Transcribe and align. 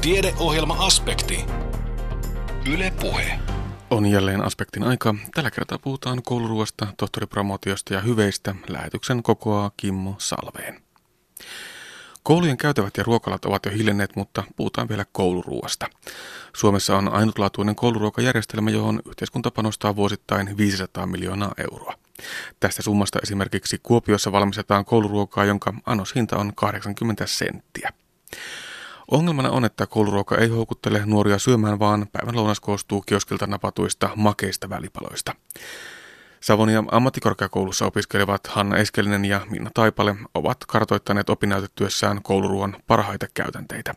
Tiedeohjelma-aspekti. 0.00 1.44
Yle 2.72 2.92
Puhe. 3.00 3.38
On 3.90 4.06
jälleen 4.06 4.42
aspektin 4.42 4.82
aika. 4.82 5.14
Tällä 5.34 5.50
kertaa 5.50 5.78
puhutaan 5.78 6.22
kouluruoasta, 6.22 6.86
tohtoripromootiosta 6.96 7.94
ja 7.94 8.00
hyveistä. 8.00 8.54
Lähetyksen 8.68 9.22
kokoaa 9.22 9.70
Kimmo 9.76 10.14
Salveen. 10.18 10.82
Koulujen 12.22 12.56
käytävät 12.56 12.96
ja 12.96 13.02
ruokalat 13.02 13.44
ovat 13.44 13.66
jo 13.66 13.72
hiljenneet, 13.72 14.16
mutta 14.16 14.44
puhutaan 14.56 14.88
vielä 14.88 15.04
kouluruoasta. 15.12 15.86
Suomessa 16.56 16.96
on 16.96 17.08
ainutlaatuinen 17.08 17.76
kouluruokajärjestelmä, 17.76 18.70
johon 18.70 19.00
yhteiskunta 19.08 19.50
panostaa 19.50 19.96
vuosittain 19.96 20.56
500 20.56 21.06
miljoonaa 21.06 21.52
euroa. 21.58 21.94
Tästä 22.60 22.82
summasta 22.82 23.18
esimerkiksi 23.22 23.80
Kuopiossa 23.82 24.32
valmistetaan 24.32 24.84
kouluruokaa, 24.84 25.44
jonka 25.44 25.74
annoshinta 25.86 26.36
on 26.36 26.52
80 26.54 27.26
senttiä. 27.26 27.92
Ongelmana 29.10 29.50
on, 29.50 29.64
että 29.64 29.86
kouluruoka 29.86 30.36
ei 30.36 30.48
houkuttele 30.48 31.02
nuoria 31.06 31.38
syömään, 31.38 31.78
vaan 31.78 32.06
päivän 32.12 32.36
lounas 32.36 32.60
koostuu 32.60 33.00
kioskilta 33.00 33.46
napatuista 33.46 34.10
makeista 34.16 34.68
välipaloista. 34.68 35.34
Savonia 36.40 36.84
ammattikorkeakoulussa 36.90 37.86
opiskelevat 37.86 38.46
Hanna 38.46 38.76
Eskelinen 38.76 39.24
ja 39.24 39.40
Minna 39.50 39.70
Taipale 39.74 40.16
ovat 40.34 40.56
kartoittaneet 40.68 41.30
opinnäytetyössään 41.30 42.22
kouluruoan 42.22 42.76
parhaita 42.86 43.26
käytänteitä. 43.34 43.94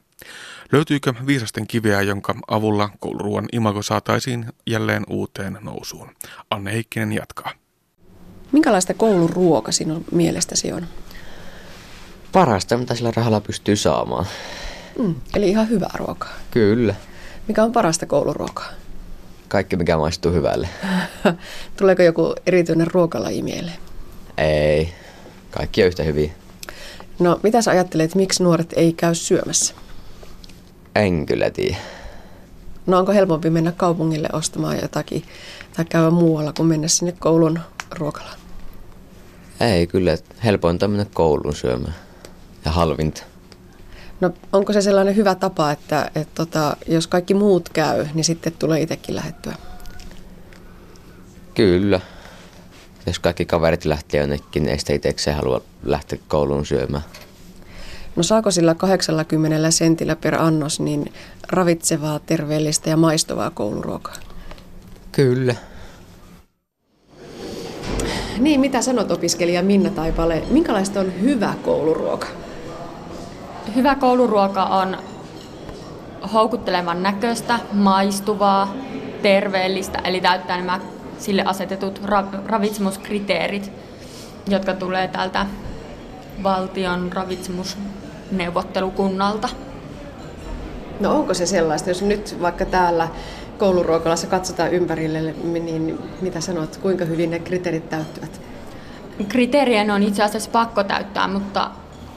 Löytyykö 0.72 1.14
viisasten 1.26 1.68
kiveä, 1.68 2.02
jonka 2.02 2.36
avulla 2.48 2.90
kouluruoan 3.00 3.46
imago 3.52 3.82
saataisiin 3.82 4.46
jälleen 4.68 5.04
uuteen 5.10 5.58
nousuun? 5.62 6.10
Anne 6.50 6.74
Heikkinen 6.74 7.14
jatkaa. 7.14 7.52
Minkälaista 8.52 8.94
kouluruoka 8.94 9.72
sinun 9.72 10.06
mielestäsi 10.12 10.72
on? 10.72 10.88
Parasta, 12.32 12.78
mitä 12.78 12.96
sillä 12.96 13.12
rahalla 13.16 13.42
pystyy 13.42 13.76
saamaan. 13.76 14.26
Mm, 15.00 15.16
eli 15.36 15.50
ihan 15.50 15.70
hyvää 15.70 15.94
ruokaa. 15.98 16.34
Kyllä. 16.52 16.96
Mikä 17.48 17.64
on 17.64 17.72
parasta 17.72 18.06
kouluruokaa? 18.06 18.68
Kaikki, 19.48 19.76
mikä 19.76 19.98
maistuu 19.98 20.32
hyvälle. 20.32 20.70
Tuleeko 21.78 22.02
joku 22.04 22.36
erityinen 22.48 22.88
ruokalaji 22.88 23.42
mieleen? 23.42 23.78
Ei. 24.38 24.94
Kaikki 25.52 25.82
on 25.82 25.88
yhtä 25.88 26.04
hyviä. 26.04 26.32
No, 27.20 27.40
mitä 27.44 27.62
sä 27.62 27.72
ajattelet, 27.72 28.16
miksi 28.16 28.44
nuoret 28.44 28.74
ei 28.76 28.94
käy 28.94 29.16
syömässä? 29.16 29.74
En 30.96 31.26
kyllä 31.26 31.50
tiedä. 31.50 31.78
No, 32.86 33.00
onko 33.00 33.12
helpompi 33.12 33.50
mennä 33.50 33.72
kaupungille 33.72 34.28
ostamaan 34.34 34.80
jotakin 34.82 35.24
tai 35.76 35.86
käydä 35.86 36.10
muualla 36.10 36.54
kuin 36.58 36.68
mennä 36.68 36.88
sinne 36.88 37.14
koulun 37.20 37.60
ruokalaan? 37.92 38.38
Ei 39.60 39.88
kyllä. 39.88 40.18
Helpointa 40.44 40.88
mennä 40.88 41.06
kouluun 41.14 41.56
syömään. 41.56 41.96
Ja 42.66 42.72
halvinta. 42.72 43.24
No 44.24 44.32
onko 44.54 44.74
se 44.74 44.82
sellainen 44.82 45.16
hyvä 45.16 45.36
tapa, 45.36 45.72
että, 45.72 46.12
että 46.16 46.32
tota, 46.36 46.78
jos 46.88 47.08
kaikki 47.08 47.34
muut 47.34 47.70
käy, 47.70 48.06
niin 48.14 48.24
sitten 48.24 48.54
tulee 48.60 48.82
itsekin 48.82 49.16
lähettyä? 49.16 49.56
Kyllä. 51.54 52.00
Jos 53.08 53.20
kaikki 53.20 53.46
kaverit 53.46 53.86
lähtee 53.86 54.20
jonnekin, 54.20 54.64
niin 54.64 54.70
ei 54.70 54.80
sitä 54.80 54.94
itsekseen 54.94 55.38
halua 55.38 55.62
lähteä 55.84 56.20
kouluun 56.28 56.66
syömään. 56.66 57.04
No 58.16 58.24
saako 58.24 58.52
sillä 58.52 58.76
80 58.76 59.72
sentillä 59.72 60.16
per 60.16 60.36
annos 60.36 60.80
niin 60.80 61.14
ravitsevaa, 61.48 62.20
terveellistä 62.20 62.90
ja 62.90 62.98
maistuvaa 62.98 63.50
kouluruokaa? 63.50 64.16
Kyllä. 65.12 65.56
Niin, 68.38 68.60
mitä 68.60 68.82
sanot 68.82 69.12
opiskelija 69.12 69.64
Minna 69.64 69.90
Taipale? 69.90 70.44
Minkälaista 70.50 71.00
on 71.00 71.22
hyvä 71.22 71.54
kouluruoka? 71.64 72.43
Hyvä 73.76 73.96
kouluruoka 73.96 74.64
on 74.64 74.98
houkuttelevan 76.34 77.04
näköistä, 77.04 77.60
maistuvaa, 77.72 78.74
terveellistä, 79.22 80.00
eli 80.04 80.22
täyttää 80.22 80.58
nämä 80.58 80.80
sille 81.18 81.44
asetetut 81.46 82.02
ra- 82.06 82.40
ravitsemuskriteerit, 82.46 83.72
jotka 84.48 84.74
tulee 84.74 85.08
täältä 85.08 85.46
valtion 86.44 87.14
ravitsemusneuvottelukunnalta. 87.14 89.50
No 91.00 91.16
onko 91.16 91.34
se 91.34 91.46
sellaista, 91.46 91.90
jos 91.90 92.02
nyt 92.02 92.38
vaikka 92.42 92.66
täällä 92.66 93.08
kouluruokalassa 93.58 94.28
katsotaan 94.28 94.74
ympärille, 94.74 95.36
niin 95.44 96.00
mitä 96.22 96.42
sanot, 96.42 96.78
kuinka 96.78 97.06
hyvin 97.06 97.32
ne 97.32 97.40
kriteerit 97.40 97.90
täyttyvät? 97.90 98.42
Kriteerien 99.28 99.92
on 99.92 100.04
itse 100.04 100.24
asiassa 100.24 100.52
pakko 100.52 100.84
täyttää, 100.84 101.28
mutta 101.28 101.72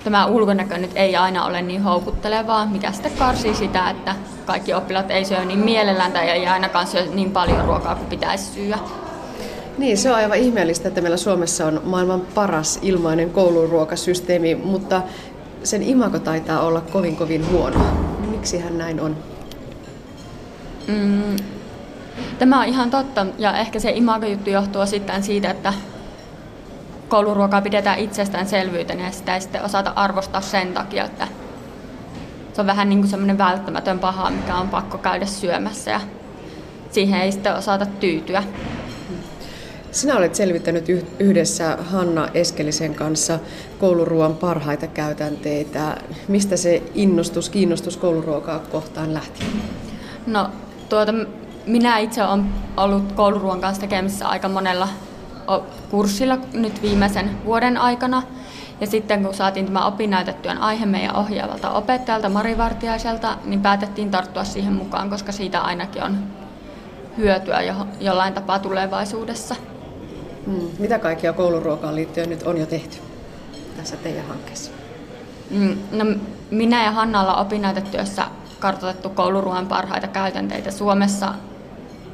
tämä 0.06 0.26
ulkonäkö 0.26 0.78
nyt 0.78 0.90
ei 0.94 1.16
aina 1.16 1.44
ole 1.44 1.62
niin 1.62 1.82
houkuttelevaa, 1.82 2.66
mikä 2.66 2.92
sitten 2.92 3.12
karsii 3.12 3.54
sitä, 3.54 3.90
että 3.90 4.14
kaikki 4.44 4.74
oppilaat 4.74 5.10
ei 5.10 5.24
syö 5.24 5.44
niin 5.44 5.58
mielellään 5.58 6.12
tai 6.12 6.30
ei 6.30 6.46
ainakaan 6.46 6.86
syö 6.86 7.06
niin 7.14 7.30
paljon 7.30 7.64
ruokaa 7.64 7.94
kuin 7.94 8.08
pitäisi 8.08 8.44
syödä. 8.44 8.78
Niin, 9.78 9.98
se 9.98 10.10
on 10.10 10.16
aivan 10.16 10.38
ihmeellistä, 10.38 10.88
että 10.88 11.00
meillä 11.00 11.16
Suomessa 11.16 11.66
on 11.66 11.80
maailman 11.84 12.20
paras 12.20 12.78
ilmainen 12.82 13.30
kouluruokasysteemi, 13.30 14.54
mutta 14.54 15.02
sen 15.64 15.82
imako 15.82 16.18
taitaa 16.18 16.60
olla 16.60 16.80
kovin 16.80 17.16
kovin 17.16 17.50
huono. 17.50 17.80
Miksi 18.30 18.58
hän 18.58 18.78
näin 18.78 19.00
on? 19.00 19.16
Mm, 20.86 21.36
tämä 22.38 22.60
on 22.60 22.66
ihan 22.66 22.90
totta 22.90 23.26
ja 23.38 23.56
ehkä 23.56 23.78
se 23.78 23.90
imago-juttu 23.90 24.50
johtuu 24.50 24.86
sitten 24.86 25.22
siitä, 25.22 25.50
että 25.50 25.72
kouluruokaa 27.08 27.62
pidetään 27.62 27.98
itsestäänselvyytenä 27.98 29.04
ja 29.04 29.12
sitä 29.12 29.34
ei 29.34 29.40
sitten 29.40 29.64
osata 29.64 29.92
arvostaa 29.96 30.40
sen 30.40 30.74
takia, 30.74 31.04
että 31.04 31.28
se 32.52 32.60
on 32.60 32.66
vähän 32.66 32.88
niin 32.88 32.98
kuin 32.98 33.10
semmoinen 33.10 33.38
välttämätön 33.38 33.98
paha, 33.98 34.30
mikä 34.30 34.56
on 34.56 34.68
pakko 34.68 34.98
käydä 34.98 35.26
syömässä 35.26 35.90
ja 35.90 36.00
siihen 36.90 37.20
ei 37.20 37.32
sitten 37.32 37.54
osata 37.54 37.86
tyytyä. 37.86 38.42
Sinä 39.90 40.16
olet 40.16 40.34
selvittänyt 40.34 40.84
yhdessä 41.18 41.78
Hanna 41.90 42.28
Eskelisen 42.34 42.94
kanssa 42.94 43.38
kouluruoan 43.78 44.36
parhaita 44.36 44.86
käytänteitä. 44.86 45.96
Mistä 46.28 46.56
se 46.56 46.82
innostus, 46.94 47.50
kiinnostus 47.50 47.96
kouluruokaa 47.96 48.58
kohtaan 48.58 49.14
lähti? 49.14 49.44
No, 50.26 50.50
tuota, 50.88 51.12
minä 51.66 51.98
itse 51.98 52.24
olen 52.24 52.44
ollut 52.76 53.12
kouluruoan 53.12 53.60
kanssa 53.60 53.80
tekemisissä 53.80 54.28
aika 54.28 54.48
monella 54.48 54.88
kurssilla 55.90 56.38
nyt 56.52 56.82
viimeisen 56.82 57.30
vuoden 57.44 57.76
aikana. 57.76 58.22
Ja 58.80 58.86
sitten 58.86 59.24
kun 59.24 59.34
saatiin 59.34 59.66
tämä 59.66 59.86
opinnäytetyön 59.86 60.58
aihe 60.58 60.86
meidän 60.86 61.16
ohjaavalta 61.16 61.70
opettajalta 61.70 62.28
Mari 62.28 62.58
Vartiaiselta, 62.58 63.36
niin 63.44 63.60
päätettiin 63.60 64.10
tarttua 64.10 64.44
siihen 64.44 64.72
mukaan, 64.72 65.10
koska 65.10 65.32
siitä 65.32 65.60
ainakin 65.60 66.02
on 66.02 66.18
hyötyä 67.16 67.62
jo, 67.62 67.74
jollain 68.00 68.34
tapaa 68.34 68.58
tulevaisuudessa. 68.58 69.56
Hmm. 70.46 70.68
Mitä 70.78 70.98
kaikkia 70.98 71.32
kouluruokaan 71.32 71.94
liittyen 71.94 72.30
nyt 72.30 72.42
on 72.42 72.58
jo 72.58 72.66
tehty 72.66 72.96
tässä 73.76 73.96
teidän 73.96 74.26
hankkeessa? 74.26 74.70
Hmm. 75.50 75.78
No, 75.92 76.04
minä 76.50 76.84
ja 76.84 76.90
Hanna 76.90 77.20
ollaan 77.20 77.40
opinnäytetyössä 77.40 78.24
kartoitettu 78.60 79.08
kouluruoan 79.08 79.66
parhaita 79.66 80.08
käytänteitä 80.08 80.70
Suomessa 80.70 81.34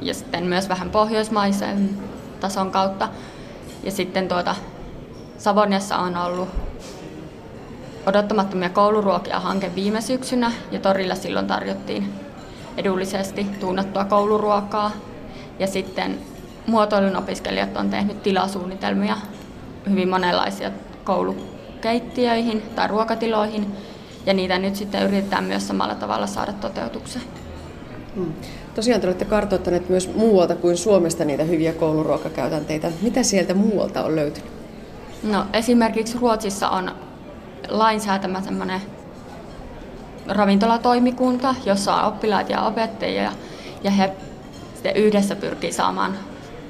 ja 0.01 0.13
sitten 0.13 0.43
myös 0.43 0.69
vähän 0.69 0.89
pohjoismaisen 0.89 1.89
tason 2.43 2.71
kautta. 2.71 3.09
Ja 3.83 3.91
sitten 3.91 4.27
tuota, 4.27 4.55
Savoniassa 5.37 5.97
on 5.97 6.17
ollut 6.17 6.49
odottamattomia 8.05 8.69
kouluruokia 8.69 9.39
hanke 9.39 9.75
viime 9.75 10.01
syksynä 10.01 10.51
ja 10.71 10.79
torilla 10.79 11.15
silloin 11.15 11.47
tarjottiin 11.47 12.13
edullisesti 12.77 13.43
tuunattua 13.59 14.05
kouluruokaa. 14.05 14.91
Ja 15.59 15.67
sitten 15.67 16.19
muotoilun 16.67 17.15
opiskelijat 17.15 17.77
on 17.77 17.89
tehnyt 17.89 18.23
tilasuunnitelmia 18.23 19.17
hyvin 19.89 20.09
monenlaisia 20.09 20.71
koulukeittiöihin 21.03 22.61
tai 22.75 22.87
ruokatiloihin 22.87 23.75
ja 24.25 24.33
niitä 24.33 24.59
nyt 24.59 24.75
sitten 24.75 25.03
yritetään 25.03 25.43
myös 25.43 25.67
samalla 25.67 25.95
tavalla 25.95 26.27
saada 26.27 26.53
toteutukseen. 26.53 27.25
Hmm. 28.15 28.33
Tosiaan 28.75 29.01
te 29.01 29.07
olette 29.07 29.25
kartoittaneet 29.25 29.89
myös 29.89 30.13
muualta 30.15 30.55
kuin 30.55 30.77
Suomesta 30.77 31.25
niitä 31.25 31.43
hyviä 31.43 31.73
kouluruokakäytänteitä. 31.73 32.91
Mitä 33.01 33.23
sieltä 33.23 33.53
muualta 33.53 34.03
on 34.05 34.15
löytynyt? 34.15 34.51
No 35.23 35.45
esimerkiksi 35.53 36.17
Ruotsissa 36.17 36.69
on 36.69 36.91
lainsäätämä 37.69 38.41
semmoinen 38.41 38.81
ravintolatoimikunta, 40.27 41.55
jossa 41.65 41.95
on 41.95 42.05
oppilaat 42.05 42.49
ja 42.49 42.61
opettajia 42.61 43.31
ja 43.83 43.91
he 43.91 44.11
sitten 44.73 44.95
yhdessä 44.95 45.35
pyrkii 45.35 45.71
saamaan 45.71 46.17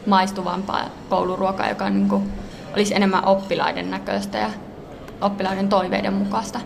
maistuvampaa 0.06 0.90
kouluruokaa, 1.10 1.70
joka 1.70 1.90
niin 1.90 2.10
kuin 2.10 2.32
olisi 2.74 2.96
enemmän 2.96 3.26
oppilaiden 3.26 3.92
näköistä 3.92 4.38
ja 4.38 4.50
oppilaiden 5.22 5.70
toiveiden 5.70 6.14
mukaista 6.14 6.60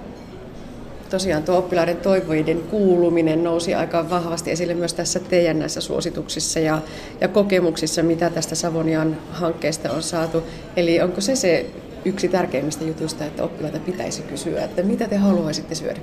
tosiaan 1.10 1.44
tuo 1.44 1.58
oppilaiden 1.58 1.98
toivoiden 1.98 2.64
kuuluminen 2.64 3.44
nousi 3.44 3.76
aika 3.76 4.10
vahvasti 4.10 4.52
esille 4.52 4.74
myös 4.74 4.94
tässä 4.94 5.20
teidän 5.20 5.60
näissä 5.60 5.82
suosituksissa 5.82 6.60
ja, 6.60 6.82
ja 7.22 7.28
kokemuksissa, 7.28 8.04
mitä 8.04 8.30
tästä 8.30 8.56
Savonian 8.56 9.18
hankkeesta 9.32 9.92
on 9.92 10.04
saatu. 10.04 10.44
Eli 10.76 11.02
onko 11.02 11.22
se 11.22 11.36
se 11.36 11.66
yksi 12.06 12.28
tärkeimmistä 12.28 12.84
jutuista, 12.84 13.26
että 13.26 13.44
oppilaita 13.44 13.80
pitäisi 13.80 14.22
kysyä, 14.22 14.64
että 14.64 14.84
mitä 14.84 15.08
te 15.08 15.18
haluaisitte 15.18 15.76
syödä? 15.76 16.00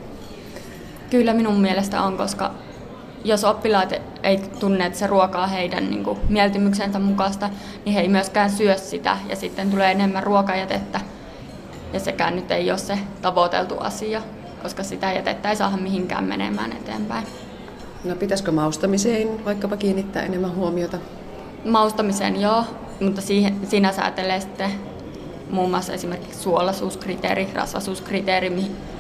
Kyllä 1.11 1.35
minun 1.35 1.61
mielestä 1.61 2.03
on, 2.03 2.17
koska 2.17 2.55
jos 3.25 3.45
oppilaat 3.45 3.93
ei 4.23 4.39
tunne, 4.61 4.87
että 4.87 4.99
se 4.99 5.07
ruoka 5.07 5.43
on 5.43 5.49
heidän 5.49 5.91
niin 5.91 6.05
kuin, 6.05 6.19
mieltymyksensä 6.29 6.99
mukaista, 6.99 7.51
niin 7.85 7.95
he 7.95 8.01
ei 8.01 8.09
myöskään 8.09 8.51
syö 8.51 8.77
sitä 8.77 9.17
ja 9.29 9.37
sitten 9.37 9.71
tulee 9.71 9.91
enemmän 9.91 10.23
ruokajätettä. 10.23 11.01
Ja 11.93 12.01
sekään 12.01 12.37
nyt 12.37 12.51
ei 12.51 12.71
ole 12.71 12.79
se 12.79 12.99
tavoiteltu 13.23 13.79
asia, 13.79 14.23
koska 14.65 14.83
sitä 14.83 15.13
jätettä 15.13 15.51
ei 15.51 15.57
saada 15.57 15.77
mihinkään 15.77 16.25
menemään 16.25 16.73
eteenpäin. 16.73 17.27
No 18.05 18.17
pitäisikö 18.17 18.53
maustamiseen 18.53 19.45
vaikkapa 19.45 19.77
kiinnittää 19.77 20.23
enemmän 20.23 20.55
huomiota? 20.55 20.99
Maustamiseen 21.65 22.41
joo, 22.41 22.65
mutta 23.01 23.21
siihen, 23.21 23.67
siinä 23.69 23.93
säätelee 23.93 24.41
sitten 24.41 24.71
muun 25.51 25.71
muassa 25.71 25.93
esimerkiksi 25.93 26.41
suolaisuuskriteeri, 26.41 27.49
rasvasuuskriteeri, 27.55 28.51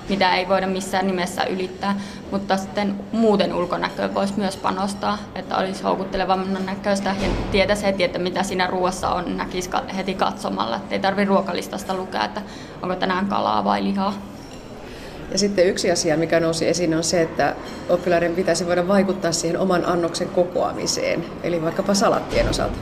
mitä 0.09 0.35
ei 0.35 0.49
voida 0.49 0.67
missään 0.67 1.07
nimessä 1.07 1.45
ylittää, 1.45 2.01
mutta 2.31 2.57
sitten 2.57 2.95
muuten 3.13 3.55
ulkonäköön 3.55 4.15
voisi 4.15 4.35
myös 4.37 4.57
panostaa, 4.57 5.19
että 5.35 5.57
olisi 5.57 5.83
houkuttelevamman 5.83 6.67
näköistä 6.67 7.15
ja 7.23 7.29
tietäisi 7.53 7.85
heti, 7.85 8.05
että 8.05 8.19
mitä 8.19 8.43
siinä 8.43 8.67
ruoassa 8.67 9.11
on, 9.11 9.37
näkisi 9.37 9.71
heti 9.97 10.15
katsomalla, 10.15 10.77
että 10.77 10.95
ei 10.95 11.01
tarvitse 11.01 11.29
ruokalistasta 11.29 11.95
lukea, 11.95 12.25
että 12.25 12.43
onko 12.83 12.95
tänään 12.95 13.27
kalaa 13.27 13.65
vai 13.65 13.85
lihaa. 13.85 14.34
Ja 15.33 15.39
sitten 15.39 15.67
yksi 15.67 15.91
asia, 15.91 16.17
mikä 16.17 16.41
nousi 16.41 16.69
esiin, 16.69 16.95
on 16.95 17.05
se, 17.05 17.23
että 17.23 17.55
oppilaiden 17.89 18.35
pitäisi 18.35 18.67
voida 18.67 18.89
vaikuttaa 18.89 19.33
siihen 19.33 19.59
oman 19.59 19.85
annoksen 19.85 20.29
kokoamiseen, 20.29 21.25
eli 21.43 21.63
vaikkapa 21.63 21.95
salattien 21.95 22.49
osalta. 22.49 22.79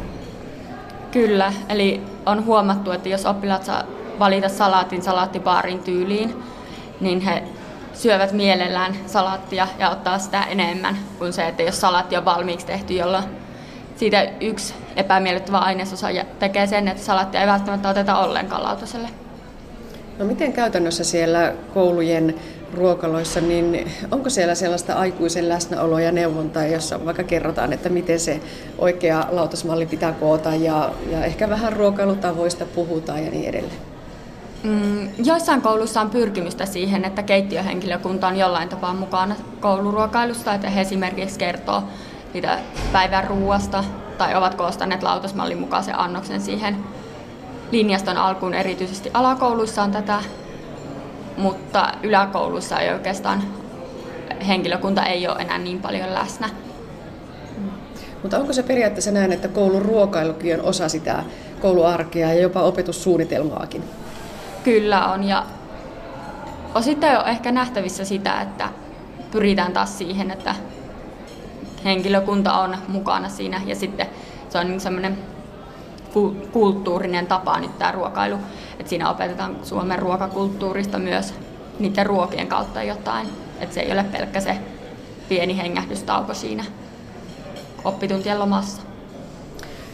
Kyllä, 1.10 1.52
eli 1.68 2.00
on 2.26 2.44
huomattu, 2.46 2.90
että 2.90 3.08
jos 3.08 3.26
oppilaat 3.26 3.64
saa 3.64 3.84
valita 4.18 4.48
salaatin 4.48 5.02
salaattibaarin 5.02 5.78
tyyliin, 5.78 6.42
niin 7.00 7.20
he 7.20 7.42
syövät 7.94 8.32
mielellään 8.32 8.96
salaattia 9.06 9.68
ja 9.78 9.90
ottaa 9.90 10.18
sitä 10.18 10.42
enemmän 10.42 10.98
kuin 11.18 11.32
se, 11.32 11.48
että 11.48 11.62
jos 11.62 11.80
salaatti 11.80 12.16
on 12.16 12.24
valmiiksi 12.24 12.66
tehty, 12.66 12.94
jolla 12.94 13.22
siitä 13.96 14.28
yksi 14.40 14.74
epämiellyttävä 14.96 15.58
ainesosa 15.58 16.06
tekee 16.38 16.66
sen, 16.66 16.88
että 16.88 17.02
salaattia 17.02 17.40
ei 17.40 17.46
välttämättä 17.46 17.88
oteta 17.88 18.18
ollenkaan 18.18 18.62
lautaselle. 18.62 19.08
No 20.22 20.28
miten 20.28 20.52
käytännössä 20.52 21.04
siellä 21.04 21.52
koulujen 21.74 22.34
ruokaloissa, 22.74 23.40
niin 23.40 23.92
onko 24.10 24.30
siellä 24.30 24.54
sellaista 24.54 24.94
aikuisen 24.94 25.48
läsnäoloa 25.48 26.00
ja 26.00 26.12
neuvontaa, 26.12 26.66
jossa 26.66 27.04
vaikka 27.04 27.22
kerrotaan, 27.22 27.72
että 27.72 27.88
miten 27.88 28.20
se 28.20 28.40
oikea 28.78 29.26
lautasmalli 29.30 29.86
pitää 29.86 30.12
koota 30.12 30.54
ja, 30.54 30.90
ja 31.10 31.24
ehkä 31.24 31.48
vähän 31.48 31.72
ruokailutavoista 31.72 32.66
puhutaan 32.66 33.24
ja 33.24 33.30
niin 33.30 33.48
edelleen? 33.48 33.76
Mm, 34.62 35.08
joissain 35.24 35.62
koulussa 35.62 36.00
on 36.00 36.10
pyrkimystä 36.10 36.66
siihen, 36.66 37.04
että 37.04 37.22
keittiöhenkilökunta 37.22 38.28
on 38.28 38.36
jollain 38.36 38.68
tapaa 38.68 38.94
mukana 38.94 39.36
kouluruokailusta, 39.60 40.54
että 40.54 40.70
he 40.70 40.80
esimerkiksi 40.80 41.38
kertoo 41.38 41.82
siitä 42.32 42.58
päivän 42.92 43.24
ruuasta 43.24 43.84
tai 44.18 44.34
ovat 44.34 44.54
koostaneet 44.54 45.02
lautasmallin 45.02 45.58
mukaisen 45.58 45.98
annoksen 45.98 46.40
siihen 46.40 46.76
linjaston 47.72 48.16
alkuun. 48.16 48.54
Erityisesti 48.54 49.10
alakouluissa 49.14 49.82
on 49.82 49.92
tätä, 49.92 50.22
mutta 51.36 51.92
yläkouluissa 52.02 52.80
ei 52.80 52.92
oikeastaan 52.92 53.42
henkilökunta 54.48 55.06
ei 55.06 55.28
ole 55.28 55.36
enää 55.38 55.58
niin 55.58 55.82
paljon 55.82 56.14
läsnä. 56.14 56.48
Mutta 58.22 58.38
onko 58.38 58.52
se 58.52 58.62
periaatteessa 58.62 59.10
näin, 59.10 59.32
että 59.32 59.48
koulun 59.48 59.82
ruokailukin 59.82 60.60
on 60.60 60.66
osa 60.66 60.88
sitä 60.88 61.24
kouluarkea 61.60 62.28
ja 62.28 62.40
jopa 62.40 62.62
opetussuunnitelmaakin? 62.62 63.84
Kyllä 64.64 65.06
on 65.06 65.24
ja 65.24 65.46
osittain 66.74 67.18
on 67.18 67.28
ehkä 67.28 67.52
nähtävissä 67.52 68.04
sitä, 68.04 68.40
että 68.40 68.68
pyritään 69.30 69.72
taas 69.72 69.98
siihen, 69.98 70.30
että 70.30 70.54
henkilökunta 71.84 72.52
on 72.52 72.76
mukana 72.88 73.28
siinä 73.28 73.60
ja 73.66 73.74
sitten 73.74 74.06
se 74.48 74.58
on 74.58 74.66
niin 74.66 74.80
semmoinen 74.80 75.18
kulttuurinen 76.52 77.26
tapa 77.26 77.60
nyt 77.60 77.78
tämä 77.78 77.92
ruokailu, 77.92 78.36
että 78.78 78.90
siinä 78.90 79.10
opetetaan 79.10 79.56
Suomen 79.62 79.98
ruokakulttuurista 79.98 80.98
myös 80.98 81.34
niiden 81.78 82.06
ruokien 82.06 82.46
kautta 82.46 82.82
jotain, 82.82 83.28
että 83.60 83.74
se 83.74 83.80
ei 83.80 83.92
ole 83.92 84.04
pelkkä 84.04 84.40
se 84.40 84.56
pieni 85.28 85.56
hengähdystauko 85.56 86.34
siinä 86.34 86.64
oppituntien 87.84 88.38
lomassa. 88.38 88.82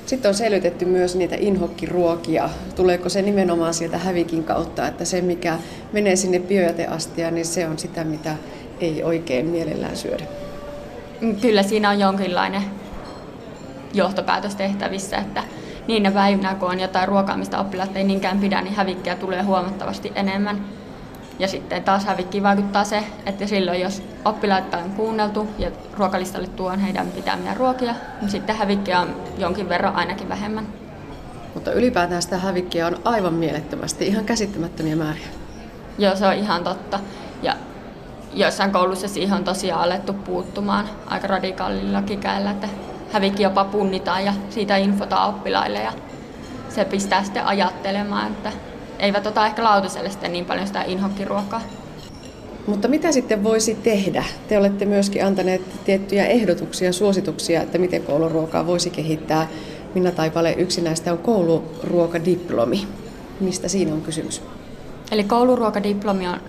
Sitten 0.07 0.29
on 0.29 0.35
selvitetty 0.35 0.85
myös 0.85 1.17
niitä 1.17 1.37
inhokkiruokia. 1.39 2.51
Tuleeko 2.77 3.09
se 3.09 3.23
nimenomaan 3.23 3.75
sieltä 3.75 3.99
hävikin 3.99 4.45
kautta, 4.45 4.87
että 4.87 5.05
se 5.05 5.21
mikä 5.21 5.59
menee 5.93 6.17
sinne 6.17 6.39
biojäteastiaan, 6.39 7.35
niin 7.35 7.47
se 7.47 7.69
on 7.69 7.79
sitä, 7.79 8.05
mitä 8.05 8.37
ei 8.81 9.03
oikein 9.03 9.47
mielellään 9.47 9.97
syödä? 9.97 10.25
Kyllä 11.41 11.63
siinä 11.63 11.91
on 11.91 12.01
jonkinlainen 12.01 12.63
johtopäätös 13.95 14.55
tehtävissä, 14.55 15.17
että 15.17 15.43
niinä 15.89 16.11
päivinä, 16.11 16.55
kun 16.55 16.71
on 16.71 16.81
jotain 16.81 17.09
ruokaa, 17.09 17.37
mistä 17.37 17.61
oppilaat 17.61 17.97
ei 17.97 18.05
niinkään 18.05 18.39
pidä, 18.39 18.63
niin 18.63 18.75
hävikkiä 18.75 19.15
tulee 19.15 19.43
huomattavasti 19.43 20.13
enemmän. 20.15 20.65
Ja 21.39 21.49
sitten 21.49 21.85
taas 21.85 22.05
hävikkiin 22.05 22.43
vaikuttaa 22.43 22.85
se, 22.85 23.05
että 23.27 23.47
silloin 23.47 23.81
jos 23.81 24.03
oppilaita 24.25 24.79
on 24.79 24.91
kuunneltu 24.91 25.49
ja 25.59 25.71
ruokalistalle 25.97 26.47
tuon 26.47 26.79
heidän 26.79 27.07
pitämiä 27.07 27.55
ruokia, 27.55 27.95
niin 28.21 28.31
sitten 28.31 28.57
hävikkiä 28.57 29.01
on 29.01 29.17
jonkin 29.39 29.69
verran 29.69 29.97
ainakin 29.97 30.29
vähemmän. 30.29 30.67
Mutta 31.55 31.73
ylipäätään 31.73 32.23
sitä 32.23 32.39
hävikkiä 32.39 32.87
on 32.87 32.97
aivan 33.05 33.35
mielettömästi, 33.35 34.07
ihan 34.07 34.25
käsittämättömiä 34.25 34.97
määriä. 34.97 35.27
Joo, 35.99 36.17
se 36.17 36.27
on 36.27 36.35
ihan 36.35 36.65
totta. 36.65 37.01
Ja 37.43 37.57
joissain 38.35 38.73
kouluissa 38.73 39.09
siihen 39.09 39.37
on 39.37 39.45
tosiaan 39.45 39.83
alettu 39.83 40.13
puuttumaan 40.13 40.89
aika 41.07 41.27
radikaalillakin 41.27 42.21
käellä, 42.21 42.51
että 42.51 42.69
hävikki 43.13 43.43
jopa 43.43 43.65
punnitaan 43.65 44.25
ja 44.25 44.33
siitä 44.51 44.77
infotaan 44.77 45.29
oppilaille 45.29 45.79
ja 45.79 45.93
se 46.69 46.85
pistää 46.85 47.25
sitten 47.25 47.47
ajattelemaan, 47.47 48.33
että 48.33 48.53
eivät 48.99 49.27
ota 49.27 49.47
ehkä 49.47 49.65
lautaselle 49.65 50.11
sitten 50.11 50.33
niin 50.33 50.45
paljon 50.45 50.67
sitä 50.67 50.83
inhokkiruokaa. 50.83 51.61
Mutta 52.67 52.89
mitä 52.89 53.13
sitten 53.13 53.45
voisi 53.45 53.75
tehdä? 53.75 54.25
Te 54.49 54.59
olette 54.59 54.85
myöskin 54.85 55.27
antaneet 55.27 55.85
tiettyjä 55.85 56.27
ehdotuksia, 56.27 56.93
suosituksia, 56.93 57.63
että 57.63 57.79
miten 57.79 58.03
kouluruokaa 58.03 58.67
voisi 58.67 58.91
kehittää. 58.91 59.49
Minna 59.95 60.11
Taipale, 60.11 60.53
yksi 60.53 60.81
näistä 60.81 61.13
on 61.13 61.19
kouluruokadiplomi. 61.19 62.89
Mistä 63.41 63.69
siinä 63.69 63.95
on 63.95 64.01
kysymys? 64.01 64.43
Eli 65.11 65.25
kouluruokadiplomi 65.25 66.29
on 66.29 66.41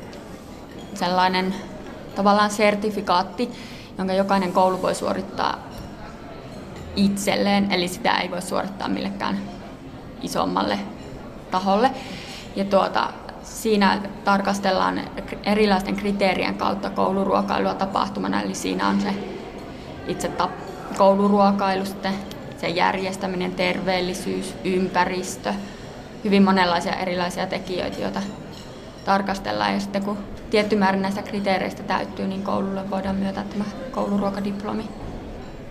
sellainen 0.93 1.55
tavallaan 2.15 2.49
sertifikaatti, 2.49 3.49
jonka 3.97 4.13
jokainen 4.13 4.53
koulu 4.53 4.81
voi 4.81 4.95
suorittaa 4.95 5.68
itselleen, 7.05 7.71
eli 7.71 7.87
sitä 7.87 8.17
ei 8.17 8.31
voi 8.31 8.41
suorittaa 8.41 8.87
millekään 8.87 9.39
isommalle 10.21 10.79
taholle. 11.51 11.91
Ja 12.55 12.65
tuota, 12.65 13.13
siinä 13.43 14.01
tarkastellaan 14.23 15.01
erilaisten 15.43 15.95
kriteerien 15.95 16.55
kautta 16.55 16.89
kouluruokailua 16.89 17.73
tapahtumana, 17.73 18.41
eli 18.41 18.55
siinä 18.55 18.87
on 18.87 19.01
se 19.01 19.13
itse 20.07 20.27
tap- 20.27 20.95
kouluruokailu, 20.97 21.85
sitten 21.85 22.13
se 22.57 22.69
järjestäminen, 22.69 23.51
terveellisyys, 23.51 24.55
ympäristö, 24.63 25.53
hyvin 26.23 26.43
monenlaisia 26.43 26.95
erilaisia 26.95 27.47
tekijöitä, 27.47 28.01
joita 28.01 28.21
tarkastellaan. 29.05 29.73
Ja 29.73 29.79
sitten 29.79 30.03
kun 30.03 30.17
tietty 30.49 30.75
määrä 30.75 30.97
näistä 30.97 31.21
kriteereistä 31.21 31.83
täyttyy, 31.83 32.27
niin 32.27 32.43
koululle 32.43 32.89
voidaan 32.89 33.15
myöntää 33.15 33.43
tämä 33.43 33.65
kouluruokadiplomi. 33.91 34.83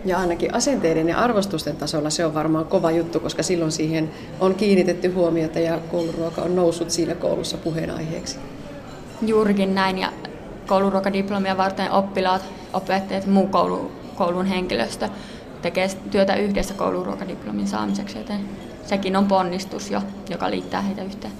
Ja 0.05 0.17
ainakin 0.17 0.53
asenteiden 0.53 1.09
ja 1.09 1.17
arvostusten 1.19 1.75
tasolla 1.75 2.09
se 2.09 2.25
on 2.25 2.33
varmaan 2.33 2.65
kova 2.65 2.91
juttu, 2.91 3.19
koska 3.19 3.43
silloin 3.43 3.71
siihen 3.71 4.11
on 4.39 4.55
kiinnitetty 4.55 5.07
huomiota 5.07 5.59
ja 5.59 5.79
kouluruoka 5.91 6.41
on 6.41 6.55
noussut 6.55 6.91
siinä 6.91 7.15
koulussa 7.15 7.57
puheenaiheeksi. 7.57 8.37
Juurikin 9.21 9.75
näin 9.75 9.97
ja 9.97 10.11
kouluruokadiplomia 10.67 11.57
varten 11.57 11.91
oppilaat, 11.91 12.41
opettajat 12.73 13.25
ja 13.25 13.31
muu 13.31 13.47
koulu, 13.47 13.91
koulun 14.15 14.45
henkilöstö 14.45 15.09
tekee 15.61 15.89
työtä 16.11 16.35
yhdessä 16.35 16.73
kouluruokadiplomin 16.73 17.67
saamiseksi, 17.67 18.17
joten 18.17 18.39
sekin 18.85 19.15
on 19.15 19.25
ponnistus 19.25 19.91
jo, 19.91 20.01
joka 20.29 20.51
liittää 20.51 20.81
heitä 20.81 21.03
yhteen. 21.03 21.33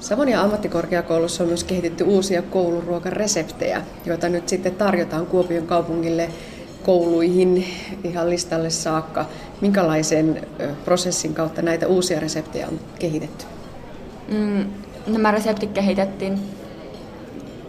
Savonia 0.00 0.42
ammattikorkeakoulussa 0.42 1.42
on 1.42 1.48
myös 1.48 1.64
kehitetty 1.64 2.04
uusia 2.04 2.42
kouluruokareseptejä, 2.42 3.82
joita 4.06 4.28
nyt 4.28 4.48
sitten 4.48 4.74
tarjotaan 4.74 5.26
Kuopion 5.26 5.66
kaupungille 5.66 6.28
kouluihin 6.82 7.66
ihan 8.04 8.30
listalle 8.30 8.70
saakka. 8.70 9.26
Minkälaisen 9.60 10.46
prosessin 10.84 11.34
kautta 11.34 11.62
näitä 11.62 11.86
uusia 11.86 12.20
reseptejä 12.20 12.68
on 12.68 12.80
kehitetty? 12.98 13.44
Mm, 14.28 14.64
nämä 15.06 15.30
reseptit 15.30 15.72
kehitettiin 15.72 16.40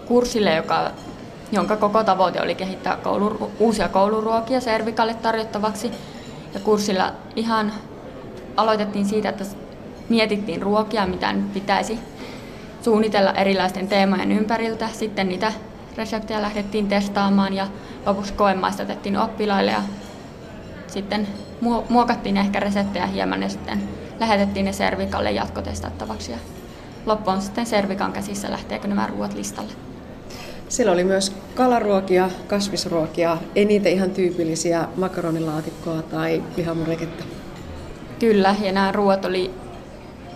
kurssille, 0.05 0.55
joka, 0.55 0.91
jonka 1.51 1.75
koko 1.77 2.03
tavoite 2.03 2.41
oli 2.41 2.55
kehittää 2.55 2.95
koulu, 2.95 3.51
uusia 3.59 3.87
kouluruokia 3.87 4.61
Servikalle 4.61 5.13
tarjottavaksi. 5.13 5.91
Ja 6.53 6.59
kurssilla 6.59 7.13
ihan 7.35 7.73
aloitettiin 8.57 9.05
siitä, 9.05 9.29
että 9.29 9.43
mietittiin 10.09 10.61
ruokia, 10.61 11.05
mitä 11.05 11.33
nyt 11.33 11.53
pitäisi 11.53 11.99
suunnitella 12.81 13.33
erilaisten 13.33 13.87
teemojen 13.87 14.31
ympäriltä. 14.31 14.89
Sitten 14.93 15.29
niitä 15.29 15.53
reseptejä 15.97 16.41
lähdettiin 16.41 16.87
testaamaan 16.87 17.53
ja 17.53 17.67
lopuksi 18.05 18.33
koemaistatettiin 18.33 19.17
oppilaille 19.17 19.71
ja 19.71 19.81
sitten 20.87 21.27
muokattiin 21.89 22.37
ehkä 22.37 22.59
reseptejä 22.59 23.05
hieman 23.05 23.43
ja 23.43 23.49
sitten 23.49 23.83
lähetettiin 24.19 24.65
ne 24.65 24.73
Servikalle 24.73 25.31
jatkotestattavaksi 25.31 26.31
ja 26.31 26.37
loppu 27.05 27.29
on 27.29 27.41
sitten 27.41 27.65
Servikan 27.65 28.13
käsissä, 28.13 28.51
lähteekö 28.51 28.87
nämä 28.87 29.07
ruoat 29.07 29.33
listalle. 29.33 29.71
Siellä 30.69 30.91
oli 30.91 31.03
myös 31.03 31.35
kalaruokia, 31.55 32.29
kasvisruokia, 32.47 33.37
ei 33.55 33.65
niitä 33.65 33.89
ihan 33.89 34.11
tyypillisiä 34.11 34.87
makaronilaatikkoa 34.95 36.01
tai 36.01 36.43
lihamureketta. 36.57 37.23
Kyllä, 38.19 38.55
ja 38.61 38.71
nämä 38.71 38.91
ruoat 38.91 39.25
oli 39.25 39.51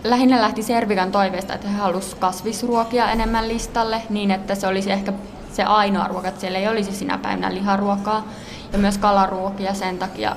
lähinnä 0.04 0.42
lähti 0.42 0.64
Servikan 0.64 1.12
toiveesta, 1.12 1.54
että 1.54 1.68
he 1.68 1.78
halusivat 1.78 2.20
kasvisruokia 2.20 3.12
enemmän 3.12 3.48
listalle, 3.48 4.02
niin 4.10 4.32
että 4.32 4.56
se 4.56 4.68
olisi 4.68 4.92
ehkä 4.92 5.14
se 5.54 5.64
ainoa 5.64 6.08
ruoka, 6.08 6.28
että 6.28 6.42
siellä 6.42 6.60
ei 6.60 6.68
olisi 6.68 6.92
sinä 6.92 7.18
päivänä 7.18 7.54
liharuokaa 7.54 8.28
ja 8.74 8.78
myös 8.78 8.98
kalaruokia 8.98 9.74
sen 9.74 9.98
takia 9.98 10.36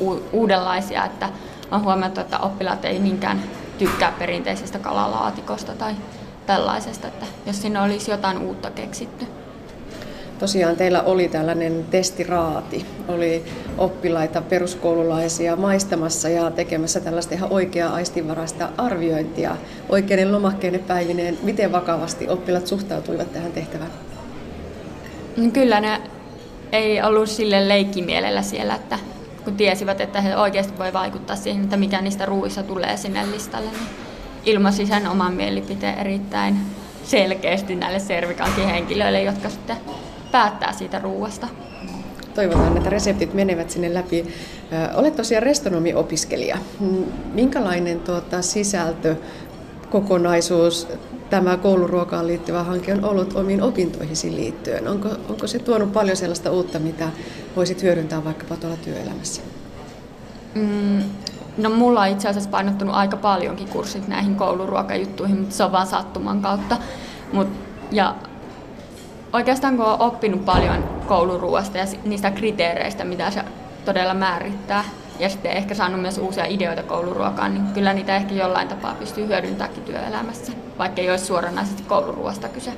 u- 0.00 0.22
uudenlaisia, 0.32 1.04
että 1.04 1.28
on 1.70 1.84
huomattu, 1.84 2.20
että 2.20 2.38
oppilaat 2.38 2.84
ei 2.84 2.98
niinkään 2.98 3.42
tykkää 3.78 4.12
perinteisestä 4.18 4.78
kalalaatikosta 4.78 5.72
tai 5.74 5.94
tällaisesta, 6.46 7.08
että 7.08 7.26
jos 7.46 7.62
sinne 7.62 7.80
olisi 7.80 8.10
jotain 8.10 8.38
uutta 8.38 8.70
keksitty. 8.70 9.26
Tosiaan 10.38 10.76
teillä 10.76 11.02
oli 11.02 11.28
tällainen 11.28 11.84
testiraati, 11.90 12.86
oli 13.08 13.44
oppilaita, 13.78 14.42
peruskoululaisia 14.42 15.56
maistamassa 15.56 16.28
ja 16.28 16.50
tekemässä 16.50 17.00
tällaista 17.00 17.34
ihan 17.34 17.52
oikeaa 17.52 17.94
aistinvaraista 17.94 18.68
arviointia 18.78 19.56
oikeiden 19.88 20.32
lomakkeiden 20.32 20.80
päivineen. 20.80 21.38
Miten 21.42 21.72
vakavasti 21.72 22.28
oppilaat 22.28 22.66
suhtautuivat 22.66 23.32
tähän 23.32 23.52
tehtävään? 23.52 23.90
No 25.36 25.50
kyllä 25.50 25.80
ne 25.80 26.00
ei 26.72 27.02
ollut 27.02 27.28
sille 27.28 27.68
leikkimielellä 27.68 28.42
siellä, 28.42 28.74
että 28.74 28.98
kun 29.44 29.56
tiesivät, 29.56 30.00
että 30.00 30.20
he 30.20 30.36
oikeasti 30.36 30.78
voi 30.78 30.92
vaikuttaa 30.92 31.36
siihen, 31.36 31.64
että 31.64 31.76
mikä 31.76 32.00
niistä 32.00 32.26
ruuissa 32.26 32.62
tulee 32.62 32.96
sinne 32.96 33.30
listalle, 33.30 33.70
niin 33.70 33.88
ilmaisi 34.44 34.86
sen 34.86 35.06
oman 35.06 35.34
mielipiteen 35.34 35.98
erittäin 35.98 36.56
selkeästi 37.04 37.76
näille 37.76 37.98
servikankin 37.98 38.66
henkilöille, 38.66 39.22
jotka 39.22 39.50
sitten 39.50 39.76
päättää 40.32 40.72
siitä 40.72 40.98
ruuasta. 40.98 41.48
Toivotaan, 42.34 42.76
että 42.76 42.90
reseptit 42.90 43.34
menevät 43.34 43.70
sinne 43.70 43.94
läpi. 43.94 44.26
Olet 44.94 45.16
tosiaan 45.16 45.42
restonomiopiskelija. 45.42 46.58
Minkälainen 47.32 48.00
tuota, 48.00 48.42
sisältö, 48.42 49.16
kokonaisuus 49.90 50.88
tämä 51.32 51.56
kouluruokaan 51.56 52.26
liittyvä 52.26 52.62
hanke 52.62 52.92
on 52.92 53.04
ollut 53.04 53.36
omiin 53.36 53.62
opintoihisi 53.62 54.34
liittyen? 54.34 54.88
Onko, 54.88 55.08
onko 55.28 55.46
se 55.46 55.58
tuonut 55.58 55.92
paljon 55.92 56.16
sellaista 56.16 56.50
uutta, 56.50 56.78
mitä 56.78 57.08
voisit 57.56 57.82
hyödyntää 57.82 58.24
vaikkapa 58.24 58.56
tuolla 58.56 58.76
työelämässä? 58.76 59.42
Mm, 60.54 61.02
no 61.58 61.70
mulla 61.70 62.00
on 62.00 62.08
itse 62.08 62.28
asiassa 62.28 62.50
painottunut 62.50 62.94
aika 62.94 63.16
paljonkin 63.16 63.68
kurssit 63.68 64.08
näihin 64.08 64.36
kouluruokajuttuihin, 64.36 65.36
mutta 65.36 65.54
se 65.54 65.64
on 65.64 65.72
vaan 65.72 65.86
sattuman 65.86 66.42
kautta. 66.42 66.76
Mut, 67.32 67.48
ja 67.90 68.14
oikeastaan 69.32 69.76
kun 69.76 69.86
olen 69.86 70.00
oppinut 70.00 70.44
paljon 70.44 70.84
kouluruoasta 71.06 71.78
ja 71.78 71.84
niistä 72.04 72.30
kriteereistä, 72.30 73.04
mitä 73.04 73.30
se 73.30 73.40
todella 73.84 74.14
määrittää, 74.14 74.84
ja 75.18 75.28
sitten 75.28 75.52
ehkä 75.52 75.74
saanut 75.74 76.00
myös 76.00 76.18
uusia 76.18 76.44
ideoita 76.44 76.82
kouluruokaan, 76.82 77.54
niin 77.54 77.66
kyllä 77.66 77.92
niitä 77.92 78.16
ehkä 78.16 78.34
jollain 78.34 78.68
tapaa 78.68 78.94
pystyy 78.94 79.26
hyödyntämään 79.26 79.80
työelämässä, 79.80 80.52
vaikka 80.78 81.00
ei 81.00 81.10
olisi 81.10 81.24
suoranaisesti 81.24 81.82
kouluruoasta 81.82 82.48
kyse. 82.48 82.72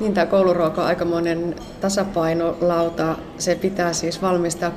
Niin, 0.00 0.14
tämä 0.14 0.26
kouluruoka 0.26 0.80
on 0.80 0.86
aikamoinen 0.86 1.54
tasapainolauta. 1.80 3.16
Se 3.38 3.54
pitää 3.54 3.92
siis 3.92 4.22
valmistaa 4.22 4.70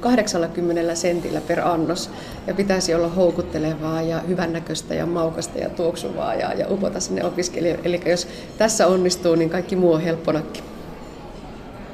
80 0.00 0.94
sentillä 0.94 1.40
per 1.40 1.60
annos 1.60 2.10
ja 2.46 2.54
pitäisi 2.54 2.94
olla 2.94 3.08
houkuttelevaa 3.08 4.02
ja 4.02 4.20
hyvännäköistä 4.20 4.94
ja 4.94 5.06
maukasta 5.06 5.58
ja 5.58 5.70
tuoksuvaa 5.70 6.34
ja, 6.34 6.52
ja 6.52 6.66
upota 6.70 7.00
sinne 7.00 7.24
opiskelijoille. 7.24 7.82
Eli 7.84 8.00
jos 8.06 8.28
tässä 8.58 8.86
onnistuu, 8.86 9.34
niin 9.34 9.50
kaikki 9.50 9.76
muu 9.76 9.92
on 9.92 10.00
helpponakin. 10.00 10.64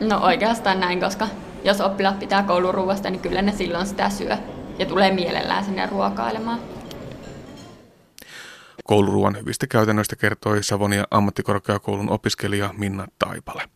No 0.00 0.20
oikeastaan 0.22 0.80
näin, 0.80 1.00
koska 1.00 1.28
jos 1.64 1.80
oppilaat 1.80 2.18
pitää 2.18 2.42
kouluruuasta, 2.42 3.10
niin 3.10 3.20
kyllä 3.20 3.42
ne 3.42 3.52
silloin 3.52 3.86
sitä 3.86 4.10
syö 4.10 4.36
ja 4.78 4.86
tulee 4.86 5.10
mielellään 5.14 5.64
sinne 5.64 5.86
ruokailemaan. 5.86 6.60
Kouluruuan 8.84 9.36
hyvistä 9.40 9.66
käytännöistä 9.66 10.16
kertoi 10.16 10.62
Savonia 10.62 11.04
ammattikorkeakoulun 11.10 12.10
opiskelija 12.10 12.74
Minna 12.78 13.06
Taipale. 13.18 13.68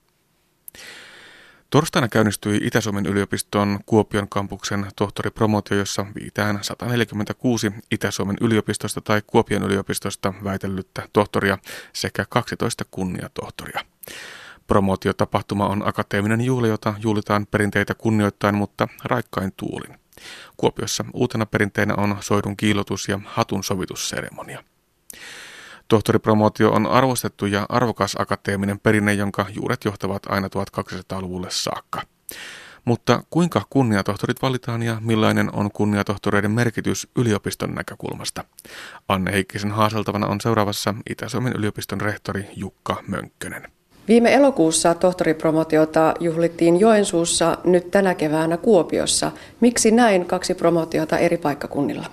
Torstaina 1.71 2.09
käynnistyi 2.09 2.61
Itä-Suomen 2.63 3.07
yliopiston 3.07 3.79
Kuopion 3.87 4.29
kampuksen 4.29 4.87
tohtoripromotio, 4.97 5.79
jossa 5.79 6.07
viitään 6.21 6.59
146 6.63 7.73
Itä-Suomen 7.91 8.37
yliopistosta 8.41 9.01
tai 9.01 9.23
Kuopion 9.27 9.63
yliopistosta 9.63 10.35
väitellyttä 10.45 11.09
tohtoria 11.13 11.59
sekä 11.93 12.25
12 12.29 12.85
kunniatohtoria. 12.91 13.81
Promootiotapahtuma 14.69 15.67
on 15.67 15.89
akateeminen 15.89 16.41
juhla, 16.41 16.67
jota 16.67 16.95
juhlitaan 16.99 17.47
perinteitä 17.47 17.95
kunnioittain, 17.95 18.55
mutta 18.55 18.89
raikkain 19.05 19.53
tuulin. 19.57 19.99
Kuopiossa 20.57 21.05
uutena 21.15 21.47
perinteenä 21.47 21.95
on 21.95 22.17
soidun 22.21 22.57
kiilotus 22.57 23.09
ja 23.09 23.21
hatun 23.25 23.65
sovitusseremonia. 23.65 24.65
Tohtoripromootio 25.89 26.71
on 26.71 26.87
arvostettu 26.87 27.47
ja 27.47 27.67
arvokas 27.69 28.17
akateeminen 28.19 28.81
perinne, 28.81 29.15
jonka 29.15 29.47
juuret 29.55 29.85
johtavat 29.85 30.23
aina 30.29 30.49
1200-luvulle 30.49 31.51
saakka. 31.51 32.03
Mutta 32.85 33.23
kuinka 33.31 33.67
kunniatohtorit 33.71 34.43
valitaan 34.43 34.83
ja 34.83 34.97
millainen 35.01 35.55
on 35.55 35.71
kunniatohtoreiden 35.73 36.51
merkitys 36.51 37.09
yliopiston 37.17 37.75
näkökulmasta? 37.75 38.45
Anne 39.09 39.33
Heikkisen 39.33 39.73
haaseltavana 39.73 40.27
on 40.27 40.41
seuraavassa 40.41 40.95
Itä-Suomen 41.11 41.53
yliopiston 41.53 42.01
rehtori 42.01 42.49
Jukka 42.57 43.03
Mönkkönen. 43.07 43.78
Viime 44.09 44.35
elokuussa 44.35 44.95
tohtoripromotiota 44.95 46.15
juhlittiin 46.21 46.81
Joensuussa, 46.81 47.59
nyt 47.65 47.91
tänä 47.91 48.15
keväänä 48.15 48.57
Kuopiossa. 48.57 49.33
Miksi 49.61 49.91
näin 49.91 50.27
kaksi 50.27 50.55
promotiota 50.55 51.19
eri 51.19 51.37
paikkakunnilla? 51.37 52.07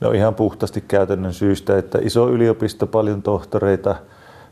No 0.00 0.10
ihan 0.10 0.34
puhtaasti 0.34 0.84
käytännön 0.88 1.32
syystä, 1.32 1.78
että 1.78 1.98
iso 2.02 2.28
yliopisto, 2.28 2.86
paljon 2.86 3.22
tohtoreita, 3.22 3.94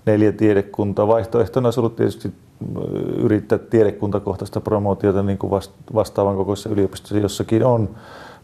neljä 0.07 0.33
tiedekuntaa. 0.33 1.07
Vaihtoehtona 1.09 1.67
olisi 1.67 1.81
ollut 1.81 1.97
tietysti 1.97 2.33
yrittää 3.17 3.59
tiedekuntakohtaista 3.59 4.61
promootiota 4.61 5.23
niin 5.23 5.39
kuin 5.39 5.51
vastaavan 5.95 6.37
kokoisessa 6.37 6.71
yliopistossa 6.71 7.19
jossakin 7.19 7.65
on. 7.65 7.89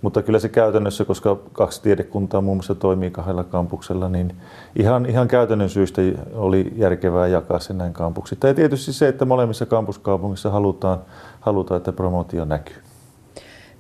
Mutta 0.02 0.22
kyllä 0.22 0.38
se 0.38 0.48
käytännössä, 0.48 1.04
koska 1.04 1.36
kaksi 1.52 1.82
tiedekuntaa 1.82 2.40
muun 2.40 2.56
muassa 2.56 2.74
toimii 2.74 3.10
kahdella 3.10 3.44
kampuksella, 3.44 4.08
niin 4.08 4.34
ihan, 4.76 5.06
ihan 5.06 5.28
käytännön 5.28 5.68
syystä 5.68 6.02
oli 6.34 6.72
järkevää 6.76 7.26
jakaa 7.26 7.58
se 7.58 7.72
näin 7.72 7.92
kampuksista. 7.92 8.46
Ja 8.46 8.54
tietysti 8.54 8.92
se, 8.92 9.08
että 9.08 9.24
molemmissa 9.24 9.66
kampuskaupungissa 9.66 10.50
halutaan, 10.50 10.98
halutaan 11.40 11.78
että 11.78 11.92
promootio 11.92 12.44
näkyy. 12.44 12.76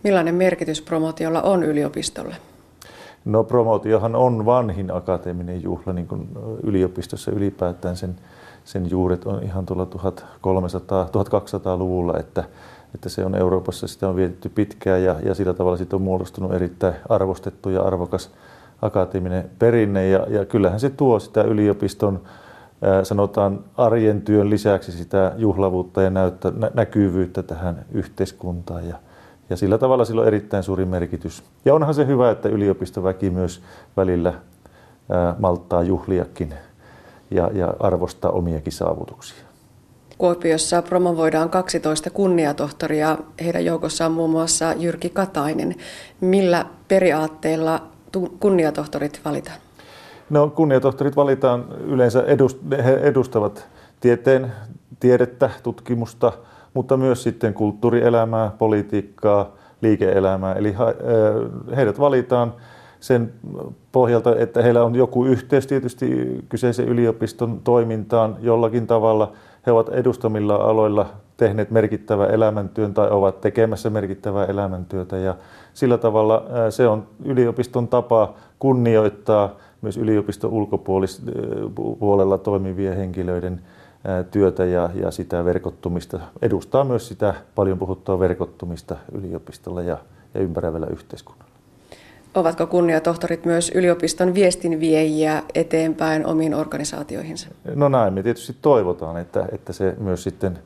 Millainen 0.04 0.34
merkitys 0.34 0.82
promootiolla 0.82 1.42
on 1.42 1.62
yliopistolle? 1.62 2.36
No 3.24 3.44
promootiohan 3.44 4.16
on 4.16 4.46
vanhin 4.46 4.90
akateeminen 4.90 5.62
juhla 5.62 5.92
niin 5.92 6.06
kuin 6.06 6.28
yliopistossa 6.62 7.30
ylipäätään. 7.30 7.96
Sen, 7.96 8.16
sen 8.64 8.90
juuret 8.90 9.24
on 9.24 9.42
ihan 9.42 9.66
tuolla 9.66 9.86
1300, 9.86 11.04
1200-luvulla, 11.04 12.18
että 12.18 12.44
että 12.94 13.08
se 13.08 13.24
on 13.24 13.34
Euroopassa, 13.34 13.86
sitä 13.86 14.08
on 14.08 14.16
vietetty 14.16 14.48
pitkään 14.48 15.02
ja, 15.02 15.16
ja 15.24 15.34
sillä 15.34 15.54
tavalla 15.54 15.76
siitä 15.76 15.96
on 15.96 16.02
muodostunut 16.02 16.52
erittäin 16.52 16.94
arvostettu 17.08 17.70
ja 17.70 17.82
arvokas 17.82 18.30
akateeminen 18.82 19.50
perinne. 19.58 20.08
Ja, 20.08 20.26
ja 20.28 20.44
kyllähän 20.44 20.80
se 20.80 20.90
tuo 20.90 21.18
sitä 21.18 21.42
yliopiston, 21.42 22.20
sanotaan 23.02 23.64
arjen 23.76 24.22
työn 24.22 24.50
lisäksi 24.50 24.92
sitä 24.92 25.32
juhlavuutta 25.36 26.02
ja 26.02 26.10
näyttä, 26.10 26.52
nä, 26.56 26.70
näkyvyyttä 26.74 27.42
tähän 27.42 27.84
yhteiskuntaan. 27.92 28.88
Ja, 28.88 28.96
ja 29.50 29.56
sillä 29.56 29.78
tavalla 29.78 30.04
sillä 30.04 30.20
on 30.20 30.26
erittäin 30.26 30.62
suuri 30.62 30.84
merkitys. 30.84 31.42
Ja 31.64 31.74
onhan 31.74 31.94
se 31.94 32.06
hyvä, 32.06 32.30
että 32.30 32.48
yliopistoväki 32.48 33.30
myös 33.30 33.62
välillä 33.96 34.34
ää, 35.10 35.34
malttaa 35.38 35.82
juhliakin 35.82 36.54
ja, 37.30 37.50
ja 37.54 37.74
arvostaa 37.80 38.30
omiakin 38.30 38.72
saavutuksia. 38.72 39.41
Kuopiossa 40.22 40.82
promovoidaan 40.82 41.50
12 41.50 42.10
kunniatohtoria. 42.10 43.18
Heidän 43.44 43.64
joukossaan 43.64 44.12
muun 44.12 44.30
muassa 44.30 44.74
Jyrki 44.78 45.10
Katainen. 45.10 45.74
Millä 46.20 46.66
periaatteella 46.88 47.82
kunniatohtorit 48.40 49.20
valitaan? 49.24 49.58
No, 50.30 50.48
kunniatohtorit 50.50 51.16
valitaan 51.16 51.64
yleensä, 51.86 52.22
edust, 52.26 52.58
he 52.84 52.92
edustavat 52.92 53.68
tieteen, 54.00 54.52
tiedettä, 55.00 55.50
tutkimusta, 55.62 56.32
mutta 56.74 56.96
myös 56.96 57.22
sitten 57.22 57.54
kulttuurielämää, 57.54 58.50
politiikkaa, 58.58 59.52
liike-elämää. 59.80 60.54
Eli 60.54 60.74
heidät 61.76 62.00
valitaan 62.00 62.54
sen 63.00 63.32
pohjalta, 63.92 64.36
että 64.36 64.62
heillä 64.62 64.84
on 64.84 64.94
joku 64.94 65.24
yhteys 65.24 65.66
tietysti 65.66 66.38
kyseisen 66.48 66.88
yliopiston 66.88 67.60
toimintaan 67.64 68.36
jollakin 68.40 68.86
tavalla– 68.86 69.32
he 69.66 69.72
ovat 69.72 69.88
edustamilla 69.88 70.54
aloilla 70.54 71.06
tehneet 71.36 71.70
merkittävää 71.70 72.26
elämäntyön 72.26 72.94
tai 72.94 73.10
ovat 73.10 73.40
tekemässä 73.40 73.90
merkittävää 73.90 74.46
elämäntyötä 74.46 75.16
ja 75.16 75.34
sillä 75.74 75.98
tavalla 75.98 76.44
se 76.70 76.88
on 76.88 77.06
yliopiston 77.24 77.88
tapa 77.88 78.34
kunnioittaa 78.58 79.50
myös 79.82 79.96
yliopiston 79.96 80.50
ulkopuolella 80.50 82.38
toimivien 82.38 82.96
henkilöiden 82.96 83.60
työtä 84.30 84.64
ja, 84.64 84.90
ja 84.94 85.10
sitä 85.10 85.44
verkottumista, 85.44 86.20
edustaa 86.42 86.84
myös 86.84 87.08
sitä 87.08 87.34
paljon 87.54 87.78
puhuttua 87.78 88.18
verkottumista 88.18 88.96
yliopistolla 89.12 89.82
ja, 89.82 89.98
ja 90.34 90.40
ympäröivällä 90.40 90.86
yhteiskunnalla. 90.86 91.51
Ovatko 92.34 92.66
kunniatohtorit 92.66 93.44
myös 93.44 93.72
yliopiston 93.74 94.34
viestinviejiä 94.34 95.42
eteenpäin 95.54 96.26
omiin 96.26 96.54
organisaatioihinsa? 96.54 97.48
No 97.74 97.88
näin, 97.88 98.14
me 98.14 98.22
tietysti 98.22 98.56
toivotaan, 98.62 99.16
että, 99.16 99.48
että 99.52 99.72
se 99.72 99.94
myös 99.98 100.22
sitten 100.22 100.58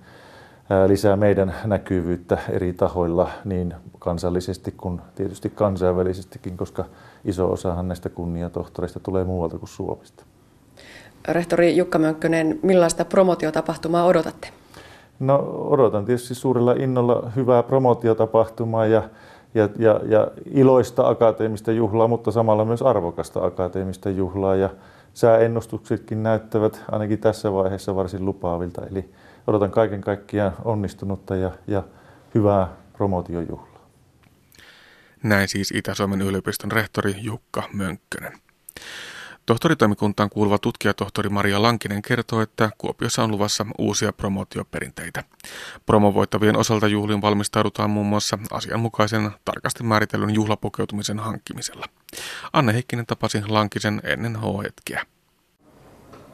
lisää 0.87 1.17
meidän 1.17 1.55
näkyvyyttä 1.65 2.39
eri 2.51 2.73
tahoilla 2.73 3.31
niin 3.45 3.75
kansallisesti 3.99 4.75
kuin 4.77 5.01
tietysti 5.15 5.51
kansainvälisestikin, 5.51 6.57
koska 6.57 6.85
iso 7.25 7.53
osahan 7.53 7.89
näistä 7.89 8.09
kunniatohtoreista 8.09 9.01
tulee 9.01 9.25
muualta 9.25 9.59
kuin 9.59 9.69
Suomesta. 9.69 10.25
Rehtori 11.29 11.77
Jukka 11.77 11.99
Mönkkönen, 11.99 12.59
millaista 12.63 13.05
promotiotapahtumaa 13.05 14.05
odotatte? 14.05 14.49
No 15.21 15.37
odotan 15.71 16.05
tietysti 16.05 16.35
suurella 16.35 16.73
innolla 16.73 17.31
hyvää 17.37 17.63
promotiotapahtumaa 17.63 18.87
ja, 18.87 19.03
ja, 19.57 19.69
ja, 19.79 20.01
ja 20.09 20.31
iloista 20.55 21.09
akateemista 21.09 21.73
juhlaa, 21.73 22.09
mutta 22.09 22.31
samalla 22.31 22.65
myös 22.65 22.83
arvokasta 22.83 23.45
akateemista 23.45 24.11
juhlaa. 24.11 24.57
Ja 24.57 24.71
sääennustuksetkin 25.15 26.23
näyttävät 26.23 26.83
ainakin 26.93 27.19
tässä 27.19 27.53
vaiheessa 27.53 27.97
varsin 27.97 28.25
lupaavilta. 28.25 28.87
Eli 28.87 29.11
odotan 29.47 29.71
kaiken 29.71 30.01
kaikkiaan 30.01 30.53
onnistunutta 30.65 31.37
ja, 31.37 31.51
ja 31.67 31.83
hyvää 32.35 32.69
promotiojuhlaa. 32.93 33.87
Näin 35.23 35.49
siis 35.49 35.71
Itä-Suomen 35.71 36.23
yliopiston 36.23 36.73
rehtori 36.73 37.15
Jukka 37.19 37.63
Mönkkönen. 37.73 38.33
Tohtoritoimikuntaan 39.47 40.31
kuuluva 40.31 40.59
tutkijatohtori 40.59 41.29
Maria 41.29 41.63
Lankinen 41.63 42.03
kertoo, 42.03 42.41
että 42.41 42.71
Kuopiossa 42.79 43.25
on 43.25 43.31
luvassa 43.31 43.67
uusia 43.79 44.13
promotioperinteitä. 44.13 45.25
Promovoittavien 45.87 46.57
osalta 46.57 46.89
juhliin 46.89 47.23
valmistaudutaan 47.23 47.91
muun 47.91 48.07
muassa 48.07 48.39
asianmukaisen 48.51 49.31
tarkasti 49.45 49.83
määritellyn 49.83 50.35
juhlapukeutumisen 50.35 51.19
hankkimisella. 51.19 51.87
Anne 52.53 52.75
Heikkinen 52.75 53.07
tapasi 53.07 53.43
Lankisen 53.49 54.01
ennen 54.05 54.37
H-hetkiä. 54.37 55.07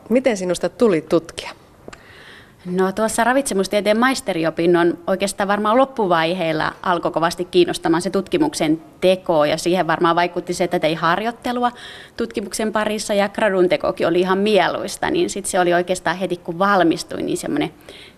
Miten 0.08 0.36
sinusta 0.36 0.68
tuli 0.68 1.00
tutkija? 1.00 1.61
No 2.66 2.92
tuossa 2.92 3.24
ravitsemustieteen 3.24 3.98
maisteriopinnon 3.98 4.98
oikeastaan 5.06 5.48
varmaan 5.48 5.76
loppuvaiheilla 5.76 6.72
alkoi 6.82 7.10
kovasti 7.10 7.44
kiinnostamaan 7.44 8.02
se 8.02 8.10
tutkimuksen 8.10 8.82
teko 9.00 9.44
ja 9.44 9.56
siihen 9.56 9.86
varmaan 9.86 10.16
vaikutti 10.16 10.54
se, 10.54 10.64
että 10.64 10.78
tein 10.78 10.98
harjoittelua 10.98 11.72
tutkimuksen 12.16 12.72
parissa 12.72 13.14
ja 13.14 13.28
gradun 13.28 13.68
tekokin 13.68 14.06
oli 14.06 14.20
ihan 14.20 14.38
mieluista, 14.38 15.10
niin 15.10 15.30
sitten 15.30 15.50
se 15.50 15.60
oli 15.60 15.74
oikeastaan 15.74 16.16
heti 16.16 16.36
kun 16.36 16.58
valmistuin 16.58 17.26
niin 17.26 17.38
semmoinen 17.38 17.70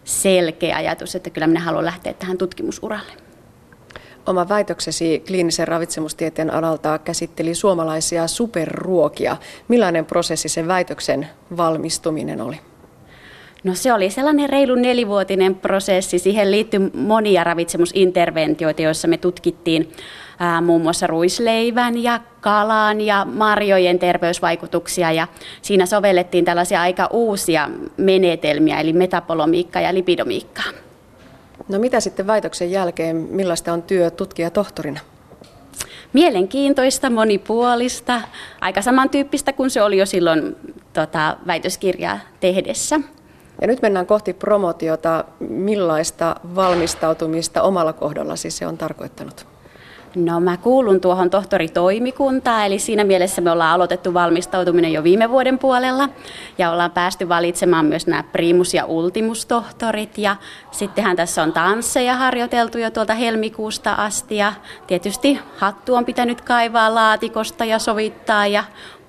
selkeä 0.04 0.76
ajatus, 0.76 1.14
että 1.14 1.30
kyllä 1.30 1.46
minä 1.46 1.60
haluan 1.60 1.84
lähteä 1.84 2.12
tähän 2.12 2.38
tutkimusuralle. 2.38 3.12
Oma 4.26 4.48
väitöksesi 4.48 5.24
kliinisen 5.26 5.68
ravitsemustieteen 5.68 6.54
alalta 6.54 6.98
käsitteli 6.98 7.54
suomalaisia 7.54 8.26
superruokia. 8.26 9.36
Millainen 9.68 10.04
prosessi 10.04 10.48
sen 10.48 10.68
väitöksen 10.68 11.28
valmistuminen 11.56 12.40
oli? 12.40 12.60
No 13.64 13.75
se 13.75 13.92
oli 13.92 14.11
sellainen 14.11 14.50
reilu 14.50 14.75
nelivuotinen 14.75 15.54
prosessi. 15.54 16.18
Siihen 16.18 16.50
liittyi 16.50 16.80
monia 16.94 17.44
ravitsemusinterventioita, 17.44 18.83
joissa 18.83 19.09
me 19.09 19.18
tutkittiin 19.18 19.92
ää, 20.38 20.61
muun 20.61 20.83
muassa 20.83 21.07
ruisleivän 21.07 22.03
ja 22.03 22.20
kalan 22.40 23.00
ja 23.00 23.24
marjojen 23.24 23.98
terveysvaikutuksia. 23.98 25.12
Ja 25.12 25.29
siinä 25.62 25.87
sovellettiin 25.87 26.44
tällaisia 26.44 26.81
aika 26.81 27.09
uusia 27.12 27.70
menetelmiä, 27.96 28.81
eli 28.81 28.92
metabolomiikkaa 28.92 29.83
ja 29.83 29.94
lipidomiikkaa. 29.94 30.70
No 31.68 31.79
mitä 31.79 32.00
sitten 32.00 32.27
väitöksen 32.27 32.70
jälkeen, 32.70 33.16
millaista 33.16 33.72
on 33.72 33.83
työ 33.83 34.11
tutkija 34.11 34.50
tohtorina? 34.50 35.00
Mielenkiintoista, 36.12 37.11
monipuolista, 37.11 38.22
aika 38.61 38.83
samantyyppistä 38.83 39.53
kuin 39.53 39.70
se 39.70 39.83
oli 39.83 39.98
jo 39.98 40.07
silloin 40.07 40.57
tota, 40.92 41.37
väitöskirjaa 41.46 42.18
tehdessä. 42.40 43.00
Ja 43.61 43.67
nyt 43.67 43.83
mennään 43.83 44.07
kohti 44.07 44.33
promotiota. 44.33 45.25
Millaista 45.40 46.37
valmistautumista 46.55 47.62
omalla 47.62 47.93
kohdallasi 47.93 48.51
se 48.51 48.67
on 48.67 48.79
tarkoittanut? 48.79 49.47
No 50.17 50.40
mä 50.40 50.57
kuulun 50.57 51.01
tuohon 51.01 51.31
tohtoritoimikuntaan, 51.31 52.67
eli 52.67 52.79
siinä 52.79 53.05
mielessä 53.05 53.40
me 53.40 53.51
ollaan 53.51 53.75
aloitettu 53.75 54.14
valmistautuminen 54.14 54.93
jo 54.93 55.05
viime 55.05 55.31
vuoden 55.31 55.59
puolella 55.59 56.09
ja 56.59 56.71
ollaan 56.71 56.90
päästy 56.90 57.29
valitsemaan 57.29 57.87
myös 57.87 58.07
nämä 58.07 58.23
primus- 58.23 58.75
ja 58.75 58.85
ultimustohtorit 58.85 60.19
ja 60.19 60.37
sittenhän 60.71 61.17
tässä 61.17 61.43
on 61.43 61.53
tansseja 61.53 62.17
harjoiteltu 62.17 62.79
jo 62.79 62.90
tuolta 62.90 63.14
helmikuusta 63.14 63.93
asti 63.93 64.37
ja 64.37 64.53
tietysti 64.87 65.38
hattu 65.57 65.95
on 65.95 66.05
pitänyt 66.05 66.40
kaivaa 66.40 66.95
laatikosta 66.95 67.64
ja 67.64 67.79
sovittaa 67.79 68.47
ja 68.47 68.64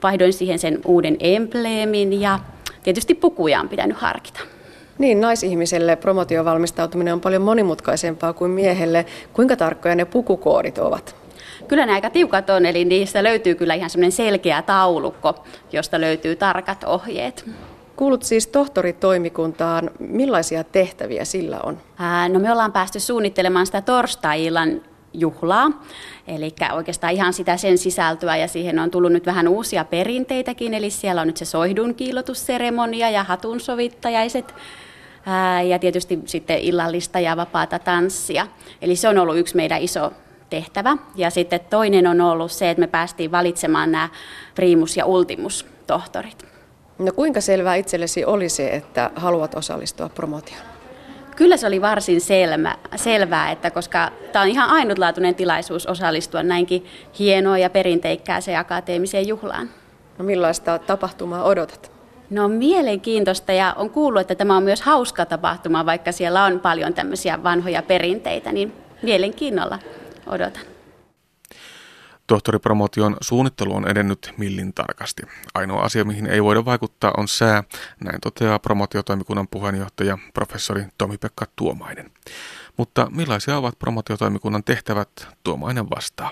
vaihdoin 0.06 0.34
siihen 0.34 0.60
sen 0.60 0.80
uuden 0.86 1.18
embleemin 1.20 2.22
ja 2.22 2.39
tietysti 2.84 3.15
pukuja 3.15 3.60
on 3.60 3.70
pitänyt 3.70 3.98
harkita. 3.98 4.39
Niin, 4.98 5.22
naisihmiselle 5.22 5.96
promotiovalmistautuminen 5.96 7.13
on 7.13 7.22
paljon 7.22 7.41
monimutkaisempaa 7.41 8.34
kuin 8.34 8.52
miehelle. 8.52 9.06
Kuinka 9.34 9.56
tarkkoja 9.56 9.96
ne 9.96 10.06
pukukoodit 10.06 10.78
ovat? 10.78 11.15
Kyllä 11.68 11.86
ne 11.86 11.94
aika 11.94 12.10
tiukat 12.10 12.50
on, 12.50 12.65
eli 12.65 12.86
niistä 12.86 13.24
löytyy 13.24 13.56
kyllä 13.56 13.74
ihan 13.74 13.89
semmoinen 13.89 14.12
selkeä 14.12 14.62
taulukko, 14.62 15.46
josta 15.72 16.02
löytyy 16.02 16.36
tarkat 16.36 16.84
ohjeet. 16.84 17.50
Kuulut 17.96 18.24
siis 18.24 18.48
tohtoritoimikuntaan. 18.48 19.91
Millaisia 20.00 20.63
tehtäviä 20.63 21.26
sillä 21.26 21.60
on? 21.63 21.78
Ää, 21.98 22.30
no 22.30 22.39
me 22.39 22.52
ollaan 22.52 22.72
päästy 22.72 23.00
suunnittelemaan 23.00 23.65
sitä 23.65 23.82
torstai-illan 23.82 24.82
juhlaa. 25.19 25.84
Eli 26.28 26.56
oikeastaan 26.73 27.13
ihan 27.13 27.34
sitä 27.34 27.58
sen 27.58 27.78
sisältöä 27.78 28.38
ja 28.38 28.47
siihen 28.47 28.80
on 28.80 28.91
tullut 28.91 29.12
nyt 29.12 29.25
vähän 29.25 29.47
uusia 29.47 29.86
perinteitäkin, 29.86 30.73
eli 30.73 30.89
siellä 30.89 31.21
on 31.21 31.28
nyt 31.28 31.38
se 31.38 31.45
soihdun 31.45 31.95
kiilotusseremonia 31.95 33.10
ja 33.10 33.23
hatunsovittajaiset 33.23 34.56
ja 35.67 35.80
tietysti 35.80 36.19
sitten 36.25 36.60
illallista 36.60 37.19
ja 37.19 37.38
vapaata 37.38 37.80
tanssia. 37.80 38.47
Eli 38.82 38.95
se 38.95 39.10
on 39.10 39.17
ollut 39.17 39.38
yksi 39.38 39.56
meidän 39.56 39.82
iso 39.82 40.12
tehtävä. 40.49 40.97
Ja 41.15 41.30
sitten 41.30 41.60
toinen 41.69 42.08
on 42.08 42.21
ollut 42.21 42.51
se, 42.51 42.69
että 42.69 42.80
me 42.80 42.88
päästiin 42.88 43.32
valitsemaan 43.32 43.91
nämä 43.91 44.10
primus- 44.56 44.97
ja 44.97 45.06
ultimus-tohtorit. 45.06 46.45
No 46.99 47.12
kuinka 47.12 47.41
selvää 47.41 47.75
itsellesi 47.75 48.25
oli 48.25 48.49
se, 48.49 48.69
että 48.69 49.12
haluat 49.15 49.56
osallistua 49.56 50.10
promotioon? 50.10 50.75
Kyllä 51.36 51.58
se 51.58 51.67
oli 51.67 51.82
varsin 51.82 52.21
selvä, 52.21 52.76
selvää, 52.95 53.52
että 53.52 53.71
koska 53.71 54.12
tämä 54.32 54.43
on 54.43 54.50
ihan 54.50 54.69
ainutlaatuinen 54.69 55.36
tilaisuus 55.36 55.88
osallistua 55.88 56.43
näinkin 56.43 56.86
hienoon 57.19 57.62
ja 57.62 57.69
perinteikkääseen 57.69 58.60
akateemiseen 58.60 59.28
juhlaan. 59.28 59.69
No 60.17 60.26
millaista 60.26 60.80
tapahtumaa 60.80 61.43
odotat? 61.43 61.91
No 62.30 62.48
mielenkiintoista 62.48 63.54
ja 63.54 63.74
on 63.78 63.89
kuullut, 63.89 64.21
että 64.21 64.36
tämä 64.36 64.58
on 64.58 64.63
myös 64.63 64.82
hauska 64.82 65.26
tapahtuma, 65.26 65.86
vaikka 65.86 66.12
siellä 66.12 66.43
on 66.43 66.60
paljon 66.60 66.93
tämmöisiä 66.93 67.43
vanhoja 67.43 67.84
perinteitä, 67.84 68.52
niin 68.52 68.74
mielenkiinnolla 69.02 69.80
odotan. 70.28 70.75
Tohtoripromotion 72.28 73.18
suunnittelu 73.22 73.76
on 73.76 73.88
edennyt 73.88 74.34
millin 74.38 74.74
tarkasti. 74.74 75.24
Ainoa 75.54 75.84
asia, 75.84 76.06
mihin 76.06 76.28
ei 76.28 76.44
voida 76.44 76.66
vaikuttaa, 76.66 77.14
on 77.18 77.28
sää, 77.28 77.64
näin 78.04 78.22
toteaa 78.22 78.60
promotiotoimikunnan 78.60 79.48
puheenjohtaja 79.52 80.18
professori 80.34 80.86
Tomi-Pekka 80.98 81.46
Tuomainen. 81.56 82.12
Mutta 82.78 83.08
millaisia 83.16 83.58
ovat 83.58 83.80
promotiotoimikunnan 83.80 84.64
tehtävät? 84.64 85.10
Tuomainen 85.44 85.90
vastaa. 85.90 86.32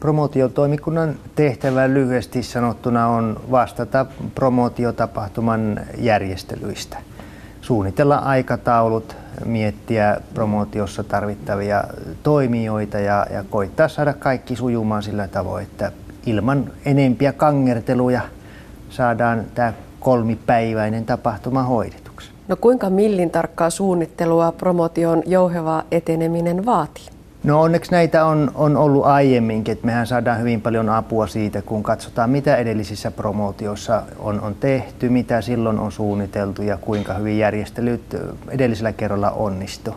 Promotiotoimikunnan 0.00 1.14
tehtävä 1.34 1.88
lyhyesti 1.88 2.42
sanottuna 2.42 3.06
on 3.06 3.40
vastata 3.50 4.06
promotiotapahtuman 4.34 5.80
järjestelyistä. 5.98 6.98
Suunnitella 7.60 8.16
aikataulut, 8.16 9.16
miettiä 9.44 10.16
promootiossa 10.34 11.04
tarvittavia 11.04 11.84
toimijoita 12.22 12.98
ja, 12.98 13.26
ja 13.32 13.44
koittaa 13.50 13.88
saada 13.88 14.12
kaikki 14.12 14.56
sujumaan 14.56 15.02
sillä 15.02 15.28
tavoin, 15.28 15.62
että 15.62 15.92
ilman 16.26 16.72
enempiä 16.84 17.32
kangerteluja 17.32 18.20
saadaan 18.90 19.44
tämä 19.54 19.72
kolmipäiväinen 20.00 21.04
tapahtuma 21.04 21.62
hoidetuksi. 21.62 22.30
No 22.48 22.56
kuinka 22.56 22.90
millin 22.90 23.30
tarkkaa 23.30 23.70
suunnittelua 23.70 24.52
promotion 24.52 25.22
jouheva 25.26 25.84
eteneminen 25.90 26.66
vaatii? 26.66 27.17
No 27.44 27.62
onneksi 27.62 27.90
näitä 27.90 28.24
on, 28.24 28.50
on 28.54 28.76
ollut 28.76 29.06
aiemminkin, 29.06 29.72
että 29.72 29.86
mehän 29.86 30.06
saadaan 30.06 30.38
hyvin 30.38 30.60
paljon 30.60 30.88
apua 30.88 31.26
siitä, 31.26 31.62
kun 31.62 31.82
katsotaan 31.82 32.30
mitä 32.30 32.56
edellisissä 32.56 33.10
promootioissa 33.10 34.02
on, 34.18 34.40
on 34.40 34.54
tehty, 34.54 35.08
mitä 35.08 35.40
silloin 35.40 35.78
on 35.78 35.92
suunniteltu 35.92 36.62
ja 36.62 36.76
kuinka 36.76 37.14
hyvin 37.14 37.38
järjestelyt 37.38 38.16
edellisellä 38.48 38.92
kerralla 38.92 39.30
onnistu. 39.30 39.94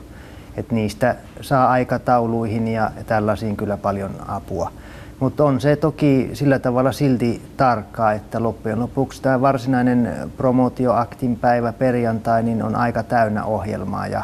Et 0.58 0.72
niistä 0.72 1.16
saa 1.42 1.70
aikatauluihin 1.70 2.68
ja 2.68 2.92
tällaisiin 3.06 3.58
kyllä 3.58 3.78
paljon 3.78 4.12
apua. 4.28 4.72
Mutta 5.20 5.44
on 5.44 5.62
se 5.62 5.76
toki 5.76 6.30
sillä 6.34 6.60
tavalla 6.60 6.92
silti 6.92 7.42
tarkkaa, 7.58 8.14
että 8.14 8.44
loppujen 8.44 8.80
lopuksi 8.80 9.22
tämä 9.22 9.42
varsinainen 9.42 10.32
promootioaktin 10.38 11.36
päivä 11.36 11.74
perjantai 11.74 12.44
niin 12.44 12.64
on 12.64 12.76
aika 12.76 13.04
täynnä 13.04 13.46
ohjelmaa 13.46 14.08
ja, 14.08 14.24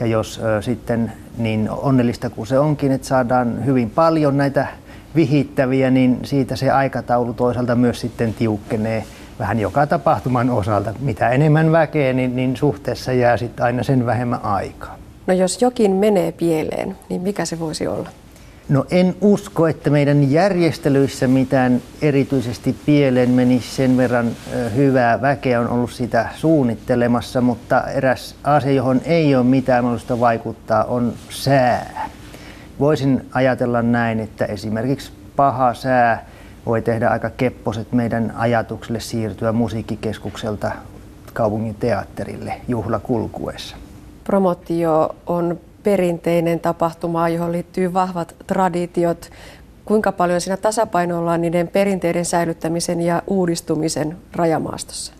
ja 0.00 0.06
jos 0.06 0.40
ö, 0.44 0.62
sitten 0.62 1.12
niin 1.38 1.70
onnellista 1.70 2.30
kuin 2.30 2.46
se 2.46 2.58
onkin, 2.58 2.92
että 2.92 3.06
saadaan 3.06 3.64
hyvin 3.64 3.90
paljon 3.90 4.36
näitä 4.36 4.66
vihittäviä, 5.14 5.90
niin 5.90 6.18
siitä 6.22 6.56
se 6.56 6.70
aikataulu 6.70 7.34
toisaalta 7.34 7.74
myös 7.74 8.00
sitten 8.00 8.34
tiukkenee 8.34 9.04
vähän 9.38 9.60
joka 9.60 9.86
tapahtuman 9.86 10.50
osalta. 10.50 10.94
Mitä 11.00 11.28
enemmän 11.28 11.72
väkeä, 11.72 12.12
niin, 12.12 12.36
niin 12.36 12.56
suhteessa 12.56 13.12
jää 13.12 13.36
sitten 13.36 13.64
aina 13.64 13.82
sen 13.82 14.06
vähemmän 14.06 14.44
aikaa. 14.44 14.96
No 15.26 15.34
jos 15.34 15.62
jokin 15.62 15.90
menee 15.92 16.32
pieleen, 16.32 16.96
niin 17.08 17.22
mikä 17.22 17.44
se 17.44 17.58
voisi 17.58 17.86
olla? 17.86 18.08
No 18.68 18.84
en 18.90 19.16
usko, 19.20 19.66
että 19.66 19.90
meidän 19.90 20.30
järjestelyissä 20.30 21.28
mitään 21.28 21.82
erityisesti 22.02 22.76
pieleen 22.86 23.30
menisi 23.30 23.74
sen 23.74 23.96
verran 23.96 24.30
hyvää 24.76 25.22
väkeä 25.22 25.60
on 25.60 25.68
ollut 25.68 25.90
sitä 25.92 26.28
suunnittelemassa, 26.34 27.40
mutta 27.40 27.82
eräs 27.90 28.34
asia, 28.44 28.72
johon 28.72 29.00
ei 29.04 29.36
ole 29.36 29.44
mitään 29.44 29.84
mahdollista 29.84 30.20
vaikuttaa, 30.20 30.84
on 30.84 31.12
sää. 31.30 32.08
Voisin 32.80 33.26
ajatella 33.32 33.82
näin, 33.82 34.20
että 34.20 34.44
esimerkiksi 34.44 35.12
paha 35.36 35.74
sää 35.74 36.26
voi 36.66 36.82
tehdä 36.82 37.08
aika 37.08 37.30
kepposet 37.30 37.92
meidän 37.92 38.32
ajatukselle 38.36 39.00
siirtyä 39.00 39.52
musiikkikeskukselta 39.52 40.72
kaupungin 41.32 41.74
teatterille 41.74 42.60
juhlakulkuessa. 42.68 43.76
Promotio 44.24 45.14
on 45.26 45.60
perinteinen 45.84 46.60
tapahtuma, 46.60 47.28
johon 47.28 47.52
liittyy 47.52 47.92
vahvat 47.92 48.34
traditiot. 48.46 49.30
Kuinka 49.84 50.12
paljon 50.12 50.40
siinä 50.40 50.56
tasapainoillaan 50.56 51.40
niiden 51.40 51.68
perinteiden 51.68 52.24
säilyttämisen 52.24 53.00
ja 53.00 53.22
uudistumisen 53.26 54.16
rajamaastossa? 54.32 55.12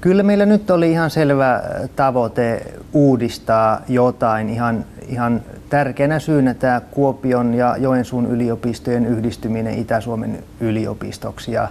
Kyllä 0.00 0.22
meillä 0.22 0.46
nyt 0.46 0.70
oli 0.70 0.90
ihan 0.90 1.10
selvä 1.10 1.62
tavoite 1.96 2.62
uudistaa 2.92 3.80
jotain. 3.88 4.48
Ihan, 4.48 4.84
ihan 5.08 5.42
tärkeänä 5.68 6.18
syynä 6.18 6.54
tämä 6.54 6.80
Kuopion 6.80 7.54
ja 7.54 7.76
Joensuun 7.78 8.26
yliopistojen 8.26 9.06
yhdistyminen 9.06 9.78
Itä-Suomen 9.78 10.44
yliopistoksi. 10.60 11.52
Ja 11.52 11.68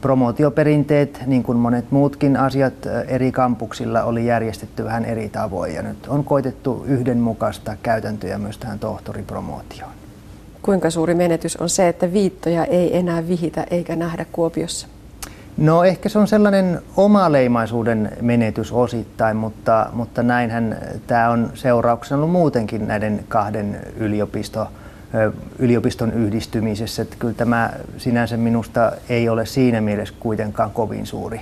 Promotioperinteet, 0.00 1.22
niin 1.26 1.42
kuin 1.42 1.58
monet 1.58 1.90
muutkin 1.90 2.36
asiat 2.36 2.74
eri 3.08 3.32
kampuksilla, 3.32 4.02
oli 4.02 4.26
järjestetty 4.26 4.84
vähän 4.84 5.04
eri 5.04 5.28
tavoin 5.28 5.74
ja 5.74 5.82
nyt 5.82 6.06
on 6.08 6.24
koitettu 6.24 6.84
yhdenmukaista 6.88 7.76
käytäntöjä 7.82 8.38
myös 8.38 8.58
tähän 8.58 8.78
tohtoripromootioon. 8.78 9.92
Kuinka 10.62 10.90
suuri 10.90 11.14
menetys 11.14 11.56
on 11.56 11.68
se, 11.68 11.88
että 11.88 12.12
viittoja 12.12 12.64
ei 12.64 12.96
enää 12.96 13.28
vihitä 13.28 13.66
eikä 13.70 13.96
nähdä 13.96 14.26
Kuopiossa? 14.32 14.86
No 15.56 15.84
ehkä 15.84 16.08
se 16.08 16.18
on 16.18 16.28
sellainen 16.28 16.80
omaleimaisuuden 16.96 18.12
menetys 18.20 18.72
osittain, 18.72 19.36
mutta, 19.36 19.86
mutta 19.92 20.22
näinhän 20.22 20.78
tämä 21.06 21.30
on 21.30 21.50
seurauksena 21.54 22.16
ollut 22.16 22.32
muutenkin 22.32 22.88
näiden 22.88 23.24
kahden 23.28 23.80
yliopiston 23.96 24.66
yliopiston 25.58 26.12
yhdistymisessä. 26.12 27.02
Että 27.02 27.16
kyllä 27.18 27.34
tämä 27.34 27.70
sinänsä 27.98 28.36
minusta 28.36 28.92
ei 29.08 29.28
ole 29.28 29.46
siinä 29.46 29.80
mielessä 29.80 30.14
kuitenkaan 30.20 30.70
kovin 30.70 31.06
suuri 31.06 31.40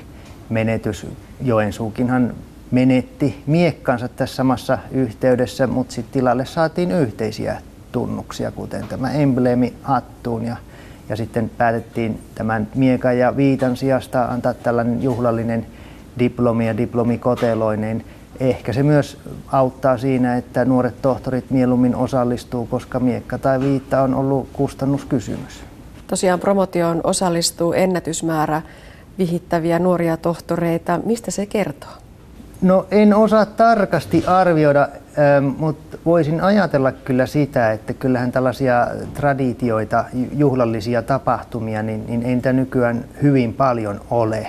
menetys. 0.48 1.06
Joensuukinhan 1.40 2.34
menetti 2.70 3.42
miekkansa 3.46 4.08
tässä 4.08 4.36
samassa 4.36 4.78
yhteydessä, 4.90 5.66
mutta 5.66 5.94
sitten 5.94 6.12
tilalle 6.12 6.44
saatiin 6.46 6.92
yhteisiä 6.92 7.56
tunnuksia, 7.92 8.50
kuten 8.50 8.88
tämä 8.88 9.10
embleemi 9.12 9.72
hattuun 9.82 10.44
ja, 10.44 10.56
ja 11.08 11.16
sitten 11.16 11.50
päätettiin 11.58 12.20
tämän 12.34 12.68
miekan 12.74 13.18
ja 13.18 13.36
viitan 13.36 13.76
sijasta 13.76 14.24
antaa 14.24 14.54
tällainen 14.54 15.02
juhlallinen 15.02 15.66
diplomi 16.18 16.66
ja 16.66 16.76
diplomikoteloineen 16.76 18.04
ehkä 18.40 18.72
se 18.72 18.82
myös 18.82 19.18
auttaa 19.52 19.98
siinä, 19.98 20.36
että 20.36 20.64
nuoret 20.64 21.02
tohtorit 21.02 21.50
mieluummin 21.50 21.96
osallistuu, 21.96 22.66
koska 22.66 23.00
miekka 23.00 23.38
tai 23.38 23.60
viitta 23.60 24.02
on 24.02 24.14
ollut 24.14 24.48
kustannuskysymys. 24.52 25.64
Tosiaan 26.06 26.40
promotioon 26.40 27.00
osallistuu 27.04 27.72
ennätysmäärä 27.72 28.62
vihittäviä 29.18 29.78
nuoria 29.78 30.16
tohtoreita. 30.16 31.00
Mistä 31.04 31.30
se 31.30 31.46
kertoo? 31.46 31.90
No 32.62 32.86
en 32.90 33.14
osaa 33.14 33.46
tarkasti 33.46 34.24
arvioida, 34.26 34.88
ähm, 35.18 35.44
mutta 35.44 35.98
voisin 36.04 36.40
ajatella 36.40 36.92
kyllä 36.92 37.26
sitä, 37.26 37.72
että 37.72 37.92
kyllähän 37.92 38.32
tällaisia 38.32 38.88
traditioita, 39.14 40.04
juhlallisia 40.36 41.02
tapahtumia, 41.02 41.82
niin, 41.82 42.06
niin 42.06 42.22
ei 42.22 42.34
niitä 42.34 42.52
nykyään 42.52 43.04
hyvin 43.22 43.54
paljon 43.54 44.00
ole. 44.10 44.46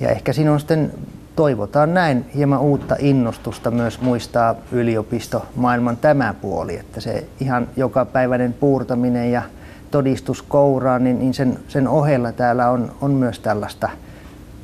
Ja 0.00 0.08
ehkä 0.08 0.32
siinä 0.32 0.52
on 0.52 0.60
sitten 0.60 0.92
toivotaan 1.40 1.94
näin 1.94 2.30
hieman 2.34 2.60
uutta 2.60 2.96
innostusta 2.98 3.70
myös 3.70 4.00
muistaa 4.00 4.54
yliopisto 4.72 5.46
maailman 5.56 5.96
tämä 5.96 6.34
puoli, 6.34 6.76
että 6.76 7.00
se 7.00 7.26
ihan 7.40 7.68
jokapäiväinen 7.76 8.52
puurtaminen 8.52 9.32
ja 9.32 9.42
todistus 9.90 10.42
kouraan, 10.42 11.04
niin, 11.04 11.18
niin 11.18 11.34
sen, 11.34 11.58
sen 11.68 11.88
ohella 11.88 12.32
täällä 12.32 12.70
on, 12.70 12.94
on 13.00 13.10
myös 13.10 13.38
tällaista 13.38 13.90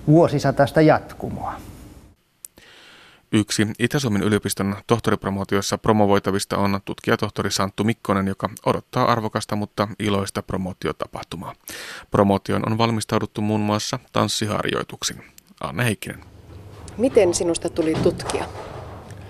vuosisatasta 0.06 0.80
jatkumoa. 0.80 1.54
Yksi 3.32 3.66
Itä-Suomen 3.78 4.22
yliopiston 4.22 4.76
tohtoripromootiossa 4.86 5.78
promovoitavista 5.78 6.58
on 6.58 6.80
tutkijatohtori 6.84 7.50
Santtu 7.50 7.84
Mikkonen, 7.84 8.26
joka 8.26 8.50
odottaa 8.66 9.12
arvokasta, 9.12 9.56
mutta 9.56 9.88
iloista 9.98 10.42
promotiotapahtumaa. 10.42 11.54
Promootion 12.10 12.62
on 12.66 12.78
valmistauduttu 12.78 13.40
muun 13.40 13.60
muassa 13.60 13.98
tanssiharjoituksin. 14.12 15.24
Anne 15.60 15.84
Heikkinen. 15.84 16.35
Miten 16.98 17.34
sinusta 17.34 17.68
tuli 17.68 17.94
tutkija? 18.02 18.44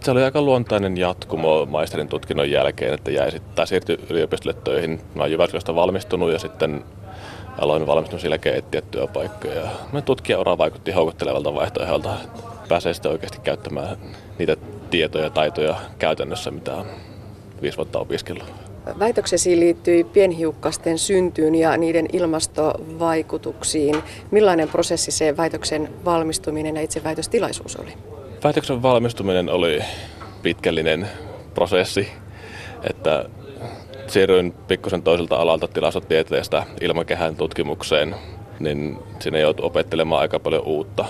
Se 0.00 0.10
oli 0.10 0.22
aika 0.22 0.42
luontainen 0.42 0.96
jatkumo 0.96 1.66
maisterin 1.66 2.08
tutkinnon 2.08 2.50
jälkeen, 2.50 2.94
että 2.94 3.10
jäi 3.10 3.30
sitten, 3.30 3.66
siirtyi 3.66 3.98
yliopistolle 4.10 4.56
töihin. 4.64 5.00
Mä 5.14 5.22
olen 5.22 5.32
Jyväskylästä 5.32 5.74
valmistunut 5.74 6.32
ja 6.32 6.38
sitten 6.38 6.84
aloin 7.58 7.86
valmistumisen 7.86 8.30
jälkeen 8.30 8.56
etsiä 8.58 8.80
työpaikkoja. 8.80 9.62
Mä 9.92 10.00
tutkijaura 10.00 10.58
vaikutti 10.58 10.92
houkuttelevalta 10.92 11.54
vaihtoehdolta. 11.54 12.10
Pääsee 12.68 12.94
sitten 12.94 13.12
oikeasti 13.12 13.38
käyttämään 13.40 13.96
niitä 14.38 14.56
tietoja 14.90 15.24
ja 15.24 15.30
taitoja 15.30 15.76
käytännössä, 15.98 16.50
mitä 16.50 16.74
on 16.74 16.86
viisi 17.62 17.76
vuotta 17.76 17.98
opiskellut. 17.98 18.65
Väitöksesi 18.98 19.60
liittyi 19.60 20.04
pienhiukkasten 20.04 20.98
syntyyn 20.98 21.54
ja 21.54 21.76
niiden 21.76 22.08
ilmastovaikutuksiin. 22.12 23.96
Millainen 24.30 24.68
prosessi 24.68 25.10
se 25.10 25.36
väitöksen 25.36 25.88
valmistuminen 26.04 26.76
ja 26.76 26.82
itse 26.82 27.04
väitöstilaisuus 27.04 27.76
oli? 27.76 27.92
Väitöksen 28.44 28.82
valmistuminen 28.82 29.48
oli 29.48 29.80
pitkällinen 30.42 31.08
prosessi, 31.54 32.08
että 32.90 33.24
siirryin 34.06 34.52
pikkusen 34.52 35.02
toiselta 35.02 35.36
alalta 35.36 35.68
tilastotieteestä 35.68 36.62
ilmakehän 36.80 37.36
tutkimukseen, 37.36 38.14
niin 38.60 38.98
sinne 39.20 39.40
joutui 39.40 39.66
opettelemaan 39.66 40.20
aika 40.20 40.38
paljon 40.38 40.66
uutta. 40.66 41.04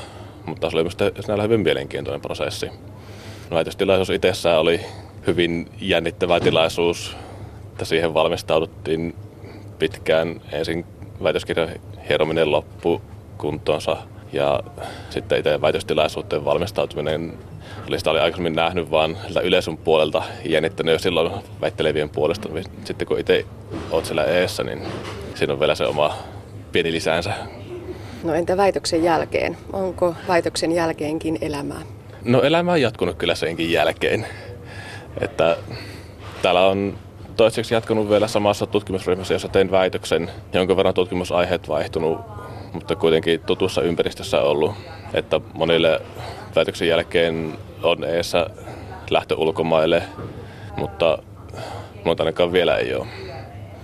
Mutta 0.47 0.71
se 0.71 0.77
oli 0.77 0.83
myös 0.83 1.43
hyvin 1.43 1.61
mielenkiintoinen 1.61 2.21
prosessi. 2.21 2.71
Väitöstilaisuus 3.51 4.11
itsessään 4.11 4.61
oli 4.61 4.81
hyvin 5.27 5.69
jännittävä 5.81 6.41
tilaisuus 6.41 7.17
että 7.77 7.85
siihen 7.85 8.15
valmistauduttiin 8.15 9.15
pitkään 9.79 10.41
ensin 10.53 10.85
väitöskirjan 11.23 11.69
hierominen 12.09 12.51
loppu 12.51 13.03
kuntonsa 13.39 13.97
ja 14.33 14.61
sitten 15.11 15.39
itse 15.39 15.61
väitöstilaisuuteen 15.61 16.45
valmistautuminen 16.45 17.33
oli 17.89 17.99
sitä 17.99 18.11
oli 18.11 18.21
aikaisemmin 18.21 18.53
nähnyt 18.53 18.91
vaan 18.91 19.17
yleisön 19.43 19.77
puolelta 19.77 20.23
jännittänyt 20.45 20.93
jo 20.93 20.99
silloin 20.99 21.33
väittelevien 21.61 22.09
puolesta. 22.09 22.49
Sitten 22.85 23.09
kun 23.09 23.19
itse 23.19 23.45
oot 23.91 24.05
siellä 24.05 24.25
eessä, 24.25 24.65
niin 24.65 24.83
siinä 25.35 25.53
on 25.53 25.61
vielä 25.61 25.75
se 25.75 25.87
oma 25.87 26.17
pieni 26.73 26.93
lisäänsä. 26.93 27.33
No 28.25 28.35
entä 28.35 28.57
väitöksen 28.57 29.05
jälkeen? 29.05 29.57
Onko 29.73 30.15
väitöksen 30.29 30.73
jälkeenkin 30.73 31.39
elämää? 31.41 31.81
No 32.25 32.43
elämä 32.43 32.73
on 32.73 32.83
jatkunut 32.83 33.17
kyllä 33.17 33.35
senkin 33.35 33.73
jälkeen. 33.73 34.27
Että 35.21 35.57
täällä 36.43 36.67
on 36.67 37.06
toiseksi 37.37 37.75
jatkanut 37.75 38.11
vielä 38.11 38.29
samassa 38.29 38.67
tutkimusryhmässä, 38.67 39.35
jossa 39.35 39.49
tein 39.49 39.71
väitöksen. 39.71 40.31
Jonkin 40.53 40.77
verran 40.77 40.95
tutkimusaiheet 40.95 41.69
vaihtunut, 41.69 42.21
mutta 42.73 42.97
kuitenkin 42.97 43.41
tutussa 43.41 43.83
ympäristössä 43.83 44.41
ollut. 44.41 44.75
Että 45.15 45.41
monille 45.55 46.01
väitöksen 46.57 46.89
jälkeen 46.89 47.59
on 47.83 48.05
eessä 48.05 48.47
lähtö 49.11 49.37
ulkomaille, 49.37 50.03
mutta 50.77 51.19
mutta 52.05 52.23
ainakaan 52.23 52.53
vielä 52.53 52.77
ei 52.77 52.95
ole 52.95 53.07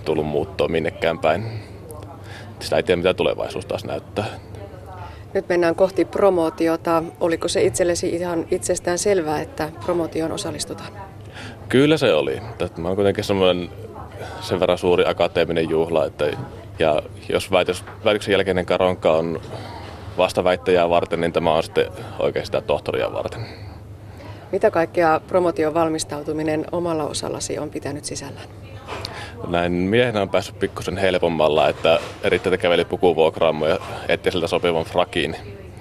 tullut 0.05 0.25
muuttoa 0.25 0.67
minnekään 0.67 1.19
päin. 1.19 1.45
Sitä 2.59 2.75
ei 2.77 2.83
tiedä, 2.83 2.97
mitä 2.97 3.13
tulevaisuus 3.13 3.65
taas 3.65 3.85
näyttää. 3.85 4.25
Nyt 5.33 5.49
mennään 5.49 5.75
kohti 5.75 6.05
promootiota. 6.05 7.03
Oliko 7.19 7.47
se 7.47 7.63
itsellesi 7.63 8.09
ihan 8.09 8.45
itsestään 8.51 8.97
selvää, 8.97 9.41
että 9.41 9.69
promootioon 9.85 10.31
osallistutaan? 10.31 11.12
Kyllä 11.73 11.97
se 11.97 12.13
oli. 12.13 12.41
Mä 12.77 12.87
oon 12.87 12.95
kuitenkin 12.95 13.23
semmoinen 13.23 13.69
sen 14.41 14.59
verran 14.59 14.77
suuri 14.77 15.05
akateeminen 15.07 15.69
juhla, 15.69 16.05
että 16.05 16.25
ja 16.79 17.01
jos 17.29 17.51
väitös, 17.51 17.83
väitöksen 18.05 18.31
jälkeinen 18.31 18.65
karonka 18.65 19.11
on 19.11 19.41
vastaväittäjää 20.17 20.89
varten, 20.89 21.21
niin 21.21 21.33
tämä 21.33 21.53
on 21.53 21.63
sitten 21.63 21.85
sitä 22.43 22.61
tohtoria 22.61 23.13
varten. 23.13 23.41
Mitä 24.51 24.71
kaikkea 24.71 25.21
promotion 25.27 25.73
valmistautuminen 25.73 26.65
omalla 26.71 27.03
osallasi 27.03 27.59
on 27.59 27.69
pitänyt 27.69 28.05
sisällään? 28.05 28.47
Näin 29.47 29.71
miehenä 29.71 30.21
on 30.21 30.29
päässyt 30.29 30.59
pikkusen 30.59 30.97
helpommalla, 30.97 31.69
että 31.69 31.99
erittäin 32.23 32.59
käveli 32.59 32.85
pukuvuokraamaan 32.85 33.71
ja 33.71 33.79
etsiä 34.07 34.31
siltä 34.31 34.47
sopivan 34.47 34.85
frakin. 34.85 35.35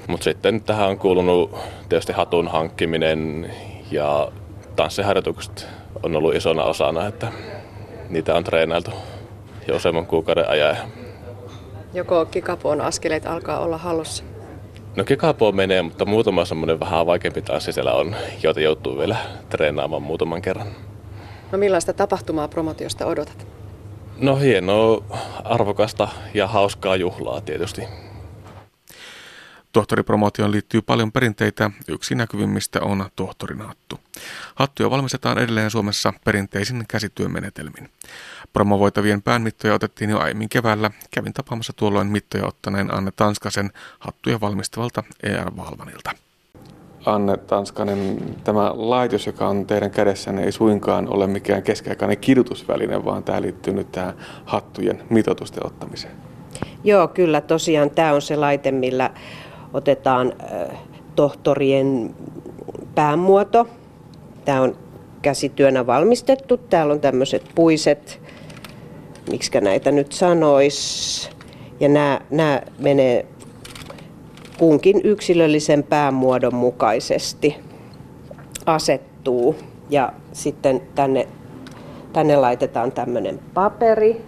Mutta 0.06 0.24
sitten 0.24 0.62
tähän 0.62 0.88
on 0.88 0.98
kuulunut 0.98 1.58
tietysti 1.88 2.12
hatun 2.12 2.48
hankkiminen 2.48 3.52
ja 3.90 4.32
tanssiharjoitukset 4.76 5.81
on 6.02 6.16
ollut 6.16 6.34
isona 6.34 6.64
osana, 6.64 7.06
että 7.06 7.32
niitä 8.08 8.34
on 8.34 8.44
treenailtu 8.44 8.90
jo 9.68 9.76
useamman 9.76 10.06
kuukauden 10.06 10.48
ajan. 10.48 10.76
Joko 11.94 12.26
kikapoon 12.26 12.80
askeleet 12.80 13.26
alkaa 13.26 13.60
olla 13.60 13.78
hallussa? 13.78 14.24
No 14.96 15.04
kikapoon 15.04 15.56
menee, 15.56 15.82
mutta 15.82 16.04
muutama 16.04 16.44
semmoinen 16.44 16.80
vähän 16.80 17.06
vaikeampi 17.06 17.42
tanssi 17.42 17.72
siellä 17.72 17.92
on, 17.92 18.16
joita 18.42 18.60
joutuu 18.60 18.98
vielä 18.98 19.16
treenaamaan 19.48 20.02
muutaman 20.02 20.42
kerran. 20.42 20.66
No 21.52 21.58
millaista 21.58 21.92
tapahtumaa 21.92 22.48
promotiosta 22.48 23.06
odotat? 23.06 23.46
No 24.18 24.36
hienoa, 24.36 25.04
arvokasta 25.44 26.08
ja 26.34 26.46
hauskaa 26.46 26.96
juhlaa 26.96 27.40
tietysti. 27.40 27.82
Tohtoripromootioon 29.72 30.50
liittyy 30.50 30.82
paljon 30.82 31.12
perinteitä. 31.12 31.70
Yksi 31.88 32.14
näkyvimmistä 32.14 32.80
on 32.80 33.10
tohtorin 33.16 33.60
hattu. 33.60 34.00
Hattuja 34.54 34.90
valmistetaan 34.90 35.38
edelleen 35.38 35.70
Suomessa 35.70 36.12
perinteisin 36.24 36.84
käsityömenetelmin. 36.88 37.90
Promovoitavien 38.52 39.22
päänmittoja 39.22 39.74
otettiin 39.74 40.10
jo 40.10 40.18
aiemmin 40.18 40.48
keväällä. 40.48 40.90
Kävin 41.10 41.32
tapaamassa 41.32 41.72
tuolloin 41.76 42.06
mittoja 42.06 42.46
ottaneen 42.46 42.94
Anne 42.94 43.12
Tanskasen 43.16 43.72
hattuja 43.98 44.40
valmistavalta 44.40 45.02
ER 45.22 45.56
Valvanilta. 45.56 46.10
Anne 47.06 47.36
Tanskanen, 47.36 48.18
tämä 48.44 48.72
laitos, 48.74 49.26
joka 49.26 49.48
on 49.48 49.66
teidän 49.66 49.90
kädessänne, 49.90 50.44
ei 50.44 50.52
suinkaan 50.52 51.08
ole 51.08 51.26
mikään 51.26 51.62
keskiaikainen 51.62 52.18
kirjoitusväline, 52.18 53.04
vaan 53.04 53.24
tämä 53.24 53.42
liittyy 53.42 53.74
nyt 53.74 53.92
tähän 53.92 54.14
hattujen 54.44 55.02
mitoitusten 55.10 55.66
ottamiseen. 55.66 56.14
Joo, 56.84 57.08
kyllä 57.08 57.40
tosiaan 57.40 57.90
tämä 57.90 58.12
on 58.12 58.22
se 58.22 58.36
laite, 58.36 58.70
millä 58.70 59.10
otetaan 59.74 60.32
tohtorien 61.16 62.14
päämuoto. 62.94 63.66
Tämä 64.44 64.60
on 64.60 64.76
käsityönä 65.22 65.86
valmistettu. 65.86 66.56
Täällä 66.56 66.92
on 66.92 67.00
tämmöiset 67.00 67.42
puiset, 67.54 68.20
miksi 69.30 69.60
näitä 69.60 69.90
nyt 69.90 70.12
sanois. 70.12 71.30
Ja 71.80 71.88
nämä, 71.88 72.20
nämä 72.30 72.62
menee 72.78 73.26
kunkin 74.58 75.00
yksilöllisen 75.04 75.82
päämuodon 75.82 76.54
mukaisesti 76.54 77.56
asettuu. 78.66 79.56
Ja 79.90 80.12
sitten 80.32 80.82
tänne, 80.94 81.28
tänne 82.12 82.36
laitetaan 82.36 82.92
tämmöinen 82.92 83.40
paperi. 83.54 84.24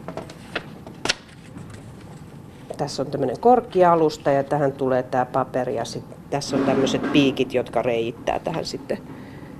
Tässä 2.76 3.02
on 3.02 3.10
tämmöinen 3.10 3.40
korkkialusta 3.40 4.30
ja 4.30 4.44
tähän 4.44 4.72
tulee 4.72 5.02
tämä 5.02 5.24
paperi 5.24 5.74
ja 5.74 5.84
sit, 5.84 6.04
tässä 6.30 6.56
on 6.56 6.64
tämmöiset 6.64 7.12
piikit, 7.12 7.54
jotka 7.54 7.82
reittää 7.82 8.38
tähän 8.38 8.64
sitten, 8.64 8.98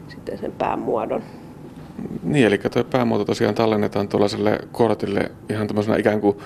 sitten 0.09 0.38
sen 0.38 0.53
päämuodon. 0.53 1.22
Niin, 2.22 2.46
eli 2.46 2.59
tuo 2.59 2.85
päämuoto 2.85 3.24
tosiaan 3.24 3.55
tallennetaan 3.55 4.09
tuollaiselle 4.09 4.59
kortille 4.72 5.31
ihan 5.50 5.66
tämmöisenä 5.66 5.96
ikään 5.96 6.20
kuin 6.20 6.38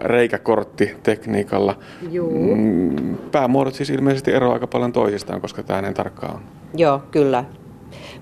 reikäkorttitekniikalla. 0.00 1.78
Joo. 2.10 2.30
Mm, 2.30 3.16
päämuodot 3.32 3.74
siis 3.74 3.90
ilmeisesti 3.90 4.32
eroavat 4.32 4.54
aika 4.54 4.66
paljon 4.66 4.92
toisistaan, 4.92 5.40
koska 5.40 5.62
tämä 5.62 5.82
näin 5.82 5.94
tarkkaan 5.94 6.34
on. 6.34 6.40
Joo, 6.74 7.02
kyllä. 7.10 7.44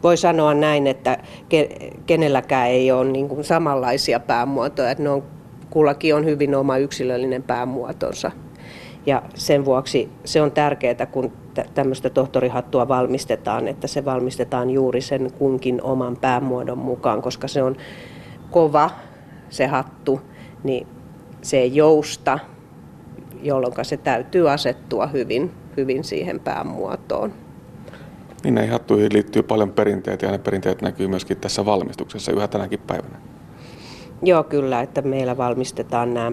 Voi 0.02 0.16
sanoa 0.16 0.54
näin, 0.54 0.86
että 0.86 1.18
kenelläkään 2.06 2.68
ei 2.68 2.92
ole 2.92 3.10
niin 3.10 3.28
kuin 3.28 3.44
samanlaisia 3.44 4.20
päämuotoja, 4.20 4.90
että 4.90 5.02
ne 5.02 5.10
on, 5.10 5.22
kullakin 5.70 6.14
on 6.14 6.24
hyvin 6.24 6.54
oma 6.54 6.76
yksilöllinen 6.76 7.42
päämuotonsa. 7.42 8.30
Ja 9.06 9.22
sen 9.34 9.64
vuoksi 9.64 10.08
se 10.24 10.42
on 10.42 10.50
tärkeää, 10.50 11.06
kun 11.06 11.32
tämmöistä 11.74 12.10
tohtorihattua 12.10 12.88
valmistetaan, 12.88 13.68
että 13.68 13.86
se 13.86 14.04
valmistetaan 14.04 14.70
juuri 14.70 15.00
sen 15.00 15.32
kunkin 15.38 15.82
oman 15.82 16.16
päämuodon 16.16 16.78
mukaan, 16.78 17.22
koska 17.22 17.48
se 17.48 17.62
on 17.62 17.76
kova 18.50 18.90
se 19.50 19.66
hattu, 19.66 20.20
niin 20.64 20.86
se 21.42 21.58
ei 21.58 21.76
jousta, 21.76 22.38
jolloin 23.42 23.74
se 23.82 23.96
täytyy 23.96 24.50
asettua 24.50 25.06
hyvin, 25.06 25.50
hyvin 25.76 26.04
siihen 26.04 26.40
päämuotoon. 26.40 27.32
Niin 28.44 28.54
näihin 28.54 28.72
hattuihin 28.72 29.12
liittyy 29.12 29.42
paljon 29.42 29.72
perinteitä 29.72 30.26
ja 30.26 30.32
ne 30.32 30.38
perinteet 30.38 30.82
näkyy 30.82 31.08
myöskin 31.08 31.36
tässä 31.36 31.66
valmistuksessa 31.66 32.32
yhä 32.32 32.48
tänäkin 32.48 32.80
päivänä. 32.86 33.18
Joo, 34.22 34.44
kyllä, 34.44 34.80
että 34.80 35.02
meillä 35.02 35.36
valmistetaan 35.36 36.14
nämä 36.14 36.32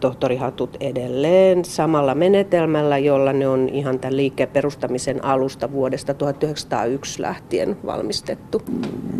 tohtorihatut 0.00 0.76
edelleen 0.80 1.64
samalla 1.64 2.14
menetelmällä, 2.14 2.98
jolla 2.98 3.32
ne 3.32 3.48
on 3.48 3.68
ihan 3.68 3.98
tämän 3.98 4.16
liikkeen 4.16 4.48
perustamisen 4.48 5.24
alusta 5.24 5.72
vuodesta 5.72 6.14
1901 6.14 7.22
lähtien 7.22 7.76
valmistettu. 7.86 8.62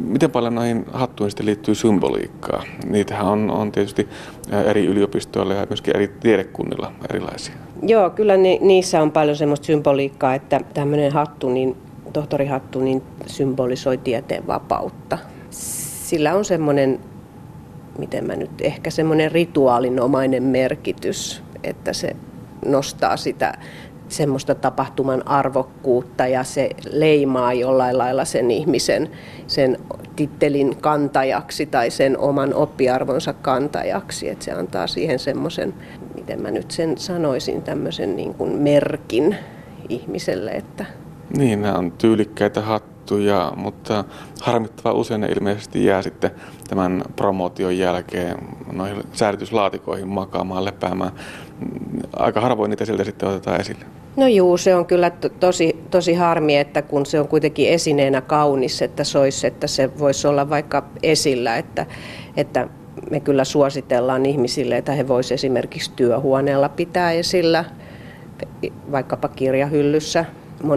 Miten 0.03 0.31
paljon 0.31 0.55
näihin 0.55 0.87
hattuihin 0.93 1.31
sitten 1.31 1.47
liittyy 1.47 1.75
symboliikkaa? 1.75 2.63
Niitähän 2.85 3.27
on, 3.27 3.51
on 3.51 3.73
tietysti 3.73 4.09
eri 4.67 4.87
yliopistoilla 4.87 5.55
ja 5.55 5.67
myöskin 5.69 5.97
eri 5.97 6.09
tiedekunnilla 6.09 6.93
erilaisia. 7.11 7.55
Joo, 7.83 8.11
kyllä 8.11 8.37
ni, 8.37 8.59
niissä 8.63 9.03
on 9.03 9.13
paljon 9.13 9.37
semmoista 9.37 9.67
symboliikkaa, 9.67 10.35
että 10.35 10.61
tämmöinen 10.75 11.13
hattu, 11.13 11.49
niin, 11.49 11.77
tohtorihattu, 12.13 12.81
niin 12.81 13.03
symbolisoi 13.27 13.99
tieteen 13.99 14.47
vapautta. 14.47 15.19
Sillä 15.51 16.35
on 16.35 16.45
semmoinen 16.45 17.01
miten 17.99 18.27
mä 18.27 18.37
nyt, 18.37 18.51
ehkä 18.61 18.91
semmoinen 18.91 19.33
rituaalinomainen 19.33 20.43
merkitys, 20.43 21.43
että 21.65 21.93
se 21.93 22.17
nostaa 22.67 23.17
sitä 23.17 23.59
semmoista 24.09 24.55
tapahtuman 24.55 25.29
arvokkuutta 25.29 26.27
ja 26.27 26.45
se 26.45 26.71
leimaa 26.91 27.53
jollain 27.53 27.99
lailla 27.99 28.25
sen 28.25 28.51
ihmisen 28.51 29.11
sen 29.47 29.79
tittelin 30.17 30.77
kantajaksi 30.77 31.67
tai 31.67 31.91
sen 31.91 32.19
oman 32.19 32.55
oppiarvonsa 32.55 33.33
kantajaksi. 33.33 34.29
Että 34.29 34.45
se 34.45 34.53
antaa 34.53 34.87
siihen 34.87 35.19
semmoisen, 35.19 35.75
miten 36.15 36.43
mä 36.43 36.51
nyt 36.51 36.71
sen 36.71 36.99
sanoisin, 36.99 37.63
tämmöisen 37.63 38.17
niin 38.17 38.35
kuin 38.35 38.53
merkin 38.53 39.37
ihmiselle. 39.89 40.51
Että... 40.51 40.85
Niin, 41.37 41.63
nämä 41.63 41.75
on 41.75 41.93
tyylikkäitä 41.93 42.61
hattuja, 42.61 43.53
mutta 43.57 44.05
harmittava 44.41 44.93
usein 44.93 45.21
ne 45.21 45.27
ilmeisesti 45.27 45.85
jää 45.85 46.03
sitten 46.03 46.31
tämän 46.69 47.03
promotion 47.17 47.79
jälkeen 47.79 48.37
noihin 48.73 49.03
säilytyslaatikoihin 49.13 50.09
makaamaan, 50.09 50.65
lepäämään. 50.65 51.13
Aika 52.17 52.41
harvoin 52.41 52.71
niitä 52.71 52.85
siltä 52.85 53.05
sitten 53.05 53.29
otetaan 53.29 53.61
esille. 53.61 53.85
No 54.17 54.27
juu, 54.27 54.57
se 54.57 54.75
on 54.75 54.87
kyllä 54.87 55.11
tosi, 55.11 55.85
tosi 55.91 56.15
harmi, 56.15 56.57
että 56.57 56.83
kun 56.83 57.07
se 57.07 57.21
on 57.21 57.29
kuitenkin 57.29 57.69
esineenä 57.69 58.21
kaunis, 58.21 58.83
että 58.83 59.05
soisi, 59.05 59.47
että 59.47 59.67
se 59.67 59.99
voisi 59.99 60.27
olla 60.27 60.51
vaikka 60.51 60.83
esillä, 61.03 61.57
että, 61.57 61.87
että 62.37 62.69
me 63.11 63.21
kyllä 63.21 63.45
suositellaan 63.45 64.27
ihmisille, 64.27 64.77
että 64.77 64.93
he 64.93 65.09
voisivat 65.09 65.35
esimerkiksi 65.35 65.93
työhuoneella 65.97 66.69
pitää 66.69 67.13
esillä, 67.13 67.65
vaikkapa 68.93 69.29
kirjahyllyssä. 69.29 70.25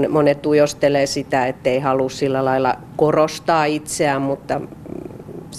Monet 0.10 0.42
tujostelee 0.42 1.06
sitä, 1.06 1.48
ettei 1.48 1.80
halua 1.80 2.10
sillä 2.10 2.46
lailla 2.46 2.76
korostaa 2.96 3.66
itseään, 3.66 4.22
mutta 4.22 4.62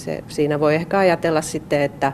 se, 0.04 0.24
siinä 0.28 0.60
voi 0.60 0.74
ehkä 0.74 0.98
ajatella 0.98 1.42
sitten, 1.42 1.82
että, 1.82 2.12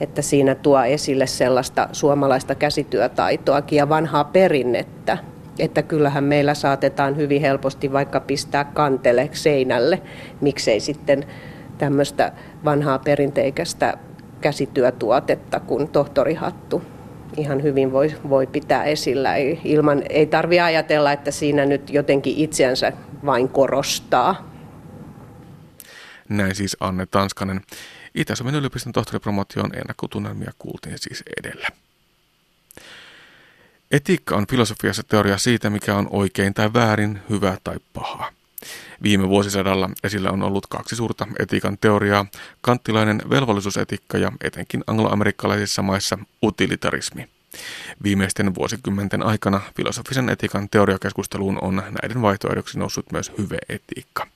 että 0.00 0.22
siinä 0.22 0.54
tuo 0.54 0.82
esille 0.82 1.26
sellaista 1.26 1.88
suomalaista 1.92 2.54
käsityötaitoakin 2.54 3.76
ja 3.76 3.88
vanhaa 3.88 4.24
perinnettä. 4.24 5.18
Että 5.58 5.82
kyllähän 5.82 6.24
meillä 6.24 6.54
saatetaan 6.54 7.16
hyvin 7.16 7.40
helposti 7.40 7.92
vaikka 7.92 8.20
pistää 8.20 8.64
kantele 8.64 9.28
seinälle, 9.32 10.02
miksei 10.40 10.80
sitten 10.80 11.24
tämmöistä 11.78 12.32
vanhaa 12.64 12.98
perinteikästä 12.98 13.98
käsityötuotetta 14.40 15.60
kuin 15.60 15.88
tohtorihattu 15.88 16.82
ihan 17.36 17.62
hyvin 17.62 17.92
voi, 17.92 18.14
voi 18.28 18.46
pitää 18.46 18.84
esillä. 18.84 19.34
Ei, 19.34 19.60
ilman, 19.64 20.02
ei 20.10 20.26
tarvitse 20.26 20.60
ajatella, 20.60 21.12
että 21.12 21.30
siinä 21.30 21.66
nyt 21.66 21.90
jotenkin 21.90 22.34
itseänsä 22.36 22.92
vain 23.26 23.48
korostaa. 23.48 24.55
Näin 26.28 26.54
siis 26.54 26.76
Anne 26.80 27.06
Tanskanen. 27.06 27.60
Itä-Suomen 28.14 28.54
yliopiston 28.54 28.92
tohtoripromotion 28.92 29.74
ennakkotunnelmia 29.74 30.52
kuultiin 30.58 30.98
siis 30.98 31.24
edellä. 31.40 31.68
Etiikka 33.90 34.36
on 34.36 34.46
filosofiassa 34.46 35.02
teoria 35.02 35.38
siitä, 35.38 35.70
mikä 35.70 35.94
on 35.94 36.08
oikein 36.10 36.54
tai 36.54 36.72
väärin, 36.72 37.20
hyvä 37.30 37.56
tai 37.64 37.76
paha. 37.92 38.32
Viime 39.02 39.28
vuosisadalla 39.28 39.90
esillä 40.04 40.30
on 40.30 40.42
ollut 40.42 40.66
kaksi 40.66 40.96
suurta 40.96 41.26
etiikan 41.38 41.78
teoriaa, 41.78 42.26
kanttilainen 42.60 43.22
velvollisuusetiikka 43.30 44.18
ja 44.18 44.32
etenkin 44.40 44.84
angloamerikkalaisissa 44.86 45.82
maissa 45.82 46.18
utilitarismi. 46.42 47.28
Viimeisten 48.02 48.54
vuosikymmenten 48.54 49.22
aikana 49.22 49.60
filosofisen 49.76 50.28
etiikan 50.28 50.68
teoriakeskusteluun 50.70 51.58
on 51.62 51.76
näiden 51.76 52.22
vaihtoehdoksi 52.22 52.78
noussut 52.78 53.12
myös 53.12 53.32
hyveetiikka. 53.38 54.35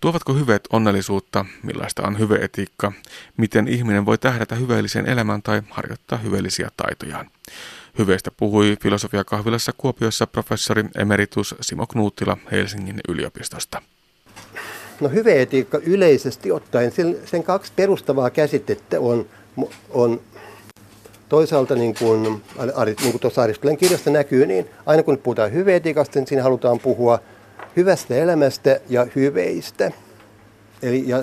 Tuovatko 0.00 0.34
hyveet 0.34 0.68
onnellisuutta? 0.72 1.44
Millaista 1.62 2.02
on 2.02 2.18
hyveetiikka? 2.18 2.92
Miten 3.36 3.68
ihminen 3.68 4.06
voi 4.06 4.18
tähdätä 4.18 4.54
hyveelliseen 4.54 5.06
elämään 5.06 5.42
tai 5.42 5.62
harjoittaa 5.70 6.18
hyveellisiä 6.18 6.68
taitojaan? 6.76 7.30
Hyveistä 7.98 8.30
puhui 8.30 8.76
filosofiakahvilassa 8.80 9.72
Kuopiossa 9.78 10.26
professori 10.26 10.84
emeritus 10.98 11.54
Simo 11.60 11.86
Knuuttila 11.86 12.36
Helsingin 12.52 13.00
yliopistosta. 13.08 13.82
No 15.00 15.08
hyveetiikka 15.08 15.78
yleisesti 15.78 16.52
ottaen, 16.52 16.92
sen, 16.92 17.16
sen 17.24 17.42
kaksi 17.42 17.72
perustavaa 17.76 18.30
käsitettä 18.30 19.00
on, 19.00 19.26
on 19.90 20.20
toisaalta 21.28 21.74
niin 21.74 21.94
kuin, 21.94 22.22
niin 22.22 23.10
kuin 23.10 23.20
tuossa 23.20 23.42
Aristoteleen 23.42 23.76
kirjasta 23.76 24.10
näkyy, 24.10 24.46
niin 24.46 24.68
aina 24.86 25.02
kun 25.02 25.18
puhutaan 25.18 25.52
hyveetiikasta, 25.52 26.18
niin 26.18 26.26
siinä 26.26 26.42
halutaan 26.42 26.78
puhua 26.78 27.20
hyvästä 27.76 28.14
elämästä 28.14 28.80
ja 28.88 29.06
hyveistä. 29.16 29.92
Eli 30.82 31.04
ja, 31.06 31.18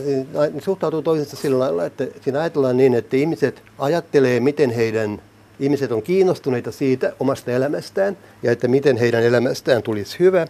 suhtautuu 0.60 1.02
toisensa 1.02 1.36
sillä 1.36 1.60
lailla, 1.60 1.86
että 1.86 2.08
siinä 2.24 2.40
ajatellaan 2.40 2.78
niin, 2.78 2.94
että 2.94 3.18
ihmiset 3.18 3.62
ajattelee, 3.80 4.40
miten 4.40 4.72
heidän 4.72 5.22
ihmiset 5.60 5.92
on 5.92 6.02
kiinnostuneita 6.02 6.72
siitä 6.72 7.14
omasta 7.20 7.52
elämästään 7.52 8.18
ja 8.44 8.52
että 8.52 8.68
miten 8.68 8.98
heidän 8.98 9.24
elämästään 9.24 9.84
tulisi 9.84 10.20
hyvä. 10.20 10.48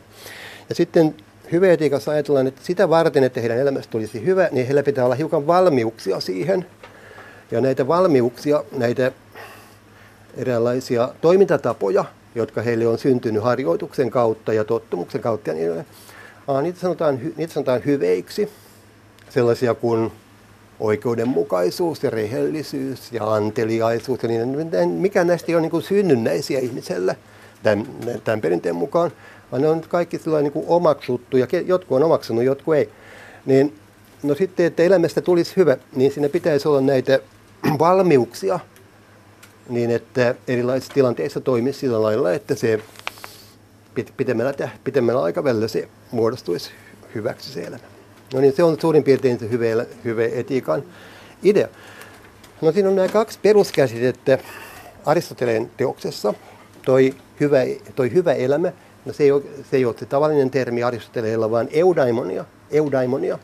Ja 0.70 0.76
sitten 0.76 1.16
hyveetiikassa 1.52 2.12
ajatellaan, 2.12 2.48
että 2.48 2.62
sitä 2.64 2.90
varten, 2.90 3.24
että 3.24 3.40
heidän 3.40 3.58
elämästä 3.58 3.92
tulisi 3.92 4.26
hyvä, 4.26 4.50
niin 4.52 4.66
heillä 4.66 4.84
pitää 4.84 5.06
olla 5.06 5.16
hiukan 5.16 5.48
valmiuksia 5.48 6.20
siihen. 6.20 6.66
Ja 7.52 7.62
näitä 7.62 7.88
valmiuksia, 7.88 8.64
näitä 8.78 9.12
eräänlaisia 10.38 11.10
toimintatapoja, 11.22 12.06
jotka 12.36 12.62
heille 12.62 12.88
on 12.88 12.98
syntynyt 12.98 13.44
harjoituksen 13.44 14.12
kautta 14.12 14.54
ja 14.54 14.64
tottumuksen 14.64 15.22
kautta, 15.22 15.54
niin 15.54 15.86
niitä 16.62 16.80
sanotaan, 16.80 17.20
niitä 17.38 17.54
sanotaan 17.54 17.86
hyveiksi. 17.86 18.50
Sellaisia 19.30 19.74
kuin 19.74 20.12
oikeudenmukaisuus 20.80 22.04
ja 22.04 22.10
rehellisyys 22.10 23.12
ja 23.12 23.34
anteliaisuus 23.34 24.24
ja 24.24 24.30
niin, 24.30 24.90
mikä 24.90 25.24
näistä 25.24 25.52
ei 25.52 25.56
ole 25.56 25.70
niin 25.70 25.82
synnynnäisiä 25.82 26.60
ihmiselle 26.60 27.18
tämän, 27.64 27.88
tämän 28.24 28.42
perinteen 28.42 28.76
mukaan, 28.76 29.12
vaan 29.52 29.62
ne 29.62 29.68
on 29.68 29.82
kaikki 29.82 30.20
niin 30.42 30.52
kuin 30.52 30.66
omaksuttu 30.68 31.38
ja 31.38 31.48
jotkut 31.66 31.96
on 31.96 32.04
omaksunut, 32.04 32.44
jotkut 32.44 32.76
ei. 32.76 32.90
Niin, 33.46 33.76
no 34.24 34.36
sitten, 34.36 34.66
että 34.66 34.84
elämästä 34.84 35.22
tulisi 35.22 35.56
hyvä, 35.56 35.78
niin 35.96 36.12
siinä 36.12 36.30
pitäisi 36.30 36.68
olla 36.68 36.82
näitä 36.82 37.20
valmiuksia, 37.80 38.60
niin 39.70 39.92
että 39.92 40.36
erilaisissa 40.48 40.94
tilanteissa 40.94 41.42
toimisi 41.42 41.80
sillä 41.80 42.02
lailla, 42.02 42.34
että 42.34 42.56
se 42.56 42.80
pitemmällä, 44.18 44.54
pitemmällä 44.84 45.24
aikavälillä 45.24 45.68
se 45.68 45.90
muodostuisi 46.12 46.72
hyväksi 47.16 47.54
se 47.54 47.62
elämä. 47.62 47.84
No 48.34 48.40
niin, 48.40 48.54
se 48.56 48.64
on 48.64 48.78
suurin 48.82 49.04
piirtein 49.04 49.40
se 49.40 49.50
hyve, 49.50 49.88
hyve 50.04 50.32
etiikan 50.34 50.84
idea. 51.44 51.68
No 52.62 52.72
siinä 52.72 52.90
on 52.90 52.96
nämä 52.96 53.08
kaksi 53.08 53.40
peruskäsitettä 53.42 54.38
Aristoteleen 55.06 55.72
teoksessa. 55.78 56.34
Toi 56.86 57.14
hyvä, 57.40 57.60
toi 57.96 58.14
hyvä 58.14 58.34
elämä, 58.34 58.72
no 59.06 59.14
se 59.14 59.24
ei, 59.24 59.32
ole, 59.32 59.44
se 59.72 59.78
ei 59.78 59.86
ole 59.86 59.96
se 60.00 60.06
tavallinen 60.06 60.50
termi 60.50 60.84
Aristoteleella, 60.84 61.52
vaan 61.52 61.68
eudaimonia, 61.72 62.46
eudaimonia, 62.72 63.40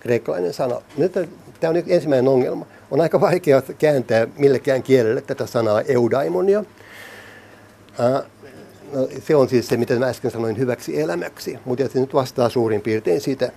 kreikkalainen 0.00 0.52
sana. 0.52 0.82
Nyt 0.96 1.12
tämä 1.60 1.70
on 1.70 1.82
ensimmäinen 1.86 2.28
ongelma. 2.28 2.66
On 2.90 3.00
aika 3.00 3.20
vaikea 3.20 3.62
kääntää 3.78 4.26
millekään 4.38 4.82
kielelle 4.82 5.20
tätä 5.20 5.46
sanaa 5.46 5.80
eudaimonia. 5.82 6.64
No, 8.92 9.08
se 9.26 9.36
on 9.36 9.48
siis 9.48 9.68
se, 9.68 9.76
mitä 9.76 9.94
mä 9.94 10.06
äsken 10.06 10.30
sanoin, 10.30 10.58
hyväksi 10.58 11.00
elämäksi, 11.00 11.58
mutta 11.64 11.88
se 11.88 12.00
nyt 12.00 12.14
vastaa 12.14 12.48
suurin 12.48 12.80
piirtein 12.80 13.20
siitä, 13.20 13.52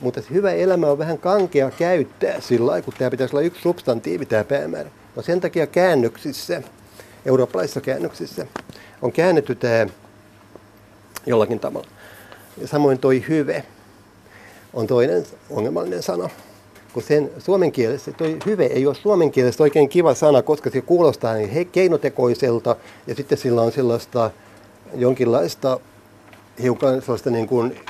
mutta 0.00 0.22
se 0.22 0.26
hyvä 0.30 0.52
elämä 0.52 0.86
on 0.86 0.98
vähän 0.98 1.18
kankea 1.18 1.70
käyttää 1.70 2.40
sillä 2.40 2.66
lailla, 2.66 2.84
kun 2.84 2.94
tämä 2.98 3.10
pitäisi 3.10 3.36
olla 3.36 3.46
yksi 3.46 3.62
substantiivi, 3.62 4.26
tämä 4.26 4.44
päämäärä. 4.44 4.90
No 5.16 5.22
sen 5.22 5.40
takia 5.40 5.66
käännöksissä, 5.66 6.62
eurooppalaisissa 7.26 7.80
käännöksissä, 7.80 8.46
on 9.02 9.12
käännetty 9.12 9.54
tämä 9.54 9.86
jollakin 11.26 11.60
tavalla. 11.60 11.88
Ja 12.58 12.68
samoin 12.68 12.98
toi 12.98 13.24
hyve 13.28 13.64
on 14.72 14.86
toinen 14.86 15.26
ongelmallinen 15.50 16.02
sana. 16.02 16.30
Kun 16.94 17.02
sen 17.02 17.30
suomen 17.38 17.72
kielessä, 17.72 18.12
toi 18.12 18.38
hyve 18.46 18.64
ei 18.64 18.86
ole 18.86 18.94
suomen 18.94 19.30
kielessä 19.30 19.62
oikein 19.62 19.88
kiva 19.88 20.14
sana, 20.14 20.42
koska 20.42 20.70
se 20.70 20.80
kuulostaa 20.80 21.34
niin 21.34 21.68
keinotekoiselta 21.72 22.76
ja 23.06 23.14
sitten 23.14 23.38
sillä 23.38 23.62
on 23.62 23.72
sellaista 23.72 24.30
jonkinlaista 24.94 25.80
hiukan 26.62 27.02
sellaista 27.02 27.30
niin 27.30 27.46
kuin 27.46 27.80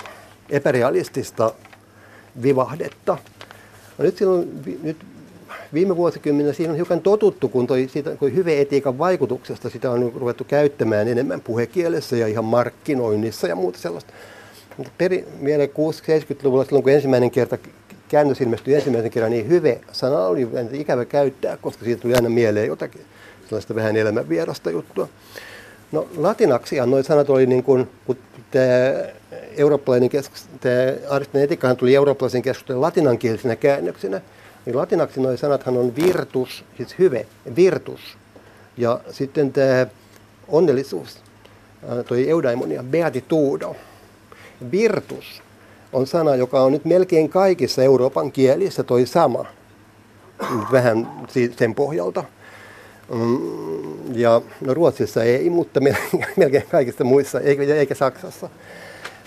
epärealistista 0.51 1.55
vivahdetta. 2.43 3.19
No 3.99 4.05
nyt, 4.05 4.17
silloin, 4.17 4.63
nyt 4.83 4.97
viime 5.75 5.97
vuosikymmenä 5.97 6.53
siinä 6.53 6.71
on 6.71 6.77
hiukan 6.77 7.01
totuttu, 7.01 7.49
kun, 7.49 7.67
toi, 7.67 7.89
siitä, 7.93 8.17
kun 8.17 8.35
hyveetiikan 8.35 8.99
vaikutuksesta 8.99 9.71
sitä 9.71 9.91
on 9.91 10.13
ruvettu 10.17 10.45
käyttämään 10.45 11.09
enemmän 11.09 11.41
puhekielessä 11.41 12.17
ja 12.17 12.27
ihan 12.27 12.45
markkinoinnissa 12.45 13.47
ja 13.47 13.57
muuta 13.57 13.79
sellaista. 13.79 14.13
Peri, 14.99 15.29
vielä 15.45 15.65
60-70-luvulla, 15.67 16.65
silloin 16.65 16.83
kun 16.83 16.93
ensimmäinen 16.93 17.31
kerta 17.31 17.59
käännös 18.09 18.41
ilmestyi 18.41 18.75
ensimmäisen 18.75 19.11
kerran, 19.11 19.31
niin 19.31 19.49
hyve-sana 19.49 20.19
oli 20.19 20.49
ikävä 20.73 21.05
käyttää, 21.05 21.57
koska 21.57 21.85
siitä 21.85 22.03
tuli 22.03 22.15
aina 22.15 22.29
mieleen 22.29 22.67
jotakin 22.67 23.01
sellaista 23.49 23.75
vähän 23.75 23.97
elämänvierasta 23.97 24.71
juttua. 24.71 25.09
No 25.93 26.09
latinaksi 26.17 26.77
noin 26.87 27.05
sanat 27.05 27.31
oli 27.31 27.47
niin 27.47 27.63
kuin, 27.63 27.91
kun 28.07 28.17
tämä 28.51 28.93
eurooppalainen 29.57 30.09
keskus, 30.09 30.47
tämä 30.61 30.93
Aristoteleen 31.09 31.45
etiikkahan 31.45 31.77
tuli 31.77 31.95
eurooppalaisen 31.95 32.43
keskustelun 32.43 32.83
latinankielisenä 32.83 33.57
käännöksenä, 33.57 34.21
niin 34.67 34.77
latinaksi 34.77 35.21
nuo 35.21 35.37
sanathan 35.37 35.77
on 35.77 35.97
virtus, 35.97 36.65
siis 36.77 36.99
hyve, 36.99 37.27
virtus. 37.57 38.01
Ja 38.77 39.01
sitten 39.11 39.53
tämä 39.53 39.87
onnellisuus, 40.49 41.19
toi 42.09 42.31
eudaimonia, 42.31 42.83
beatitudo. 42.83 43.77
Virtus 44.71 45.43
on 45.95 46.07
sana, 46.07 46.37
joka 46.37 46.61
on 46.61 46.73
nyt 46.73 46.85
melkein 46.85 47.29
kaikissa 47.29 47.83
Euroopan 47.83 48.33
kielissä 48.33 48.83
toi 48.83 49.07
sama, 49.07 49.45
vähän 50.73 51.09
sen 51.59 51.75
pohjalta. 51.75 52.25
Mm, 53.15 54.15
ja 54.15 54.41
no 54.61 54.75
Ruotsissa 54.75 55.23
ei, 55.23 55.51
mutta 55.51 55.81
melkein 56.37 56.67
kaikissa 56.71 57.05
muissa, 57.05 57.41
eikä, 57.41 57.95
Saksassa 57.95 58.49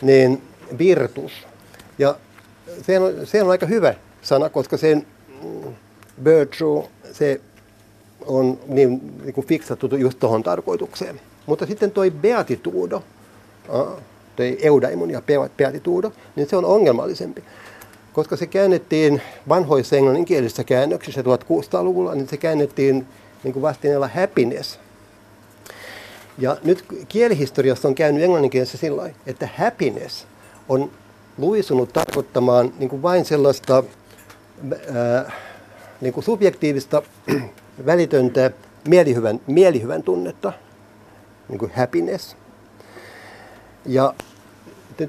niin 0.02 0.42
virtus. 0.78 1.32
Ja 2.00 2.16
se 2.82 3.00
on, 3.00 3.14
se 3.24 3.44
on 3.44 3.50
aika 3.50 3.66
hyvä 3.66 3.94
sana, 4.22 4.50
koska 4.50 4.78
sen 4.78 5.08
mm, 5.44 5.74
virtue, 6.24 6.88
se 7.12 7.42
on 8.26 8.60
niin, 8.68 9.02
niin 9.24 9.34
kuin 9.34 9.48
fiksattu 9.48 9.96
just 9.96 10.20
tuohon 10.20 10.44
tarkoitukseen. 10.44 11.22
Mutta 11.46 11.66
sitten 11.66 11.92
toi 11.92 12.12
beatitudo, 12.12 13.04
toi 14.38 14.58
eudaimon 14.62 15.12
ja 15.12 15.22
beatitudo, 15.58 16.12
niin 16.36 16.50
se 16.50 16.56
on 16.56 16.66
ongelmallisempi. 16.66 17.44
Koska 18.14 18.36
se 18.36 18.48
käännettiin 18.48 19.22
vanhoissa 19.50 19.96
englanninkielisissä 19.96 20.64
käännöksissä 20.64 21.22
1600-luvulla, 21.22 22.16
niin 22.16 22.28
se 22.28 22.38
käännettiin 22.38 23.08
niin 23.44 23.54
kuin 23.54 23.62
vastineella 23.62 24.08
happiness– 24.08 24.80
ja 26.38 26.58
nyt 26.64 26.86
kielihistoriassa 27.08 27.88
on 27.88 27.96
käynyt 27.96 28.24
englanninkielisessä 28.24 28.78
sillä 28.78 29.10
että 29.26 29.50
happiness 29.58 30.28
on 30.70 30.92
luisunut 31.38 31.94
tarkoittamaan 31.94 32.74
niin 32.80 32.90
kuin 32.90 33.02
vain 33.02 33.26
sellaista 33.26 33.84
ää, 34.94 35.32
niin 36.02 36.14
kuin 36.14 36.24
subjektiivista 36.24 37.02
välitöntä 37.86 38.52
mielihyvän, 38.88 39.42
mielihyvän 39.48 40.04
tunnetta, 40.04 40.54
niin 41.50 41.60
kuin 41.60 41.72
happiness. 41.76 42.36
Ja 43.88 44.14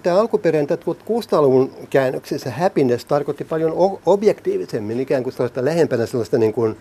tämä 0.03 0.21
alkuperäinen 0.21 0.79
1600-luvun 0.79 1.73
käännöksessä 1.91 2.51
happiness 2.51 3.05
tarkoitti 3.05 3.45
paljon 3.45 4.01
objektiivisemmin, 4.07 5.01
ikään 5.01 5.23
kuin 5.23 5.33
sellaista 5.33 5.65
lähempänä 5.65 6.07
sellaista 6.07 6.39
niin 6.39 6.53
kuin, 6.53 6.77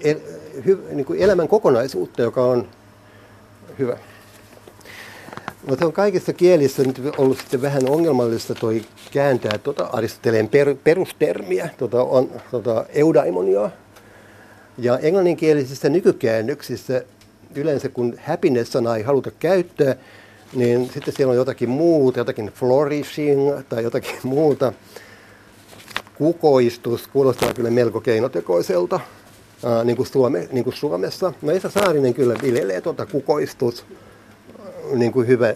el, 0.00 0.16
hy, 0.66 0.84
niin 0.92 1.06
kuin 1.06 1.20
elämän 1.20 1.48
kokonaisuutta, 1.48 2.22
joka 2.22 2.44
on 2.44 2.68
hyvä. 3.78 3.96
No 5.66 5.76
se 5.76 5.84
on 5.84 5.92
kaikissa 5.92 6.32
kielissä 6.32 6.82
nyt 6.82 7.00
ollut 7.18 7.38
sitten 7.38 7.62
vähän 7.62 7.88
ongelmallista 7.88 8.54
toi 8.54 8.82
kääntää 9.12 9.58
tuota 9.58 9.84
Aristoteleen 9.92 10.48
per, 10.48 10.76
perustermiä, 10.84 11.68
tuota, 11.78 12.02
on, 12.02 12.30
tuota 12.50 12.84
eudaimonia. 12.88 13.70
Ja 14.78 14.98
englanninkielisissä 14.98 15.88
nykykäännöksissä 15.88 17.02
yleensä 17.54 17.88
kun 17.88 18.18
happiness-sanaa 18.26 18.96
ei 18.96 19.02
haluta 19.02 19.30
käyttää, 19.30 19.94
niin 20.56 20.90
sitten 20.94 21.14
siellä 21.14 21.30
on 21.30 21.36
jotakin 21.36 21.68
muuta, 21.68 22.18
jotakin 22.18 22.52
flourishing 22.54 23.40
tai 23.68 23.82
jotakin 23.82 24.16
muuta. 24.34 24.72
Kukoistus 26.18 27.08
kuulostaa 27.08 27.54
kyllä 27.54 27.70
melko 27.70 28.00
keinotekoiselta, 28.00 29.00
ää, 29.64 29.84
niin, 29.84 29.96
kuin 29.96 30.06
Suome, 30.06 30.48
niin 30.52 30.64
kuin 30.64 30.76
Suomessa. 30.76 31.32
No 31.42 31.52
Esa 31.52 31.70
Saarinen 31.70 32.14
kyllä 32.14 32.34
viljelee 32.42 32.80
tuota 32.80 33.06
kukoistus 33.06 33.84
niin 34.92 35.12
kuin 35.12 35.26
hyvä 35.26 35.54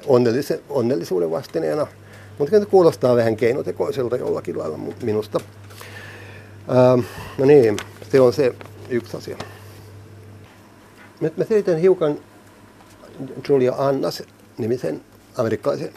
onnellisuuden 0.69 1.31
vastineena, 1.31 1.87
mutta 2.39 2.59
se 2.59 2.67
kuulostaa 2.67 3.17
vähän 3.17 3.37
keinotekoiselta 3.37 4.17
jollakin 4.17 4.59
lailla 4.59 4.79
minusta. 5.03 5.41
Ää, 6.69 6.99
no 7.39 7.45
niin, 7.45 7.77
se 8.13 8.21
on 8.21 8.33
se 8.33 8.55
yksi 8.89 9.17
asia. 9.17 9.37
Nyt 11.21 11.37
mä 11.37 11.45
selitän 11.45 11.79
hiukan 11.79 12.19
Julia 13.49 13.75
Annas 13.79 14.23
nimisen 14.61 15.01
amerikkalaisen 15.37 15.91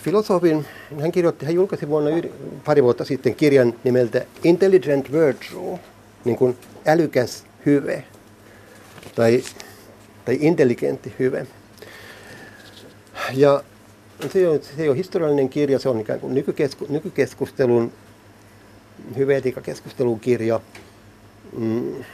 filosofin. 0.00 0.66
Hän 1.00 1.12
kirjoitti, 1.12 1.46
hän 1.46 1.54
julkaisi 1.54 1.88
vuonna 1.88 2.10
pari 2.64 2.82
vuotta 2.82 3.04
sitten 3.04 3.34
kirjan 3.34 3.74
nimeltä 3.84 4.26
Intelligent 4.44 5.12
Virtue, 5.12 5.78
niin 6.24 6.36
kuin 6.36 6.58
älykäs 6.86 7.44
hyve 7.66 8.04
tai, 9.14 9.44
tai 10.24 10.38
intelligentti 10.40 11.14
hyve. 11.18 11.46
Ja 13.34 13.62
se 14.32 14.48
on, 14.48 14.60
se 14.76 14.90
on 14.90 14.96
historiallinen 14.96 15.48
kirja, 15.48 15.78
se 15.78 15.88
on 15.88 16.00
ikään 16.00 16.20
kuin 16.20 16.34
nykykesku, 16.34 16.86
nykykeskustelun, 16.88 17.92
hyveetiikakeskustelun 19.16 20.20
kirja, 20.20 20.60
mm, 21.58 22.04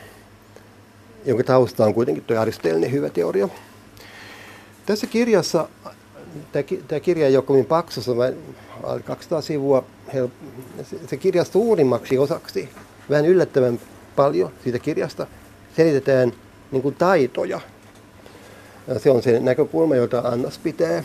jonka 1.24 1.44
tausta 1.44 1.84
on 1.84 1.94
kuitenkin 1.94 2.24
tuo 2.24 2.38
aristotelinen 2.38 2.92
hyvä 2.92 3.10
teoria. 3.10 3.48
Tässä 4.86 5.06
kirjassa, 5.06 5.68
tämä 6.88 7.00
kirja 7.00 7.26
ei 7.26 7.36
ole 7.36 7.44
kovin 7.44 7.66
paksu, 7.66 8.02
se 8.02 8.10
on 8.10 9.02
200 9.04 9.40
sivua, 9.40 9.84
se 11.06 11.16
kirja 11.16 11.44
suurimmaksi 11.44 12.18
osaksi, 12.18 12.68
vähän 13.10 13.26
yllättävän 13.26 13.80
paljon 14.16 14.52
siitä 14.62 14.78
kirjasta, 14.78 15.26
selitetään 15.76 16.32
niin 16.70 16.82
kuin 16.82 16.94
taitoja. 16.94 17.60
Ja 18.88 18.98
se 18.98 19.10
on 19.10 19.22
se 19.22 19.40
näkökulma, 19.40 19.96
jota 19.96 20.18
Annas 20.18 20.58
pitää 20.58 21.02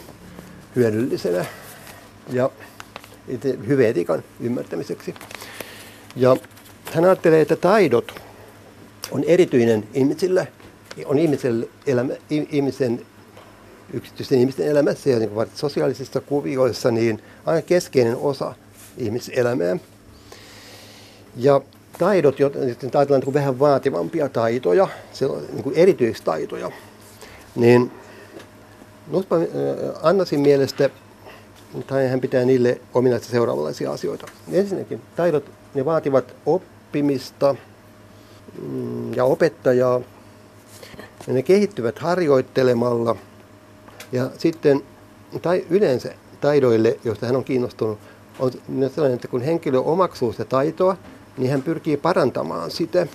hyödyllisenä 0.76 1.46
ja 2.32 2.50
hyveetikan 3.68 4.24
ymmärtämiseksi. 4.40 5.14
Ja 6.16 6.38
hän 6.94 7.06
ajattelee, 7.06 7.42
että 7.42 7.56
taidot 7.56 8.22
on 9.12 9.24
erityinen 9.24 9.88
ihmisille, 9.94 10.48
on 11.06 11.20
ihmisen, 11.20 11.68
elämä, 11.88 12.14
ihmisen 12.30 13.06
yksityisten 13.94 14.40
ihmisten 14.40 14.68
elämässä 14.68 15.10
ja 15.10 15.20
niin 15.20 15.32
sosiaalisissa 15.56 16.22
kuvioissa 16.22 16.92
niin 16.92 17.22
aina 17.46 17.62
keskeinen 17.62 18.18
osa 18.18 18.56
ihmiselämää. 18.98 19.78
Ja 21.36 21.62
taidot, 22.00 22.40
joita 22.40 22.60
ajatellaan 22.94 23.22
niin 23.26 23.34
vähän 23.34 23.60
vaativampia 23.60 24.30
taitoja, 24.30 24.88
niin 25.52 25.64
kuin 25.64 25.76
erityistaitoja, 25.76 26.72
niin 27.56 27.92
Nuspa, 29.12 29.36
Annasin 30.02 30.40
mielestä 30.40 30.90
tai 31.88 32.08
hän 32.08 32.22
pitää 32.22 32.46
niille 32.46 32.82
ominaista 32.94 33.28
seuraavanlaisia 33.28 33.92
asioita. 33.92 34.28
Ensinnäkin 34.52 35.02
taidot, 35.16 35.52
ne 35.74 35.86
vaativat 35.86 36.36
oppimista 36.46 37.56
mm, 38.62 39.14
ja 39.14 39.26
opettajaa. 39.26 40.02
Ja 41.28 41.34
ne 41.34 41.42
kehittyvät 41.42 42.00
harjoittelemalla– 42.00 43.16
ja 44.12 44.30
sitten 44.38 44.82
tai 45.41 45.66
yleensä 45.70 46.14
taidoille, 46.41 46.99
joista 47.03 47.26
hän 47.26 47.36
on 47.36 47.43
kiinnostunut, 47.43 47.99
on 48.39 48.51
sellainen, 48.95 49.16
että 49.16 49.28
kun 49.28 49.41
henkilö 49.41 49.80
omaksuu 49.80 50.32
sitä 50.32 50.45
taitoa, 50.45 50.97
niin 51.38 51.51
hän 51.51 51.62
pyrkii 51.62 51.97
parantamaan 51.97 52.72
sitä 52.72 53.08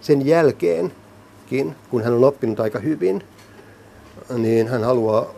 sen 0.00 0.26
jälkeenkin, 0.26 1.76
kun 1.90 2.04
hän 2.04 2.12
on 2.12 2.24
oppinut 2.24 2.60
aika 2.60 2.78
hyvin, 2.78 3.24
niin 4.36 4.68
hän 4.68 4.84
haluaa, 4.84 5.34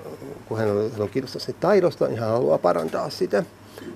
kun 0.48 0.58
hän 0.58 0.68
on, 0.98 1.08
kiinnostunut 1.08 1.60
taidosta, 1.60 2.08
niin 2.08 2.18
hän 2.18 2.30
haluaa 2.30 2.58
parantaa 2.58 3.10
sitä. 3.10 3.44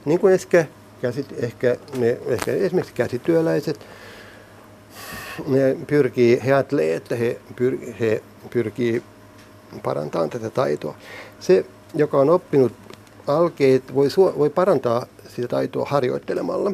Niin 0.05 0.21
kuin 0.21 0.35
ehkä, 0.35 0.67
käsit, 1.03 1.27
ehkä, 1.39 1.77
ne, 1.99 2.19
ehkä 2.27 2.53
esimerkiksi 2.53 2.95
käsityöläiset, 2.95 3.81
ne 5.47 5.77
pyrkii, 5.87 6.41
he 6.45 6.53
ajattelee, 6.53 6.95
että 6.95 7.17
he, 7.17 7.39
pyr, 7.57 7.79
he 8.01 8.23
pyrkii 8.51 9.03
parantaa 9.83 10.29
tätä 10.29 10.51
taitoa. 10.51 10.95
Se, 11.41 11.65
joka 11.95 12.19
on 12.19 12.31
oppinut 12.31 12.73
alkeet, 13.27 13.95
voi, 13.95 14.09
voi 14.39 14.51
parantaa 14.51 15.07
sitä 15.29 15.49
taitoa 15.49 15.87
harjoittelemalla. 15.91 16.73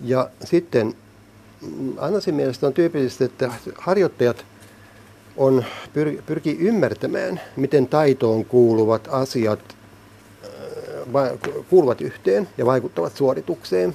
Ja 0.00 0.30
sitten 0.44 0.94
mm, 1.62 1.92
Annasin 1.98 2.34
mielestä 2.34 2.66
on 2.66 2.72
tyypillistä, 2.72 3.24
että 3.24 3.50
harjoittajat 3.78 4.44
on, 5.36 5.64
pyr, 5.92 6.22
pyrkii 6.26 6.58
ymmärtämään, 6.58 7.40
miten 7.56 7.86
taitoon 7.86 8.44
kuuluvat 8.44 9.08
asiat 9.10 9.60
äh, 11.14 11.38
kuuluvat 11.70 12.00
yhteen 12.00 12.48
ja 12.58 12.66
vaikuttavat 12.66 13.16
suoritukseen. 13.16 13.94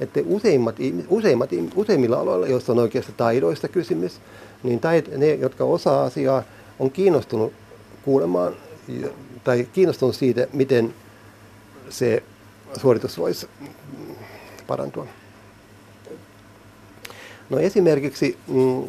Että 0.00 0.20
useimmat, 0.26 0.76
useimmat, 1.08 1.50
useimmilla 1.74 2.16
aloilla, 2.16 2.46
joissa 2.46 2.72
on 2.72 2.78
oikeasta 2.78 3.12
taidoista 3.16 3.68
kysymys, 3.68 4.20
niin 4.62 4.80
tait, 4.80 5.16
ne, 5.16 5.34
jotka 5.34 5.64
osaa 5.64 6.04
asiaa, 6.04 6.42
on 6.78 6.90
kiinnostunut 6.90 7.52
kuulemaan 8.04 8.56
tai 9.44 9.68
kiinnostunut 9.72 10.16
siitä, 10.16 10.46
miten 10.52 10.94
se 11.90 12.22
suoritus 12.80 13.18
voisi 13.18 13.48
parantua. 14.66 15.06
No 17.50 17.58
esimerkiksi, 17.58 18.38
mm, 18.48 18.84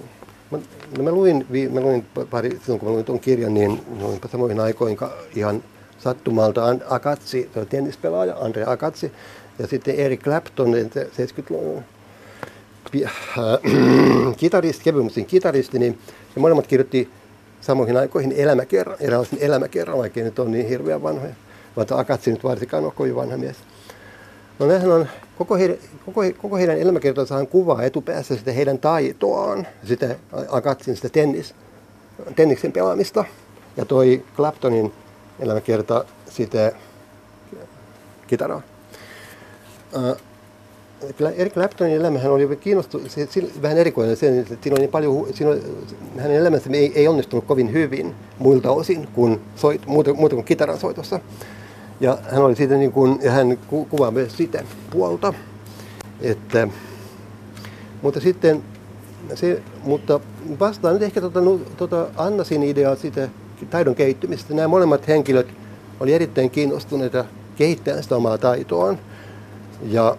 no 0.98 1.04
mä, 1.04 1.12
luin, 1.12 1.46
mä 1.72 1.82
luin 1.82 2.06
pari, 2.30 2.50
silloin 2.50 2.80
kun 2.80 2.90
mä 2.90 2.94
luin 2.94 3.06
tuon 3.06 3.20
kirjan, 3.20 3.54
niin 3.54 3.82
luinpa 4.00 4.28
samoihin 4.28 4.60
aikoihin 4.60 4.98
ihan 5.36 5.64
sattumalta 6.00 6.76
Akatsi, 6.90 7.50
tennispelaaja 7.70 8.36
Andre 8.36 8.64
Akatsi, 8.68 9.12
ja 9.60 9.68
sitten 9.68 9.96
Eric 9.96 10.22
Clapton, 10.24 10.74
70-luvun 10.74 11.84
kitaristi, 14.38 14.84
kevyen 14.84 15.26
kitaristi, 15.28 15.80
niin 15.80 16.00
ja 16.36 16.42
molemmat 16.42 16.68
kirjoitti 16.68 17.10
samoihin 17.64 17.98
aikoihin 17.98 18.32
elämäkerran, 18.32 18.98
eräänlaisen 19.00 19.40
elämäkerran, 19.42 19.98
vaikka 19.98 20.20
nyt 20.20 20.40
on 20.40 20.52
niin 20.52 20.68
hirveän 20.68 21.04
vanhoja. 21.04 21.34
Vaikka 21.76 22.00
Akatsi 22.00 22.32
nyt 22.32 22.44
varsinkaan 22.44 22.86
on 22.86 22.92
kovin 22.92 23.16
vanha 23.16 23.38
mies. 23.38 23.58
No 24.60 24.94
on, 24.94 25.08
koko 25.38 25.56
heidän, 25.56 25.78
koko, 26.06 26.22
koko 26.42 26.58
heidän 26.58 26.78
elämäkertansa 26.78 27.36
on 27.36 27.48
kuvaa 27.48 27.84
etupäässä 27.84 28.36
sitä 28.36 28.52
heidän 28.52 28.80
taitoaan, 28.80 29.68
sitä 29.84 30.16
Akatsin 30.50 30.96
sitä 30.96 31.10
tennis, 31.10 31.56
tenniksen 32.36 32.72
pelaamista. 32.72 33.26
Ja 33.78 33.86
toi 33.86 34.24
Claptonin 34.36 34.94
elämäkerta 35.40 36.06
sitä 36.30 36.72
kitaraa. 38.28 38.62
Eric 41.36 41.54
Claptonin 41.54 41.96
elämähän 41.96 42.32
oli 42.32 42.56
kiinnostunut, 42.56 43.12
se, 43.12 43.28
vähän 43.62 43.78
erikoinen 43.78 44.18
sen, 44.18 44.40
että 44.40 44.56
siinä 44.62 44.78
niin 44.78 44.90
paljon, 44.90 45.28
siinä 45.34 45.52
oli, 45.52 45.62
hänen 46.18 46.38
elämänsä 46.38 46.70
ei, 46.74 46.92
ei 46.96 47.08
onnistunut 47.08 47.46
kovin 47.46 47.74
hyvin 47.74 48.16
muilta 48.40 48.72
osin 48.72 49.08
kuin 49.14 49.42
soit, 49.56 49.86
muuta, 49.86 50.14
muuta 50.14 50.36
kuin 50.36 50.46
kitaran 50.46 50.78
soitossa. 50.78 51.20
Ja 52.00 52.18
hän 52.32 52.44
oli 52.44 52.56
siitä 52.56 52.76
niin 52.76 52.92
kuin, 52.92 53.20
ja 53.22 53.32
hän 53.32 53.58
ku, 53.68 53.86
kuvaa 53.86 54.12
myös 54.12 54.38
sitä 54.38 54.64
puolta. 54.92 55.34
Että, 56.22 56.68
mutta 58.02 58.20
sitten 58.20 58.64
se, 59.34 59.62
mutta 59.84 60.20
vastaan 60.60 60.94
nyt 60.94 61.04
ehkä 61.04 61.22
tuota, 61.22 61.40
tuota 61.78 62.08
Annasin 62.18 62.64
ideaa 62.64 62.96
siitä 62.96 63.30
taidon 63.70 63.96
kehittymistä. 63.96 64.54
Nämä 64.54 64.68
molemmat 64.68 65.08
henkilöt 65.08 65.48
oli 66.00 66.14
erittäin 66.14 66.50
kiinnostuneita 66.50 67.26
kehittämään 67.56 68.04
sitä 68.04 68.16
omaa 68.16 68.38
taitoaan. 68.38 69.00
Ja 69.90 70.18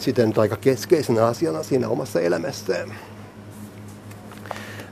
sitä 0.00 0.26
nyt 0.26 0.38
aika 0.38 0.56
keskeisenä 0.56 1.26
asiana 1.26 1.62
siinä 1.62 1.88
omassa 1.88 2.20
elämässään. 2.20 2.94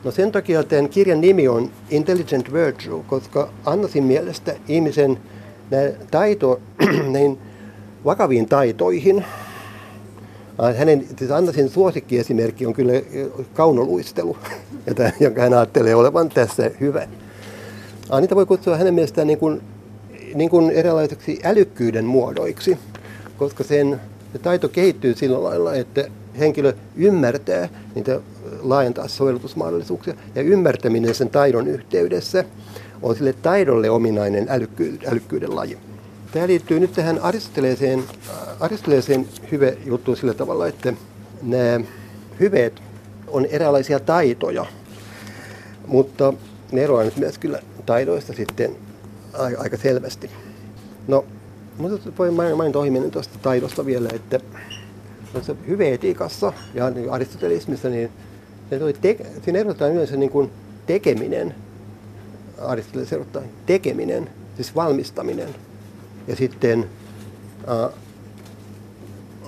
No 0.05 0.11
sen 0.11 0.33
takia 0.33 0.63
tämän 0.63 0.89
kirjan 0.89 1.21
nimi 1.21 1.49
on 1.49 1.71
Intelligent 1.91 2.53
Virtue, 2.53 3.05
koska 3.07 3.49
Annasin 3.65 4.05
mielestä 4.05 4.57
ihmisen 4.69 5.19
taito 6.11 6.61
niin 7.15 7.39
vakaviin 8.05 8.47
taitoihin, 8.47 9.25
hänen, 10.79 11.07
siis 11.19 11.31
Annasin 11.31 11.69
suosikkiesimerkki 11.69 12.67
on 12.67 12.75
kyllä 12.75 12.93
kaunoluistelu, 13.55 14.37
jonka 15.21 15.43
hän 15.43 15.55
ajattelee 15.55 15.95
olevan 15.95 16.29
tässä 16.29 16.71
hyvä. 16.81 17.09
niitä 18.21 18.37
voi 18.37 18.47
kutsua 18.47 18.77
hänen 18.77 18.95
mielestään 18.95 19.27
niin 19.27 19.39
kuin, 19.39 19.63
niin 20.35 20.51
kuin 20.51 20.71
eräänlaiseksi 20.71 21.41
älykkyyden 21.45 22.05
muodoiksi, 22.05 22.79
koska 23.39 23.65
sen 23.65 24.01
se 24.33 24.39
taito 24.39 24.69
kehittyy 24.69 25.15
sillä 25.15 25.43
lailla, 25.43 25.75
että 25.75 26.05
henkilö 26.39 26.73
ymmärtää 26.97 27.69
niitä 27.95 28.21
laajentaa 28.63 29.09
sovellutusmahdollisuuksia 29.09 30.15
ja 30.35 30.43
ymmärtäminen 30.43 31.15
sen 31.15 31.31
taidon 31.31 31.67
yhteydessä 31.69 32.45
on 33.03 33.17
sille 33.17 33.33
taidolle 33.33 33.91
ominainen 33.91 34.47
älykky, 34.49 34.99
älykkyyden 35.07 35.57
laji. 35.57 35.79
Tämä 36.33 36.47
liittyy 36.47 36.81
nyt 36.81 36.93
tähän 36.93 37.19
aristoteleeseen, 37.19 38.05
aristoteleeseen 38.61 39.29
hyve 39.53 39.79
juttuun 39.87 40.17
sillä 40.17 40.35
tavalla, 40.35 40.67
että 40.67 40.93
nämä 41.43 41.81
hyveet 42.41 42.83
on 43.29 43.47
eräänlaisia 43.47 44.01
taitoja, 44.01 44.67
mutta 45.87 46.33
ne 46.73 46.85
eroavat 46.85 47.17
myös 47.17 47.39
kyllä 47.39 47.63
taidoista 47.87 48.33
sitten 48.33 48.77
aika 49.59 49.77
selvästi. 49.77 50.31
No, 51.09 51.25
mutta 51.79 52.11
voi 52.19 52.31
mainita 52.31 52.79
ohi 52.79 53.11
tuosta 53.13 53.39
taidosta 53.43 53.87
vielä, 53.87 54.09
että 54.15 54.41
hyveetiikassa 55.69 56.53
ja 56.75 56.93
aristotelismissa, 57.11 57.89
niin 57.89 58.11
se 58.71 58.93
te, 59.01 59.17
siinä 59.45 59.59
erotetaan 59.59 59.93
yleensä 59.93 60.17
niin 60.17 60.31
kuin 60.31 60.51
tekeminen, 60.87 61.55
Aristoteles 62.59 63.13
erottaa 63.13 63.43
tekeminen, 63.67 64.31
siis 64.57 64.75
valmistaminen, 64.75 65.49
ja 66.29 66.37
sitten 66.37 66.87
äh, 67.69 67.93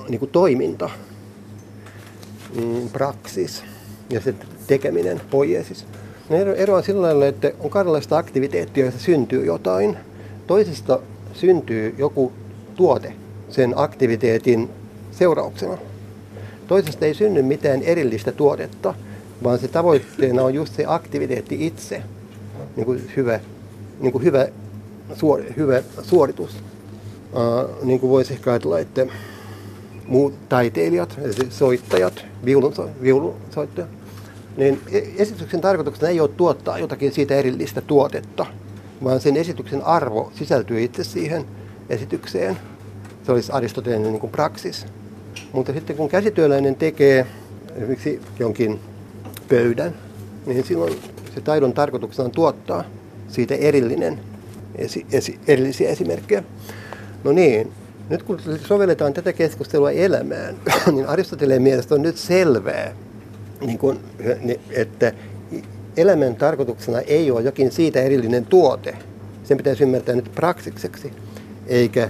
niin 0.09 0.19
kuin 0.19 0.31
toiminta, 0.31 0.91
mm, 2.55 2.89
praksis 2.89 3.65
ja 4.11 4.21
sitten 4.21 4.49
tekeminen, 4.67 5.21
poiesis. 5.31 5.87
Ne 6.29 6.41
eroaa 6.43 6.83
sillä 6.83 7.03
lailla, 7.03 7.27
että 7.27 7.53
on 7.61 7.71
kahdenlaista 7.71 8.19
aktiviteettia, 8.19 8.85
joista 8.85 9.01
syntyy 9.01 9.45
jotain. 9.45 9.97
Toisesta 10.47 11.01
syntyy 11.41 11.95
joku 11.99 12.33
tuote 12.77 13.13
sen 13.49 13.73
aktiviteetin 13.77 14.69
seurauksena. 15.11 15.79
Toisesta 16.67 17.07
ei 17.07 17.15
synny 17.15 17.43
mitään 17.43 17.83
erillistä 17.83 18.33
tuotetta, 18.33 18.95
vaan 19.45 19.59
se 19.59 19.69
tavoitteena 19.69 20.43
on 20.43 20.55
just 20.55 20.75
se 20.75 20.85
aktiviteetti 20.87 21.67
itse, 21.67 22.03
niin 22.77 22.87
kuin 22.87 23.13
hyvä, 23.17 23.41
niin 24.01 24.13
kuin 24.13 24.25
hyvä, 24.25 24.49
suor, 25.15 25.43
hyvä 25.57 25.83
suoritus. 26.03 26.51
Uh, 27.33 27.85
niin 27.87 28.01
kuin 28.01 28.11
voisi 28.11 28.33
ehkä 28.33 28.51
ajatella, 28.51 28.79
että 28.79 29.07
muut 30.07 30.49
taiteilijat, 30.49 31.19
soittajat, 31.51 32.25
viulun, 32.45 32.75
viulunsoittajat, 33.03 33.91
niin 34.57 34.81
e, 34.93 35.03
esityksen 35.17 35.61
tarkoituksena 35.61 36.09
ei 36.09 36.21
ole 36.21 36.29
tuottaa 36.29 36.79
jotakin 36.79 37.13
siitä 37.13 37.35
erillistä 37.35 37.81
tuotetta, 37.81 38.47
vaan 39.05 39.21
sen 39.21 39.37
esityksen 39.37 39.83
arvo 39.83 40.33
sisältyy 40.35 40.83
itse 40.83 41.05
siihen 41.05 41.45
esitykseen. 41.89 42.59
Se 43.27 43.33
olisi 43.33 43.53
Aristoteleen 43.53 44.03
niin 44.03 44.31
praksis. 44.31 44.87
Mutta 45.53 45.73
sitten 45.73 45.97
kun 45.97 46.09
käsityöläinen 46.09 46.77
tekee 46.77 47.27
esimerkiksi 47.77 48.21
jonkin 48.39 48.81
pöydän, 49.49 49.95
niin 50.47 50.65
silloin 50.65 50.99
se 51.35 51.41
taidon 51.41 51.73
tarkoituksena 51.73 52.25
on 52.25 52.31
tuottaa 52.31 52.85
siitä 53.29 53.55
erillinen, 53.55 54.21
esi, 54.75 55.07
esi, 55.13 55.41
erillisiä 55.49 55.89
esimerkkejä. 55.91 56.43
No 57.25 57.33
niin, 57.33 57.73
nyt 58.09 58.23
kun 58.23 58.41
sovelletaan 58.67 59.13
tätä 59.13 59.33
keskustelua 59.33 59.91
elämään, 59.91 60.57
niin 60.93 61.07
Aristoteleen 61.07 61.63
mielestä 61.63 61.95
on 61.95 62.03
nyt 62.03 62.17
selvää, 62.17 62.93
niin 63.61 63.79
kuin, 63.79 63.99
että 64.71 65.13
elämän 66.01 66.37
tarkoituksena 66.37 67.01
ei 67.01 67.31
ole 67.31 67.43
jokin 67.43 67.73
siitä 67.73 68.01
erillinen 68.03 68.47
tuote. 68.47 68.95
Sen 69.45 69.57
pitäisi 69.57 69.83
ymmärtää 69.83 70.15
nyt 70.15 70.33
praksikseksi, 70.35 71.13
eikä 71.67 72.09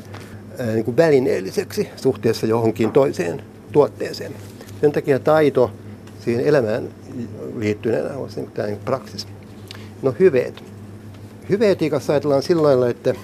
niin 0.72 0.84
kuin 0.84 0.96
välineelliseksi 0.96 1.88
suhteessa 1.96 2.46
johonkin 2.46 2.92
toiseen 2.92 3.42
tuotteeseen. 3.72 4.32
Sen 4.80 4.92
takia 4.92 5.18
taito 5.18 5.70
siihen 6.24 6.46
elämään 6.46 6.88
liittyneenä 7.56 8.16
on 8.16 8.30
se 8.30 8.46
tämä 8.54 8.68
praksis. 8.84 9.26
No 10.02 10.14
hyveet. 10.20 10.62
Hyveetiikassa 11.48 12.12
ajatellaan 12.12 12.42
sillä 12.42 12.62
lailla, 12.62 12.88
että, 12.88 13.14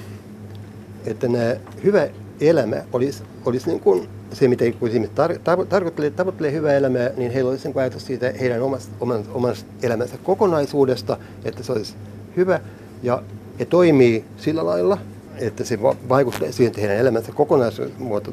että 1.07 1.29
nämä 1.29 1.57
hyvä 1.85 2.09
elämä 2.41 2.77
olisi, 2.93 3.23
olisi 3.45 3.67
niin 3.67 3.81
kuin 3.81 4.09
se, 4.35 4.49
mitä 4.49 4.65
ihmiset 4.65 5.13
tar- 5.15 5.39
tar- 5.39 5.67
tarkoittelee, 5.67 6.11
tavoittelee 6.11 6.53
hyvää 6.53 6.73
elämää, 6.73 7.11
niin 7.17 7.33
heillä 7.33 7.51
olisi 7.51 7.69
niin 7.69 7.79
ajatus 7.79 8.07
siitä 8.07 8.33
heidän 8.41 8.63
omasta, 8.63 8.93
oman, 9.01 9.25
oman 9.35 9.55
elämänsä 9.83 10.19
kokonaisuudesta, 10.23 11.17
että 11.45 11.63
se 11.63 11.73
olisi 11.73 11.95
hyvä 12.37 12.61
ja 13.03 13.23
he 13.61 13.65
toimii 13.65 14.25
sillä 14.37 14.67
lailla, 14.67 14.99
että 15.39 15.65
se 15.65 15.83
vaikuttaa 15.83 16.53
siihen, 16.53 16.71
että 16.71 16.81
heidän 16.81 16.97
elämänsä 16.97 17.33
kokonaisuus 17.33 17.91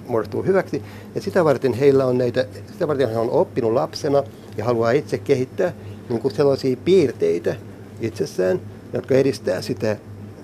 muodostuu 0.08 0.44
hyväksi. 0.44 0.82
Ja 1.16 1.22
sitä 1.22 1.46
varten 1.46 1.74
heillä 1.74 2.06
on 2.06 2.18
näitä, 2.18 2.46
sitä 2.72 2.88
varten 2.88 3.10
he 3.10 3.18
on 3.18 3.30
oppinut 3.30 3.74
lapsena 3.74 4.24
ja 4.58 4.66
haluaa 4.66 4.92
itse 4.92 5.18
kehittää 5.18 5.74
niin 6.10 6.22
kuin 6.22 6.34
sellaisia 6.34 6.78
piirteitä 6.86 7.56
itsessään, 8.02 8.62
jotka 8.94 9.16
edistää 9.16 9.62
sitä, 9.62 9.98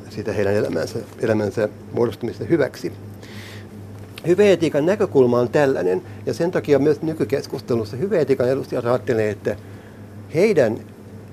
sitä 0.09 0.33
heidän 0.33 0.53
elämänsä, 0.53 0.99
elämänsä 1.21 1.69
muodostumista 1.93 2.43
hyväksi. 2.43 2.93
Hyveetiikan 4.27 4.85
näkökulma 4.85 5.39
on 5.39 5.49
tällainen, 5.49 6.01
ja 6.25 6.33
sen 6.33 6.51
takia 6.51 6.79
myös 6.79 7.01
nykykeskustelussa 7.01 7.97
hyveetiikan 7.97 8.49
edustajat 8.49 8.85
ajattelee, 8.85 9.29
että 9.29 9.55
heidän 10.35 10.77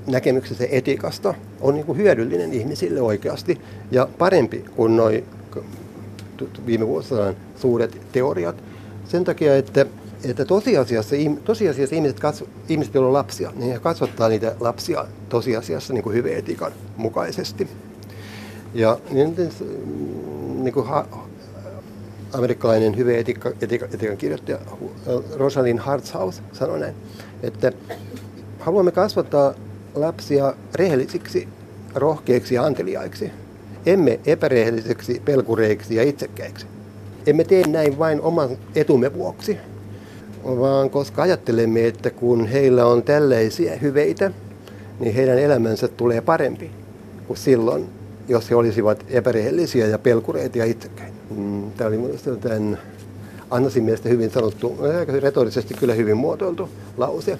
näkemyksensä 0.06 0.64
etiikasta 0.70 1.34
on 1.60 1.74
niin 1.74 1.86
kuin 1.86 1.98
hyödyllinen 1.98 2.52
ihmisille 2.52 3.00
oikeasti 3.00 3.60
ja 3.90 4.08
parempi 4.18 4.64
kuin 4.76 4.96
noin 4.96 5.24
viime 6.66 6.86
vuosina 6.86 7.34
suuret 7.56 8.00
teoriat. 8.12 8.56
Sen 9.04 9.24
takia, 9.24 9.56
että, 9.56 9.86
että 10.24 10.44
tosiasiassa, 10.44 11.16
tosiasiassa 11.44 11.94
ihmiset, 11.94 12.20
katso, 12.20 12.46
ihmiset, 12.68 12.94
joilla 12.94 13.08
on 13.08 13.12
lapsia, 13.12 13.52
niin 13.56 13.72
he 13.72 13.78
kasvattaa 13.78 14.28
niitä 14.28 14.56
lapsia 14.60 15.06
tosiasiassa 15.28 15.92
niin 15.92 16.04
kuin 16.04 16.16
hyveetiikan 16.16 16.72
mukaisesti. 16.96 17.68
Ja 18.74 18.98
niin, 19.10 19.36
niin 20.62 20.74
kuin 20.74 20.86
ha, 20.86 21.06
amerikkalainen 22.34 22.96
hyvä 22.96 23.12
etiikka, 23.12 23.52
etiikka, 23.60 23.86
etiikan 23.94 24.16
kirjoittaja 24.16 24.58
Rosalind 25.36 25.78
Hartshaus 25.78 26.42
sanoi 26.52 26.80
näin, 26.80 26.94
että 27.42 27.72
haluamme 28.58 28.90
kasvattaa 28.90 29.54
lapsia 29.94 30.54
rehellisiksi, 30.74 31.48
rohkeiksi 31.94 32.54
ja 32.54 32.64
anteliaiksi. 32.64 33.30
Emme 33.86 34.20
epärehelliseksi, 34.26 35.22
pelkureiksi 35.24 35.94
ja 35.94 36.02
itsekkäiksi. 36.02 36.66
Emme 37.26 37.44
tee 37.44 37.66
näin 37.66 37.98
vain 37.98 38.20
oman 38.20 38.48
etumme 38.74 39.14
vuoksi, 39.14 39.58
vaan 40.44 40.90
koska 40.90 41.22
ajattelemme, 41.22 41.86
että 41.86 42.10
kun 42.10 42.46
heillä 42.46 42.86
on 42.86 43.02
tällaisia 43.02 43.76
hyveitä, 43.76 44.30
niin 45.00 45.14
heidän 45.14 45.38
elämänsä 45.38 45.88
tulee 45.88 46.20
parempi 46.20 46.70
kuin 47.26 47.36
silloin, 47.36 47.86
jos 48.28 48.50
he 48.50 48.54
olisivat 48.54 49.04
epärehellisiä 49.08 49.86
ja 49.86 49.98
pelkureita 49.98 50.58
ja 50.58 50.64
itsekkäitä. 50.64 51.13
Mm, 51.30 51.70
Tämä 51.72 51.88
oli 51.88 52.38
tämän 52.40 52.78
Annasin 53.50 53.84
mielestä 53.84 54.08
hyvin 54.08 54.30
sanottu, 54.30 54.78
retorisesti 55.20 55.74
kyllä 55.74 55.94
hyvin 55.94 56.16
muotoiltu 56.16 56.68
lause. 56.96 57.38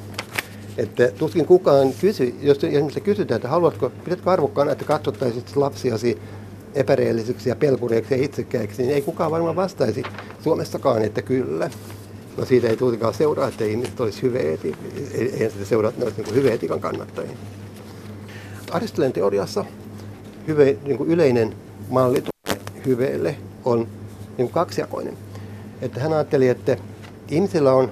Että 0.76 1.08
tuskin 1.18 1.46
kukaan 1.46 1.92
kysy, 2.00 2.34
jos 2.42 2.64
esimerkiksi 2.64 3.00
kysytään, 3.00 3.36
että 3.36 3.48
haluatko, 3.48 3.92
pidätkö 4.04 4.30
arvokkaana, 4.30 4.72
että 4.72 4.84
katsottaisit 4.84 5.56
lapsiasi 5.56 6.18
epäreellisiksi 6.74 7.48
ja 7.48 7.56
pelkureiksi 7.56 8.14
ja 8.14 8.24
itsekkäiksi, 8.24 8.82
niin 8.82 8.94
ei 8.94 9.02
kukaan 9.02 9.30
varmaan 9.30 9.56
vastaisi 9.56 10.02
Suomessakaan, 10.44 11.02
että 11.02 11.22
kyllä. 11.22 11.70
No 12.36 12.44
siitä 12.44 12.68
ei 12.68 12.76
tultikaan 12.76 13.14
seuraa, 13.14 13.48
että 13.48 13.64
ihmiset 13.64 14.00
olisi 14.00 14.22
hyveeti, 14.22 14.74
ei, 15.14 15.42
ei 15.42 15.50
sitä 15.50 15.64
seuraa, 15.64 15.88
että 15.88 16.00
ne 16.00 16.04
olisivat 16.04 16.26
niin 16.26 16.36
hyveetikan 16.36 16.80
kannattajia. 16.80 17.36
Aristoteleen 18.70 19.12
teoriassa 19.12 19.64
hyve, 20.48 20.76
niin 20.84 20.98
yleinen 21.06 21.54
malli 21.90 22.24
hyveelle 22.86 23.36
on 23.64 23.88
niin 24.38 24.50
kaksijakoinen. 24.50 25.16
Että 25.82 26.00
hän 26.00 26.12
ajatteli, 26.12 26.48
että 26.48 26.76
ihmisillä 27.28 27.72
on 27.72 27.90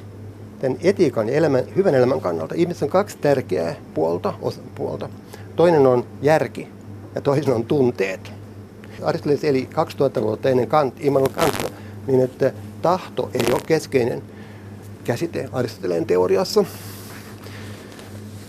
tämän 0.60 0.78
etiikan 0.82 1.28
ja 1.28 1.34
elämän, 1.34 1.64
hyvän 1.76 1.94
elämän 1.94 2.20
kannalta 2.20 2.54
ihmisessä 2.54 2.86
on 2.86 2.90
kaksi 2.90 3.18
tärkeää 3.18 3.74
puolta, 3.94 4.34
osa, 4.42 4.60
puolta. 4.74 5.08
Toinen 5.56 5.86
on 5.86 6.06
järki 6.22 6.68
ja 7.14 7.20
toinen 7.20 7.54
on 7.54 7.64
tunteet. 7.64 8.32
Aristoteles 9.02 9.44
eli 9.44 9.66
2000 9.66 10.22
vuotta 10.22 10.50
ennen 10.50 10.68
Kant, 10.68 10.94
Immanuel 11.00 11.32
Kantia, 11.32 11.68
niin 12.06 12.20
että 12.20 12.52
tahto 12.82 13.30
ei 13.34 13.52
ole 13.52 13.60
keskeinen 13.66 14.22
käsite 15.04 15.48
Aristoteleen 15.52 16.06
teoriassa. 16.06 16.64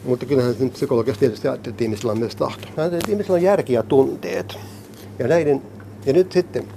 Mutta 0.05 0.25
kyllähän 0.25 0.69
psykologiassa 0.69 1.19
tietysti 1.19 1.47
ajattelee, 1.47 1.73
että 1.73 1.83
ihmisillä 1.83 2.11
on 2.11 2.19
myös 2.19 2.35
tahto. 2.35 2.67
Että 2.67 3.11
ihmisillä 3.11 3.35
on 3.35 3.41
järki 3.41 3.73
ja 3.73 3.83
tunteet. 3.83 4.57
Ja, 5.19 5.27
näiden, 5.27 5.61
ja 6.05 6.13
nyt 6.13 6.31
sitten, 6.31 6.67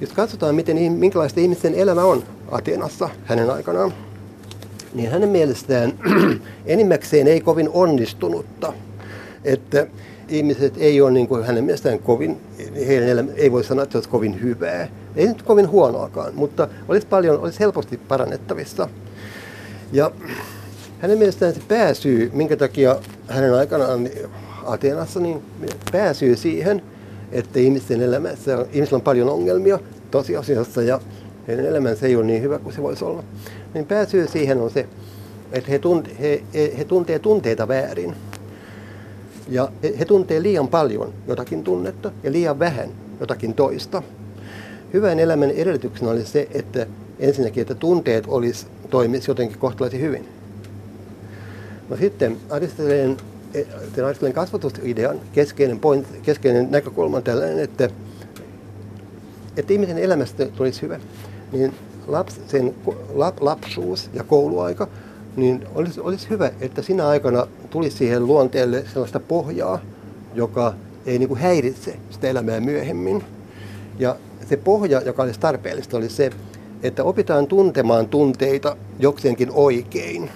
jos 0.00 0.12
katsotaan, 0.12 0.54
miten, 0.54 0.92
minkälaista 0.92 1.40
ihmisten 1.40 1.74
elämä 1.74 2.04
on 2.04 2.22
Atenassa 2.50 3.08
hänen 3.24 3.50
aikanaan, 3.50 3.94
niin 4.94 5.10
hänen 5.10 5.28
mielestään 5.28 5.92
enimmäkseen 6.66 7.26
ei 7.26 7.40
kovin 7.40 7.68
onnistunutta. 7.72 8.72
Että 9.44 9.86
ihmiset 10.28 10.74
ei 10.78 11.00
ole 11.00 11.10
niin 11.10 11.28
kuin 11.28 11.44
hänen 11.44 11.64
mielestään 11.64 11.98
kovin, 11.98 12.40
heidän 12.86 13.08
elämä, 13.08 13.32
ei 13.36 13.52
voi 13.52 13.64
sanoa, 13.64 13.82
että 13.82 13.92
se 13.92 13.98
olisi 13.98 14.08
kovin 14.08 14.42
hyvää. 14.42 14.88
Ei 15.16 15.26
nyt 15.26 15.42
kovin 15.42 15.68
huonoakaan, 15.68 16.34
mutta 16.34 16.68
olisi 16.88 17.06
paljon, 17.06 17.40
olisi 17.40 17.60
helposti 17.60 17.96
parannettavissa. 17.96 18.88
Ja 19.92 20.10
hänen 20.98 21.18
mielestään 21.18 21.54
se 21.54 21.60
pääsyy, 21.68 22.30
minkä 22.34 22.56
takia 22.56 22.96
hänen 23.28 23.54
aikanaan 23.54 24.08
Ateenassa, 24.64 25.20
niin 25.20 25.42
pääsyy 25.92 26.36
siihen, 26.36 26.82
että 27.34 27.58
ihmisten 27.58 28.02
elämässä, 28.02 28.66
ihmisillä 28.72 28.96
on 28.96 29.02
paljon 29.02 29.30
ongelmia 29.30 29.78
tosiasiassa 30.10 30.82
ja 30.82 31.00
heidän 31.48 31.66
elämänsä 31.66 32.06
ei 32.06 32.16
ole 32.16 32.24
niin 32.24 32.42
hyvä 32.42 32.58
kuin 32.58 32.74
se 32.74 32.82
voisi 32.82 33.04
olla. 33.04 33.24
Niin 33.74 33.86
pääsyy 33.86 34.28
siihen 34.28 34.60
on 34.60 34.70
se, 34.70 34.86
että 35.52 35.70
he, 35.70 35.78
tunt, 35.78 36.08
he, 36.20 36.42
he, 36.54 36.74
he 36.78 36.84
tuntee 36.84 37.18
tunteita 37.18 37.68
väärin. 37.68 38.14
Ja 39.48 39.68
he, 39.82 39.94
he 39.98 40.04
tuntee 40.04 40.42
liian 40.42 40.68
paljon 40.68 41.12
jotakin 41.26 41.64
tunnetta 41.64 42.10
ja 42.22 42.32
liian 42.32 42.58
vähän 42.58 42.88
jotakin 43.20 43.54
toista. 43.54 44.02
Hyvän 44.92 45.18
elämän 45.18 45.50
edellytyksenä 45.50 46.10
oli 46.10 46.24
se, 46.24 46.48
että 46.54 46.86
ensinnäkin, 47.18 47.60
että 47.60 47.74
tunteet 47.74 48.24
olisi, 48.28 48.66
toimisi 48.90 49.30
jotenkin 49.30 49.58
kohtalaisen 49.58 50.00
hyvin. 50.00 50.28
No 51.88 51.96
sitten 51.96 52.36
Aristoteleen, 52.50 53.16
Aristoteleen 54.04 54.34
kasvatusidean 54.34 55.20
keskeinen, 55.32 55.80
point, 55.80 56.06
keskeinen 56.22 56.70
näkökulma 56.70 57.16
on 57.16 57.22
tällainen, 57.22 57.58
että, 57.58 57.88
että 59.56 59.72
ihmisen 59.72 59.98
elämästä 59.98 60.46
tulisi 60.46 60.82
hyvä. 60.82 61.00
Niin 61.52 61.74
laps, 62.06 62.40
sen 62.48 62.74
lap, 63.14 63.42
lapsuus 63.42 64.10
ja 64.14 64.24
kouluaika 64.24 64.88
niin 65.36 65.66
olisi, 65.74 66.00
olisi 66.00 66.30
hyvä, 66.30 66.50
että 66.60 66.82
sinä 66.82 67.08
aikana 67.08 67.46
tulisi 67.70 67.96
siihen 67.96 68.26
luonteelle 68.26 68.84
sellaista 68.92 69.20
pohjaa, 69.20 69.80
joka 70.34 70.74
ei 71.06 71.18
niin 71.18 71.28
kuin 71.28 71.40
häiritse 71.40 71.96
sitä 72.10 72.28
elämää 72.28 72.60
myöhemmin. 72.60 73.24
Ja 73.98 74.16
se 74.48 74.56
pohja, 74.56 75.00
joka 75.00 75.22
olisi 75.22 75.40
tarpeellista, 75.40 75.96
oli 75.96 76.08
se, 76.08 76.30
että 76.82 77.04
opitaan 77.04 77.46
tuntemaan 77.46 78.08
tunteita 78.08 78.76
jokseenkin 78.98 79.50
oikein. 79.50 80.30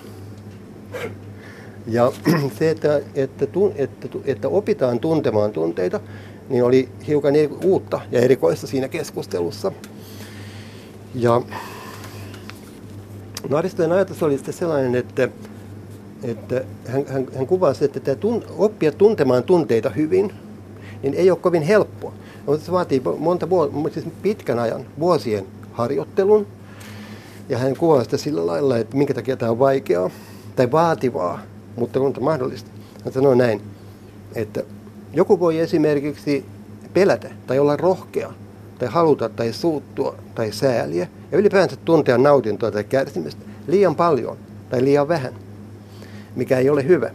Ja 1.89 2.12
se, 2.59 2.70
että, 2.70 3.01
että, 3.14 3.47
että, 3.76 4.09
että 4.24 4.49
opitaan 4.49 5.01
tuntemaan 5.01 5.53
tunteita, 5.53 6.01
niin 6.49 6.64
oli 6.64 6.89
hiukan 7.07 7.34
uutta 7.64 8.01
ja 8.12 8.20
erikoista 8.20 8.66
siinä 8.66 8.89
keskustelussa. 8.89 9.72
Ja 11.14 11.43
Aristoteleen 13.53 13.93
ajatus 13.93 14.22
oli 14.22 14.36
sitten 14.36 14.55
sellainen, 14.55 14.95
että, 14.95 15.28
että 16.22 16.64
hän, 16.86 17.05
hän, 17.07 17.26
hän 17.36 17.47
kuvasi, 17.47 17.84
että 17.84 18.01
tämä 18.01 18.14
tun, 18.14 18.45
oppia 18.59 18.93
tuntemaan 18.93 19.43
tunteita 19.43 19.91
hyvin, 19.91 20.32
niin 21.03 21.14
ei 21.14 21.30
ole 21.30 21.39
kovin 21.39 21.62
helppoa. 21.62 22.12
No, 22.47 22.57
se 22.57 22.72
vaatii 22.72 23.03
monta 23.18 23.51
vuotta, 23.51 23.91
siis 23.91 24.07
pitkän 24.22 24.59
ajan, 24.59 24.86
vuosien 24.99 25.47
harjoittelun. 25.72 26.47
Ja 27.49 27.59
hän 27.59 27.76
kuvasi 27.76 28.05
sitä 28.05 28.16
sillä 28.16 28.47
lailla, 28.47 28.78
että 28.78 28.97
minkä 28.97 29.14
takia 29.14 29.36
tämä 29.36 29.51
on 29.51 29.59
vaikeaa 29.59 30.11
tai 30.57 30.72
vaativaa, 30.72 31.41
mutta 31.78 32.00
on 32.00 32.14
mahdollista. 32.20 32.70
Hän 33.04 33.12
sanoi 33.12 33.36
näin, 33.36 33.60
että 34.34 34.62
joku 35.12 35.40
voi 35.40 35.58
esimerkiksi 35.58 36.44
pelätä 36.94 37.30
tai 37.46 37.58
olla 37.58 37.76
rohkea 37.76 38.32
tai 38.78 38.88
haluta 38.88 39.28
tai 39.28 39.52
suuttua 39.52 40.14
tai 40.34 40.52
sääliä 40.52 41.08
ja 41.32 41.38
ylipäänsä 41.38 41.76
tuntea 41.76 42.18
nautintoa 42.18 42.70
tai 42.70 42.84
kärsimystä 42.84 43.44
liian 43.66 43.96
paljon 43.96 44.36
tai 44.70 44.84
liian 44.84 45.08
vähän, 45.08 45.34
mikä 46.36 46.58
ei 46.58 46.70
ole 46.70 46.86
hyvä. 46.86 47.10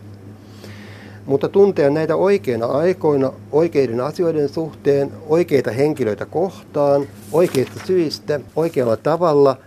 Mutta 1.25 1.49
tuntea 1.49 1.89
näitä 1.89 2.15
oikeina 2.15 2.65
aikoina, 2.65 3.33
oikeiden 3.51 4.01
asioiden 4.01 4.49
suhteen, 4.49 5.11
oikeita 5.27 5.71
henkilöitä 5.71 6.25
kohtaan, 6.25 7.07
oikeista 7.31 7.79
syistä, 7.87 8.39
oikealla 8.55 8.97
tavalla 8.97 9.57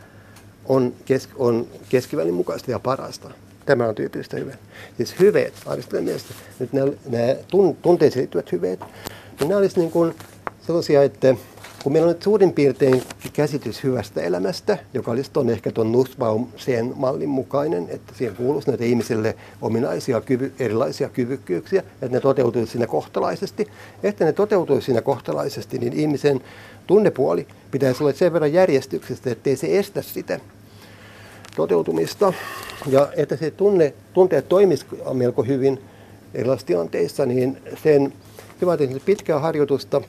on, 0.68 0.92
kes, 1.04 1.28
on 1.36 1.66
keskivälin 1.88 2.34
mukaista 2.34 2.70
ja 2.70 2.78
parasta. 2.78 3.30
Tämä 3.66 3.88
on 3.88 3.94
tyypillistä 3.94 4.36
hyvää. 4.36 4.56
Siis 4.96 5.20
hyveet, 5.20 5.54
Aristoteleen 5.66 6.04
mielestä, 6.04 6.34
nyt 6.58 6.72
nämä, 6.72 6.92
nämä 7.10 7.34
tunteisiin 7.82 8.20
liittyvät 8.20 8.52
hyveet, 8.52 8.80
niin 9.40 9.48
nämä 9.48 9.58
olisivat 9.58 9.94
niin 9.94 10.14
sellaisia, 10.66 11.02
että 11.02 11.34
kun 11.82 11.92
meillä 11.92 12.08
on 12.08 12.14
nyt 12.14 12.22
suurin 12.22 12.52
piirtein 12.52 13.02
käsitys 13.32 13.84
hyvästä 13.84 14.20
elämästä, 14.20 14.78
joka 14.94 15.10
olisi 15.10 15.30
tuon 15.30 15.50
ehkä 15.50 15.72
tuon 15.72 15.92
Nussbaum 15.92 16.46
sen 16.56 16.92
mallin 16.96 17.28
mukainen, 17.28 17.86
että 17.90 18.12
siihen 18.14 18.36
kuuluisi 18.36 18.68
näitä 18.68 18.84
ihmisille 18.84 19.36
ominaisia 19.62 20.20
kyvy, 20.20 20.52
erilaisia 20.58 21.08
kyvykkyyksiä, 21.08 21.80
että 21.80 22.08
ne 22.16 22.20
toteutuisi 22.20 22.72
siinä 22.72 22.86
kohtalaisesti. 22.86 23.68
Että 24.02 24.24
ne 24.24 24.32
toteutuisi 24.32 24.84
siinä 24.84 25.02
kohtalaisesti, 25.02 25.78
niin 25.78 25.92
ihmisen 25.92 26.40
tunnepuoli 26.86 27.46
pitäisi 27.70 28.02
olla 28.02 28.12
sen 28.12 28.32
verran 28.32 28.52
järjestyksestä, 28.52 29.30
ettei 29.30 29.56
se 29.56 29.78
estä 29.78 30.02
sitä 30.02 30.40
toteutumista. 31.56 32.32
Ja 32.86 33.08
että 33.16 33.36
se 33.36 33.50
tunne, 33.50 33.94
tunteet 34.12 34.48
toimisi 34.48 34.86
melko 35.12 35.42
hyvin 35.42 35.80
erilaisissa 36.34 36.66
tilanteissa, 36.66 37.26
niin 37.26 37.58
sen, 37.82 38.12
se 38.60 38.66
vaatii 38.66 39.02
pitkää 39.04 39.38
harjoitusta 39.38 40.02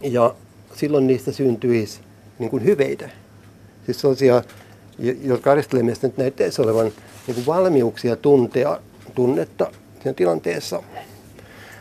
ja 0.00 0.34
silloin 0.74 1.06
niistä 1.06 1.32
syntyisi 1.32 2.00
niin 2.38 2.50
kuin 2.50 2.64
hyveitä. 2.64 3.10
Siis 3.84 4.00
sellaisia, 4.00 4.42
jotka 5.22 5.54
mielestä 5.82 6.06
nyt 6.06 6.16
näyttäisi 6.16 6.62
olevan 6.62 6.92
niin 7.26 7.34
kuin 7.34 7.46
valmiuksia 7.46 8.16
tuntea 8.16 8.80
tunnetta 9.14 9.72
siinä 10.02 10.14
tilanteessa 10.14 10.82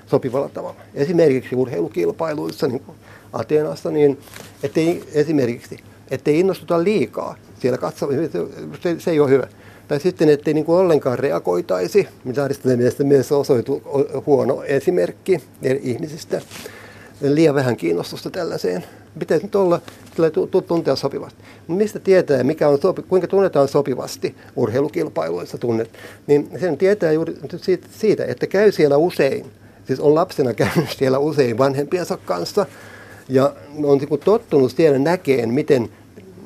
sopivalla 0.07 0.49
tavalla. 0.49 0.79
Esimerkiksi 0.93 1.55
urheilukilpailuissa, 1.55 2.67
niin 2.67 2.79
kuin 2.79 2.97
Ateenassa, 3.33 3.91
niin 3.91 4.19
ettei, 4.63 5.03
esimerkiksi, 5.13 5.77
ettei 6.11 6.39
innostuta 6.39 6.83
liikaa 6.83 7.35
siellä 7.61 7.77
katsomisessa, 7.77 8.39
se, 8.81 8.95
se 8.99 9.11
ei 9.11 9.19
ole 9.19 9.29
hyvä. 9.29 9.47
Tai 9.87 9.99
sitten, 9.99 10.29
ettei 10.29 10.53
niin 10.53 10.65
kuin 10.65 10.77
ollenkaan 10.77 11.19
reagoitaisi, 11.19 12.07
mitä 12.23 12.43
Aristoteleen 12.43 12.79
mielestä 12.79 13.03
myös 13.03 13.31
osoitu 13.31 13.81
huono 14.25 14.63
esimerkki 14.63 15.39
ihmisistä 15.81 16.41
liian 17.21 17.55
vähän 17.55 17.77
kiinnostusta 17.77 18.29
tällaiseen. 18.29 18.83
Pitäisi 19.19 19.45
nyt 19.45 19.55
olla 19.55 19.81
tuntea 20.67 20.95
sopivasti. 20.95 21.43
Mistä 21.67 21.99
tietää, 21.99 22.43
mikä 22.43 22.67
on 22.67 22.81
sopi, 22.81 23.01
kuinka 23.01 23.27
tunnetaan 23.27 23.67
sopivasti 23.67 24.35
urheilukilpailuissa 24.55 25.57
tunnet, 25.57 25.89
niin 26.27 26.49
sen 26.59 26.77
tietää 26.77 27.11
juuri 27.11 27.37
siitä, 27.91 28.25
että 28.25 28.47
käy 28.47 28.71
siellä 28.71 28.97
usein. 28.97 29.45
Siis 29.85 29.99
on 29.99 30.15
lapsena 30.15 30.53
käynyt 30.63 30.89
siellä 30.97 31.19
usein 31.19 31.57
vanhempiensa 31.57 32.17
kanssa 32.17 32.65
ja 33.29 33.53
on 33.83 33.97
niin 33.97 34.19
tottunut 34.19 34.71
siellä 34.71 34.99
näkeen, 34.99 35.53
miten, 35.53 35.89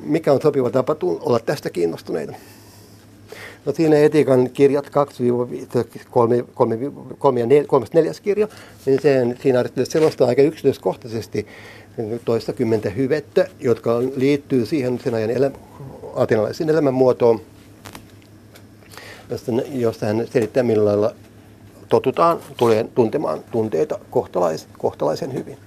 mikä 0.06 0.32
on 0.32 0.42
sopiva 0.42 0.70
tapa 0.70 0.96
olla 1.02 1.38
tästä 1.38 1.70
kiinnostuneita. 1.70 2.32
No 3.66 3.72
siinä 3.72 3.96
etiikan 3.96 4.50
kirjat 4.50 4.86
2-3 4.86 4.90
ja 7.38 7.46
4, 7.46 8.12
kirja, 8.22 8.48
niin 8.86 9.02
sen, 9.02 9.38
siinä 9.42 9.58
Aristoteles 9.58 9.88
selostaa 9.88 10.28
aika 10.28 10.42
yksityiskohtaisesti 10.42 11.46
toista 12.24 12.52
kymmentä 12.52 12.90
hyvettä, 12.90 13.48
jotka 13.60 13.98
liittyy 14.16 14.66
siihen 14.66 14.98
sen 15.04 15.14
ajan 15.14 15.30
elä, 15.30 15.50
atenalaisen 16.14 16.70
elämänmuotoon, 16.70 17.40
josta, 19.30 19.52
josta 19.72 20.06
hän 20.06 20.26
selittää 20.32 20.62
millä 20.62 20.84
lailla 20.84 21.14
totutaan 21.88 22.38
tulee 22.56 22.86
tuntemaan 22.94 23.40
tunteita 23.50 23.98
kohtalais, 24.10 24.68
kohtalaisen 24.78 25.32
hyvin. 25.32 25.58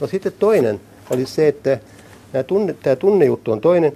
No 0.00 0.06
sitten 0.06 0.32
toinen 0.38 0.80
oli 1.10 1.26
se, 1.26 1.48
että 1.48 1.78
tämä, 2.32 2.42
tunne, 2.42 2.72
tämä 2.82 2.96
tunnejuttu 2.96 3.52
on 3.52 3.60
toinen. 3.60 3.92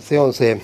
Se 0.00 0.20
on 0.20 0.32
se 0.32 0.60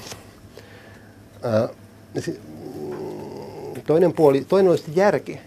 toinen 3.86 4.12
puoli, 4.12 4.44
toinen 4.48 4.70
olisi 4.70 4.84
järki, 4.94 5.40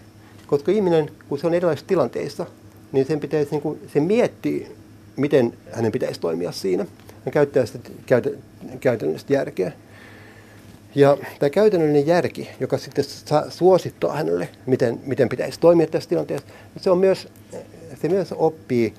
koska 0.46 0.72
ihminen, 0.72 1.10
kun 1.28 1.38
se 1.38 1.46
on 1.46 1.54
erilaisissa 1.54 1.86
tilanteissa, 1.86 2.46
niin 2.92 3.06
sen 3.06 3.20
pitäisi, 3.20 3.50
niin 3.50 3.62
kuin, 3.62 3.80
se 3.92 4.00
miettii, 4.00 4.76
miten 5.16 5.54
hänen 5.72 5.92
pitäisi 5.92 6.20
toimia 6.20 6.52
siinä. 6.52 6.86
Hän 7.24 7.32
käyttää 7.32 7.66
sitä 7.66 7.78
käytä, 8.06 8.30
käytännöllistä 8.80 9.32
järkeä. 9.32 9.72
Ja 10.94 11.16
tämä 11.38 11.50
käytännöllinen 11.50 12.06
järki, 12.06 12.48
joka 12.60 12.78
sitten 12.78 13.04
suosittaa 13.48 14.16
hänelle, 14.16 14.48
miten, 14.66 15.00
miten 15.06 15.28
pitäisi 15.28 15.60
toimia 15.60 15.86
tässä 15.86 16.08
tilanteessa, 16.08 16.48
se, 16.76 16.90
on 16.90 16.98
myös, 16.98 17.28
se 18.02 18.08
myös 18.08 18.34
oppii 18.36 18.94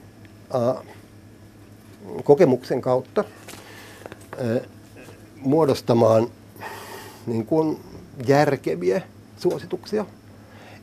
uh, 0.55 0.85
kokemuksen 2.23 2.81
kautta 2.81 3.23
muodostamaan 5.35 6.27
niin 7.27 7.45
kuin 7.45 7.79
järkeviä 8.27 9.01
suosituksia. 9.37 10.05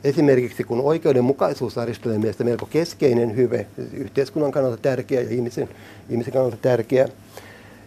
Esimerkiksi 0.03 0.63
kun 0.63 0.81
oikeudenmukaisuus 0.81 1.77
Aristoteleen 1.77 2.21
mielestä 2.21 2.43
melko 2.43 2.65
keskeinen 2.65 3.35
hyve, 3.35 3.65
yhteiskunnan 3.93 4.51
kannalta 4.51 4.77
tärkeä 4.77 5.21
ja 5.21 5.29
ihmisen, 5.29 5.69
ihmisen 6.09 6.33
kannalta 6.33 6.57
tärkeä, 6.57 7.09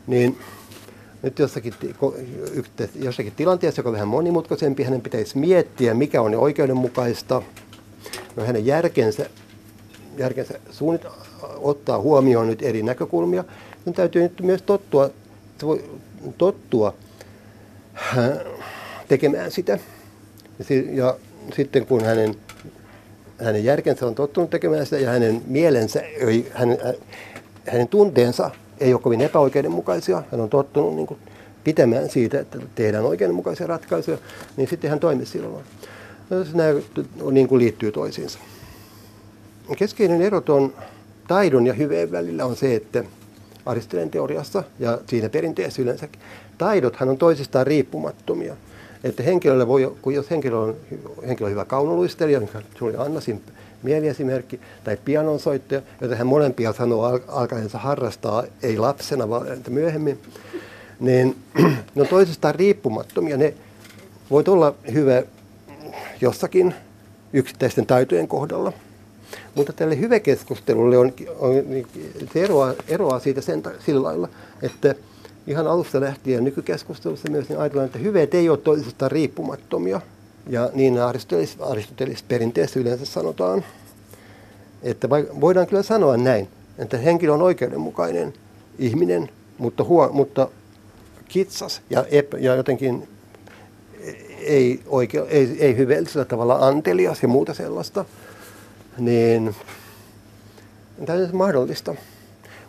niin 0.06 0.38
nyt 1.22 1.38
jossakin, 1.38 1.74
jossakin 2.94 3.32
tilanteessa, 3.36 3.80
joka 3.80 3.88
on 3.88 3.94
vähän 3.94 4.08
monimutkaisempi, 4.08 4.82
hänen 4.82 5.00
pitäisi 5.00 5.38
miettiä, 5.38 5.94
mikä 5.94 6.22
on 6.22 6.34
oikeudenmukaista. 6.34 7.42
no 8.36 8.44
hänen 8.44 8.66
järkensä, 8.66 9.30
järkensä 10.18 10.58
suunnit, 10.70 11.06
ottaa 11.42 12.00
huomioon 12.00 12.46
nyt 12.46 12.62
eri 12.62 12.82
näkökulmia, 12.82 13.44
niin 13.84 13.94
täytyy 13.94 14.22
nyt 14.22 14.40
myös 14.40 14.62
tottua, 14.62 15.10
tottua 16.38 16.94
äh, 17.96 18.28
tekemään 19.08 19.50
sitä. 19.50 19.78
Ja 20.92 21.16
sitten 21.54 21.86
kun 21.86 22.04
hänen, 22.04 22.34
hänen 23.38 23.64
järkensä 23.64 24.06
on 24.06 24.14
tottunut 24.14 24.50
tekemään 24.50 24.84
sitä 24.84 24.98
ja 24.98 25.10
hänen 25.10 25.42
mielensä, 25.46 26.02
hänen, 26.52 26.78
hänen 27.66 27.88
tunteensa 27.88 28.50
ei 28.80 28.92
ole 28.92 29.02
kovin 29.02 29.20
epäoikeudenmukaisia, 29.20 30.22
hän 30.32 30.40
on 30.40 30.50
tottunut 30.50 30.94
niin 30.94 31.06
kuin 31.06 31.20
pitämään 31.64 32.10
siitä, 32.10 32.40
että 32.40 32.58
tehdään 32.74 33.04
oikeudenmukaisia 33.04 33.66
ratkaisuja, 33.66 34.18
niin 34.56 34.68
sitten 34.68 34.90
hän 34.90 35.00
toimii 35.00 35.26
silloin. 35.26 35.64
Nämä 36.54 36.68
niin 37.30 37.48
kuin 37.48 37.58
liittyy 37.58 37.92
toisiinsa. 37.92 38.38
Keskeinen 39.76 40.22
ero 40.22 40.42
on 40.48 40.74
taidon 41.30 41.66
ja 41.66 41.72
hyveen 41.72 42.12
välillä 42.12 42.44
on 42.44 42.56
se, 42.56 42.74
että 42.74 43.04
Aristoteleen 43.66 44.10
teoriassa 44.10 44.64
ja 44.78 44.98
siinä 45.06 45.28
perinteessä 45.28 45.82
yleensäkin, 45.82 46.20
taidothan 46.58 47.08
on 47.08 47.18
toisistaan 47.18 47.66
riippumattomia. 47.66 48.56
Että 49.04 49.22
henkilölle 49.22 49.68
voi, 49.68 49.96
kun 50.02 50.14
jos 50.14 50.30
henkilö 50.30 50.56
on, 50.56 50.76
henkilö 51.26 51.46
on 51.46 51.50
hyvä 51.50 51.64
kaunoluistelija, 51.64 52.40
mikä 52.40 52.62
oli 52.80 52.96
Annasin 52.96 53.42
mieliesimerkki, 53.82 54.60
tai 54.84 54.98
pianonsoittaja, 55.04 55.82
jota 56.00 56.16
hän 56.16 56.26
molempia 56.26 56.72
sanoo 56.72 57.22
alkaensa 57.28 57.78
harrastaa, 57.78 58.44
ei 58.62 58.78
lapsena, 58.78 59.30
vaan 59.30 59.46
myöhemmin, 59.68 60.18
niin 61.00 61.36
ne 61.94 62.02
on 62.02 62.08
toisistaan 62.08 62.54
riippumattomia. 62.54 63.36
Ne 63.36 63.54
voit 64.30 64.48
olla 64.48 64.74
hyvä 64.92 65.22
jossakin 66.20 66.74
yksittäisten 67.32 67.86
taitojen 67.86 68.28
kohdalla. 68.28 68.72
Mutta 69.54 69.72
tälle 69.72 69.98
hyväkeskustelulle 69.98 70.98
on, 70.98 71.12
on, 71.38 71.54
se 72.32 72.44
eroaa, 72.44 72.74
eroaa 72.88 73.18
siitä 73.18 73.40
sen, 73.40 73.62
sillä 73.86 74.02
lailla, 74.02 74.28
että 74.62 74.94
ihan 75.46 75.66
alusta 75.66 76.00
lähtien 76.00 76.44
nykykeskustelussa 76.44 77.30
myös 77.30 77.48
niin 77.48 77.58
ajatellaan, 77.58 77.86
että 77.86 77.98
hyveet 77.98 78.34
ei 78.34 78.48
ole 78.48 78.58
toisistaan 78.58 79.10
riippumattomia. 79.10 80.00
Ja 80.46 80.70
niin 80.74 81.02
aristotelis, 81.02 81.56
aristotelis 81.60 82.22
perinteessä 82.22 82.80
yleensä 82.80 83.04
sanotaan, 83.04 83.64
että 84.82 85.10
voidaan 85.40 85.66
kyllä 85.66 85.82
sanoa 85.82 86.16
näin, 86.16 86.48
että 86.78 86.98
henkilö 86.98 87.32
on 87.32 87.42
oikeudenmukainen 87.42 88.32
ihminen, 88.78 89.28
mutta, 89.58 89.84
huo, 89.84 90.08
mutta 90.12 90.48
kitsas 91.28 91.82
ja, 91.90 92.04
epä, 92.10 92.38
ja 92.38 92.54
jotenkin 92.54 93.08
ei, 94.40 94.80
oikein, 94.86 95.24
ei, 95.28 95.56
ei 95.60 95.76
hyveellisellä 95.76 96.24
tavalla 96.24 96.66
antelias 96.66 97.22
ja 97.22 97.28
muuta 97.28 97.54
sellaista, 97.54 98.04
niin 99.00 99.54
tämä 101.06 101.18
on 101.18 101.28
mahdollista. 101.32 101.94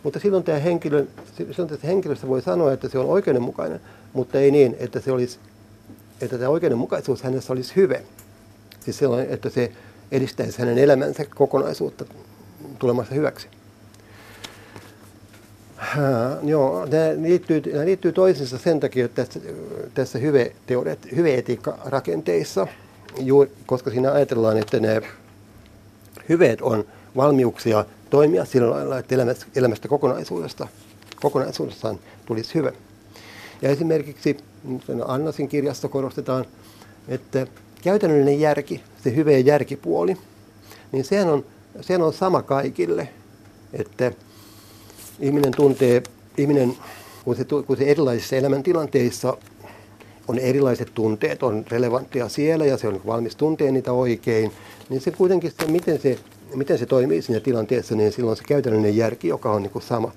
Mutta 0.04 0.20
silloin 0.20 0.44
tämä 0.44 0.60
henkilö, 0.60 1.06
silloin 1.38 1.70
tästä 1.70 1.88
henkilöstä 1.88 2.28
voi 2.28 2.42
sanoa, 2.42 2.74
että 2.74 2.90
se 2.90 3.00
on 3.00 3.06
oikeudenmukainen, 3.06 3.82
mutta 4.14 4.40
ei 4.40 4.52
niin, 4.52 4.76
että, 4.80 5.00
se 5.00 5.12
olisi, 5.12 5.40
että 6.22 6.38
tämä 6.38 6.50
oikeudenmukaisuus 6.50 7.24
hänessä 7.24 7.54
olisi 7.54 7.76
hyve. 7.76 8.04
Siis 8.80 8.98
silloin, 8.98 9.30
että 9.30 9.50
se 9.50 9.72
edistäisi 10.12 10.60
hänen 10.60 10.78
elämänsä 10.78 11.26
kokonaisuutta 11.36 12.06
tulemassa 12.80 13.16
hyväksi. 13.16 13.48
Ha, 15.76 16.04
joo, 16.44 16.86
nämä 16.86 17.22
liittyy, 17.22 17.62
nämä 17.72 17.86
liittyy 17.86 18.12
toisiinsa 18.12 18.58
sen 18.58 18.80
takia, 18.80 19.06
että 19.06 19.26
tässä, 19.26 19.40
tässä 19.94 20.20
hyve, 20.20 20.52
hyve-etiikka-rakenteissa, 21.16 22.68
koska 23.66 23.90
siinä 23.90 24.12
ajatellaan, 24.12 24.58
että 24.58 24.80
nämä 24.80 25.02
hyveet 26.30 26.62
on 26.62 26.86
valmiuksia 27.16 27.86
toimia 28.10 28.46
sillä 28.46 28.70
lailla, 28.70 28.98
että 29.00 29.16
elämästä, 29.56 29.88
kokonaisuudesta, 29.88 30.68
kokonaisuudessaan 31.22 32.00
tulisi 32.26 32.56
hyvä. 32.56 32.72
Ja 33.62 33.70
esimerkiksi 33.70 34.38
Annasin 35.06 35.48
kirjassa 35.48 35.88
korostetaan, 35.88 36.46
että 37.08 37.48
käytännöllinen 37.84 38.40
järki, 38.40 38.84
se 39.04 39.16
hyvä 39.16 39.32
järkipuoli, 39.32 40.18
niin 40.92 41.06
sehän 41.06 41.30
on, 41.30 41.46
sehän 41.82 42.02
on 42.02 42.14
sama 42.14 42.42
kaikille, 42.42 43.10
että 43.74 44.12
ihminen 45.20 45.52
tuntee, 45.56 46.04
ihminen, 46.38 46.78
kun 47.26 47.36
se, 47.36 47.46
kun 47.68 47.78
se 47.78 47.84
erilaisissa 47.84 48.36
elämäntilanteissa 48.36 49.38
on 50.28 50.40
erilaiset 50.40 50.92
tunteet, 50.94 51.44
on 51.44 51.66
relevanttia 51.72 52.30
siellä 52.30 52.66
ja 52.66 52.78
se 52.78 52.88
on 52.88 53.02
valmis 53.06 53.36
tuntee 53.36 53.72
niitä 53.72 53.92
oikein, 53.92 54.52
niin 54.90 55.02
se 55.02 55.12
kuitenkin, 55.12 55.52
se, 55.60 55.72
miten, 55.72 56.02
se, 56.02 56.20
miten 56.56 56.78
se 56.78 56.86
toimii 56.86 57.22
siinä 57.22 57.40
tilanteessa, 57.40 57.96
niin 57.96 58.12
silloin 58.12 58.38
se 58.38 58.44
käytännöllinen 58.44 58.98
järki, 58.98 59.28
joka 59.28 59.52
on 59.52 59.64
niin 59.64 59.72
kuin 59.72 59.84
sama, 59.84 60.12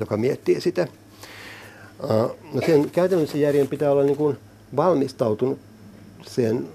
joka 0.00 0.16
miettii 0.16 0.60
sitä. 0.60 0.88
No 2.52 2.60
sen 2.66 2.90
käytännöllisen 2.90 3.40
järjen 3.40 3.68
pitää 3.68 3.92
olla 3.92 4.02
niin 4.02 4.16
kuin 4.16 4.36
valmistautunut 4.76 5.58
sen, 6.26 6.68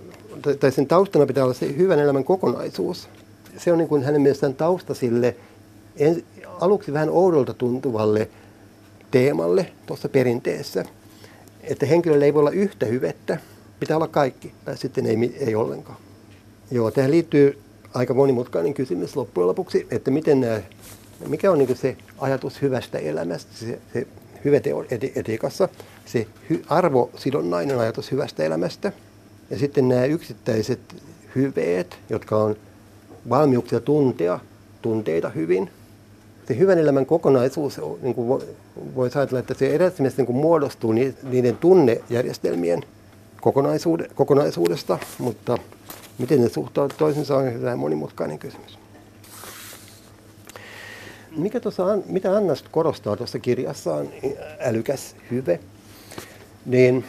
tai 0.60 0.72
sen 0.72 0.88
taustana 0.88 1.26
pitää 1.26 1.44
olla 1.44 1.54
se 1.54 1.78
hyvän 1.78 2.00
elämän 2.00 2.24
kokonaisuus. 2.24 3.10
Se 3.58 3.72
on 3.72 3.78
niin 3.78 3.88
kuin 3.88 4.04
hänen 4.04 4.22
mielestään 4.22 4.56
tausta 4.56 4.94
sille 4.94 5.36
en, 5.98 6.24
aluksi 6.60 6.94
vähän 6.94 7.10
oudolta 7.10 7.54
tuntuvalle 7.54 8.30
teemalle 9.12 9.72
tuossa 9.86 10.10
perinteessä, 10.10 10.86
että 11.64 11.86
henkilöllä 11.86 12.26
ei 12.26 12.34
voi 12.34 12.40
olla 12.40 12.52
yhtä 12.52 12.86
hyvettä, 12.86 13.38
pitää 13.80 13.98
olla 13.98 14.08
kaikki, 14.08 14.54
tai 14.66 14.78
sitten 14.78 15.06
ei, 15.06 15.38
ei 15.40 15.56
ollenkaan. 15.56 15.98
Joo, 16.72 16.92
tähän 16.92 17.12
liittyy 17.12 17.62
aika 17.94 18.14
monimutkainen 18.14 18.74
kysymys 18.74 19.16
loppujen 19.16 19.48
lopuksi, 19.48 19.88
että 19.92 20.12
miten 20.12 20.42
nämä, 20.42 20.62
mikä 21.28 21.52
on 21.52 21.58
niin 21.58 21.78
se 21.78 21.98
ajatus 22.18 22.62
hyvästä 22.62 22.98
elämästä, 22.98 23.52
se, 23.54 23.80
se 23.94 24.08
hyveteetiikassa, 24.46 25.70
se 26.06 26.28
hy, 26.50 26.64
arvosidonnainen 26.68 27.80
ajatus 27.80 28.12
hyvästä 28.12 28.44
elämästä, 28.44 28.92
ja 29.50 29.60
sitten 29.60 29.90
nämä 29.90 30.06
yksittäiset 30.06 30.80
hyveet, 31.36 31.98
jotka 32.10 32.38
on 32.38 32.56
valmiuksia 33.30 33.80
tuntea 33.80 34.40
tunteita 34.82 35.30
hyvin. 35.30 35.70
Se 36.48 36.58
hyvän 36.58 36.80
elämän 36.80 37.06
kokonaisuus, 37.06 37.82
niin 38.02 38.16
kuin 38.16 38.44
voisi 38.96 39.18
ajatella, 39.18 39.40
että 39.40 39.54
se 39.54 39.76
erässä 39.76 40.04
niin 40.04 40.36
muodostuu 40.36 40.92
niiden 41.24 41.58
tunnejärjestelmien 41.58 42.84
kokonaisuudesta, 44.16 45.00
mutta 45.18 45.58
miten 46.18 46.42
ne 46.42 46.50
suhtautuvat 46.50 46.98
toisensa 47.00 47.38
on 47.38 47.54
hyvin 47.54 47.80
monimutkainen 47.80 48.40
kysymys. 48.40 48.80
Mikä 51.38 51.60
tuossa, 51.60 51.98
mitä 52.06 52.36
Anna 52.38 52.54
korostaa 52.72 53.18
tuossa 53.18 53.40
kirjassaan, 53.40 54.10
älykäs 54.60 55.16
hyve, 55.32 55.60
niin 56.66 57.06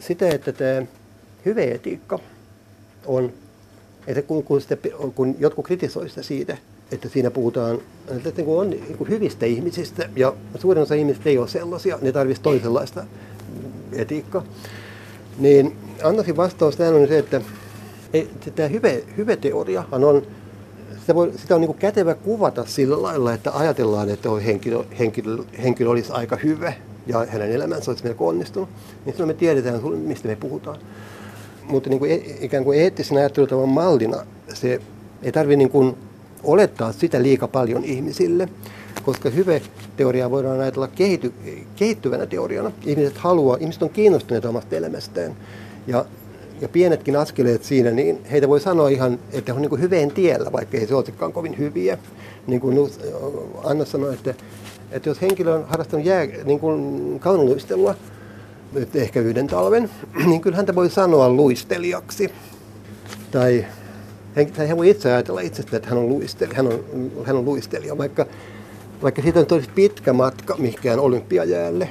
sitä, 0.00 0.28
että 0.28 0.52
tämä 0.52 0.82
hyveetiikka 1.44 2.18
on, 3.06 3.32
että 4.06 4.22
kun, 4.22 4.44
kun, 4.44 4.60
sitä, 4.60 4.76
kun 5.14 5.36
jotkut 5.38 5.66
kritisoivat 5.66 6.10
sitä 6.10 6.22
siitä, 6.22 6.56
että 6.92 7.08
siinä 7.08 7.30
puhutaan 7.30 7.80
että 8.26 8.42
kun 8.42 8.60
on 8.60 8.70
niin 8.70 8.96
kuin 8.98 9.10
hyvistä 9.10 9.46
ihmisistä, 9.46 10.08
ja 10.16 10.34
suurin 10.58 10.82
osa 10.82 10.94
ihmisistä 10.94 11.28
ei 11.28 11.38
ole 11.38 11.48
sellaisia, 11.48 11.98
ne 12.02 12.12
tarvitsisi 12.12 12.42
toisenlaista 12.42 13.04
etiikkaa. 13.92 14.44
Niin 15.38 15.76
Annasin 16.02 16.36
vastaus 16.36 16.76
tähän 16.76 16.94
on 16.94 17.08
se, 17.08 17.18
että 17.18 17.40
ei, 18.12 18.30
tämä 18.54 18.68
hyve, 18.68 19.04
hyve-teoria 19.16 19.84
on, 19.92 20.22
sitä, 21.00 21.14
voi, 21.14 21.32
sitä 21.36 21.54
on 21.54 21.60
niin 21.60 21.68
kuin 21.68 21.78
kätevä 21.78 22.14
kuvata 22.14 22.64
sillä 22.66 23.02
lailla, 23.02 23.32
että 23.32 23.50
ajatellaan, 23.54 24.08
että 24.08 24.28
henkilö, 24.46 24.84
henkilö, 24.98 25.36
henkilö 25.62 25.90
olisi 25.90 26.12
aika 26.12 26.36
hyvä 26.36 26.72
ja 27.06 27.26
hänen 27.28 27.52
elämänsä 27.52 27.90
olisi 27.90 28.04
melko 28.04 28.28
onnistunut, 28.28 28.68
niin 29.04 29.12
silloin 29.12 29.28
me 29.28 29.34
tiedetään, 29.34 29.80
mistä 29.92 30.28
me 30.28 30.36
puhutaan. 30.36 30.78
Mutta 31.64 31.90
niin 31.90 31.98
kuin, 31.98 32.10
e, 32.10 32.36
ikään 32.40 32.64
kuin 32.64 32.80
eettisen 32.80 33.18
ajattelutavan 33.18 33.68
mallina 33.68 34.26
se 34.54 34.80
ei 35.22 35.32
tarvitse 35.32 35.56
niin 35.56 35.96
olettaa 36.44 36.92
sitä 36.92 37.22
liika 37.22 37.48
paljon 37.48 37.84
ihmisille, 37.84 38.48
koska 39.02 39.30
hyve-teoriaa 39.30 40.30
voidaan 40.30 40.60
ajatella 40.60 40.88
kehity, 40.88 41.32
kehittyvänä 41.76 42.26
teoriana. 42.26 42.72
Ihmiset 42.86 43.18
haluaa, 43.18 43.56
ihmiset 43.60 43.82
on 43.82 43.90
kiinnostuneita 43.90 44.48
omasta 44.48 44.76
elämästään. 44.76 45.36
Ja, 45.86 46.04
ja 46.60 46.68
pienetkin 46.68 47.16
askeleet 47.16 47.64
siinä, 47.64 47.90
niin 47.90 48.24
heitä 48.30 48.48
voi 48.48 48.60
sanoa 48.60 48.88
ihan, 48.88 49.18
että 49.32 49.52
he 49.52 49.56
on 49.56 49.62
niin 49.62 49.80
hyveen 49.80 50.10
tiellä, 50.10 50.52
vaikka 50.52 50.76
ei 50.76 50.86
se 50.86 50.94
olisikaan 50.94 51.32
kovin 51.32 51.58
hyviä. 51.58 51.98
Niin 52.46 52.60
kuin 52.60 52.90
Anna 53.64 53.84
sanoi, 53.84 54.14
että, 54.14 54.34
että 54.90 55.08
jos 55.08 55.22
henkilö 55.22 55.54
on 55.54 55.64
harrastanut 55.68 56.06
jää, 56.06 56.26
niin 56.44 56.60
kuin 56.60 57.20
kaunoluistelua, 57.20 57.94
ehkä 58.94 59.20
yhden 59.20 59.46
talven, 59.46 59.90
niin 60.26 60.40
kyllä 60.40 60.56
häntä 60.56 60.74
voi 60.74 60.90
sanoa 60.90 61.28
luistelijaksi. 61.28 62.30
Tai 63.30 63.66
tai 64.34 64.68
hän 64.68 64.76
voi 64.76 64.90
itse 64.90 65.12
ajatella 65.12 65.40
itsestä, 65.40 65.76
että 65.76 65.88
hän 65.88 65.98
on, 65.98 66.08
luistelija, 66.08 66.56
hän 66.56 66.66
on, 66.66 66.84
hän 67.24 67.36
on 67.36 67.44
luistelija, 67.44 67.98
vaikka, 67.98 68.26
vaikka 69.02 69.22
siitä 69.22 69.40
on 69.40 69.46
tosi 69.46 69.68
pitkä 69.74 70.12
matka 70.12 70.56
mihinkään 70.56 70.98
olympiajäälle, 70.98 71.88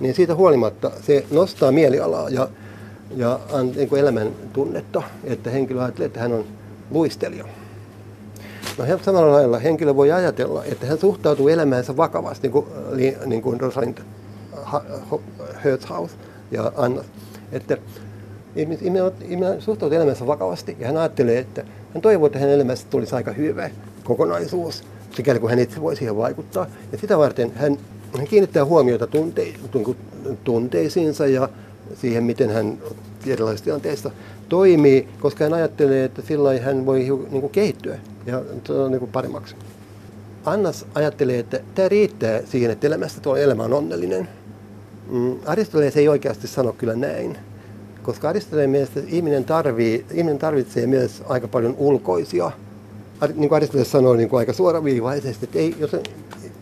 niin 0.00 0.14
siitä 0.14 0.34
huolimatta 0.34 0.90
se 1.06 1.26
nostaa 1.30 1.72
mielialaa 1.72 2.28
ja, 2.28 2.48
ja 3.16 3.40
on 3.52 3.72
niin 3.76 3.88
kuin 3.88 4.00
elämän 4.00 4.28
tunnetta, 4.52 5.02
että 5.24 5.50
henkilö 5.50 5.82
ajattelee, 5.82 6.06
että 6.06 6.20
hän 6.20 6.32
on 6.32 6.44
luistelija. 6.90 7.44
No 8.78 8.84
samalla 9.02 9.32
lailla 9.32 9.58
henkilö 9.58 9.96
voi 9.96 10.12
ajatella, 10.12 10.64
että 10.64 10.86
hän 10.86 10.98
suhtautuu 10.98 11.48
elämäänsä 11.48 11.96
vakavasti, 11.96 12.48
niin 12.48 12.52
kuin, 12.52 12.66
niin 13.26 13.42
kuin 13.42 13.60
Rosalind 13.60 13.98
Hertzhaus 15.64 16.10
ja 16.50 16.72
Anna. 16.76 17.04
Että 17.52 17.76
ihminen 18.56 19.62
suhtautuu 19.62 19.96
elämänsä 19.96 20.26
vakavasti 20.26 20.76
ja 20.78 20.86
hän 20.86 20.96
ajattelee, 20.96 21.38
että 21.38 21.64
hän 21.94 22.02
toivoo, 22.02 22.26
että 22.26 22.38
hänen 22.38 22.54
elämässä 22.54 22.86
tulisi 22.90 23.14
aika 23.14 23.32
hyvä 23.32 23.70
kokonaisuus, 24.04 24.84
sikäli 25.10 25.38
kun 25.38 25.50
hän 25.50 25.58
itse 25.58 25.80
voi 25.80 25.96
siihen 25.96 26.16
vaikuttaa. 26.16 26.66
Ja 26.92 26.98
sitä 26.98 27.18
varten 27.18 27.52
hän, 27.54 27.78
hän 28.16 28.26
kiinnittää 28.26 28.64
huomiota 28.64 29.06
tunte, 29.06 29.54
tunteisiinsa 30.44 31.26
ja 31.26 31.48
siihen, 31.94 32.24
miten 32.24 32.50
hän 32.50 32.78
erilaisissa 33.26 33.64
tilanteissa 33.64 34.10
toimii, 34.48 35.08
koska 35.20 35.44
hän 35.44 35.54
ajattelee, 35.54 36.04
että 36.04 36.22
sillä 36.22 36.60
hän 36.60 36.86
voi 36.86 36.98
niin 37.30 37.40
kuin 37.40 37.50
kehittyä 37.50 37.98
ja 38.26 38.42
niin 38.90 38.98
kuin 38.98 39.12
paremmaksi. 39.12 39.56
Annas 40.44 40.86
ajattelee, 40.94 41.38
että 41.38 41.60
tämä 41.74 41.88
riittää 41.88 42.40
siihen, 42.44 42.70
että 42.70 42.86
elämästä 42.86 43.20
tuo 43.20 43.36
elämä 43.36 43.62
on 43.62 43.72
onnellinen. 43.72 44.28
Mm, 45.10 45.36
Aristoteles 45.46 45.96
ei 45.96 46.08
oikeasti 46.08 46.48
sano 46.48 46.72
kyllä 46.72 46.94
näin, 46.94 47.36
koska 48.06 48.28
Aristoteleen 48.28 48.70
mielestä 48.70 49.00
ihminen, 49.06 49.44
tarvii, 49.44 50.06
ihminen 50.10 50.38
tarvitsee 50.38 50.86
myös 50.86 51.22
aika 51.28 51.48
paljon 51.48 51.74
ulkoisia. 51.78 52.50
Niin 53.34 53.48
kuin 53.48 53.56
Aristoteles 53.56 53.90
sanoi 53.90 54.16
niin 54.16 54.28
kuin 54.28 54.38
aika 54.38 54.52
suoraviivaisesti, 54.52 55.44
että 55.44 55.58
ei, 55.58 55.74
jos, 55.78 55.96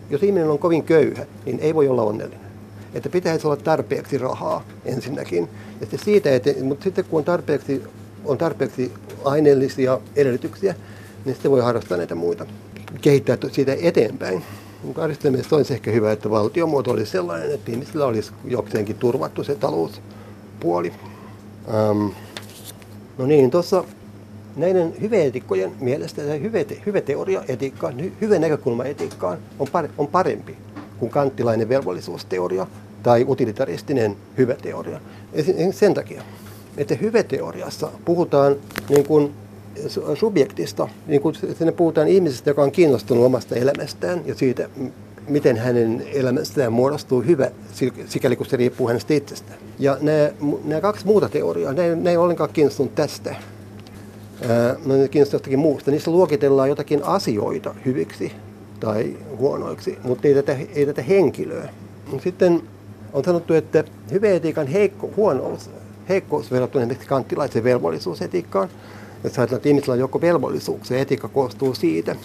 jos 0.09 0.23
ihminen 0.23 0.49
on 0.49 0.59
kovin 0.59 0.83
köyhä, 0.83 1.25
niin 1.45 1.59
ei 1.59 1.75
voi 1.75 1.87
olla 1.87 2.03
onnellinen. 2.03 2.45
Että 2.93 3.09
pitäisi 3.09 3.47
olla 3.47 3.55
tarpeeksi 3.55 4.17
rahaa 4.17 4.65
ensinnäkin. 4.85 5.49
Ja 5.91 5.97
siitä, 5.97 6.35
että, 6.35 6.49
mutta 6.63 6.83
sitten 6.83 7.05
kun 7.05 7.19
on 7.19 7.25
tarpeeksi, 7.25 7.83
on 8.25 8.37
tarpeeksi 8.37 8.91
aineellisia 9.25 9.99
edellytyksiä, 10.15 10.75
niin 11.25 11.35
sitten 11.35 11.51
voi 11.51 11.61
harrastaa 11.61 11.97
näitä 11.97 12.15
muita, 12.15 12.45
kehittää 13.01 13.37
siitä 13.51 13.75
eteenpäin. 13.81 14.43
Aristoteles 14.97 15.53
olisi 15.53 15.73
ehkä 15.73 15.91
hyvä, 15.91 16.11
että 16.11 16.29
valtiomuoto 16.29 16.91
olisi 16.91 17.11
sellainen, 17.11 17.51
että 17.51 17.71
ihmisillä 17.71 18.05
olisi 18.05 18.31
jokseenkin 18.45 18.95
turvattu 18.95 19.43
se 19.43 19.55
talouspuoli. 19.55 20.93
Ähm, 21.73 22.07
no 23.17 23.25
niin, 23.25 23.51
tuossa 23.51 23.83
näiden 24.55 24.93
hyveetikkojen 25.01 25.71
mielestä 25.79 26.21
tämä 26.21 26.33
hyve, 26.33 26.65
hyveteoria 26.85 27.43
etiikkaan, 27.47 28.11
hyvä 28.21 28.39
näkökulma 28.39 28.83
etiikkaan 28.85 29.37
on, 29.59 29.67
pare, 29.71 29.89
on 29.97 30.07
parempi 30.07 30.57
kuin 30.99 31.11
kanttilainen 31.11 31.69
velvollisuusteoria 31.69 32.67
tai 33.03 33.25
utilitaristinen 33.29 34.15
hyveteoria. 34.37 34.99
Sen 35.71 35.93
takia, 35.93 36.21
että 36.77 36.95
hyveteoriassa 36.95 37.91
puhutaan 38.05 38.55
niin 38.89 39.05
kuin 39.05 39.33
subjektista, 40.15 40.87
niin 41.07 41.21
kuin 41.21 41.35
sinne 41.35 41.71
puhutaan 41.71 42.07
ihmisestä, 42.07 42.49
joka 42.49 42.63
on 42.63 42.71
kiinnostunut 42.71 43.25
omasta 43.25 43.55
elämästään 43.55 44.21
ja 44.25 44.35
siitä, 44.35 44.69
miten 45.27 45.57
hänen 45.57 46.03
elämästään 46.13 46.73
muodostuu 46.73 47.21
hyvä, 47.21 47.51
sikäli 48.05 48.35
kun 48.35 48.45
se 48.45 48.57
riippuu 48.57 48.87
hänestä 48.87 49.13
itsestään. 49.13 49.59
Ja 49.79 49.97
nämä, 50.01 50.29
nämä 50.63 50.81
kaksi 50.81 51.05
muuta 51.05 51.29
teoriaa, 51.29 51.73
ne, 51.73 51.95
ne 51.95 52.09
ei 52.09 52.17
ollenkaan 52.17 52.49
kiinnostunut 52.53 52.95
tästä. 52.95 53.35
no, 54.85 54.95
ne 54.95 55.07
kiinnostunut 55.07 55.33
jostakin 55.33 55.59
muusta. 55.59 55.91
Niissä 55.91 56.11
luokitellaan 56.11 56.69
jotakin 56.69 57.03
asioita 57.03 57.75
hyviksi 57.85 58.31
tai 58.79 59.17
huonoiksi, 59.37 59.97
mutta 60.03 60.27
ei 60.27 60.33
tätä, 60.33 60.57
ei 60.75 60.85
tätä 60.85 61.01
henkilöä. 61.01 61.69
Sitten 62.23 62.61
on 63.13 63.23
sanottu, 63.23 63.53
että 63.53 63.83
hyveetiikan 64.11 64.67
heikko, 64.67 65.09
huonous, 65.17 65.69
heikkous 66.09 66.51
verrattuna 66.51 66.81
esimerkiksi 66.81 67.07
kanttilaisen 67.07 67.63
velvollisuusetiikkaan, 67.63 68.69
jos 69.23 69.39
ajatellaan, 69.39 69.57
että 69.57 69.69
ihmisillä 69.69 69.93
on 69.93 69.99
joko 69.99 70.21
velvollisuuksia, 70.21 70.99
etiikka 70.99 71.27
koostuu 71.27 71.73
siitä, 71.73 72.15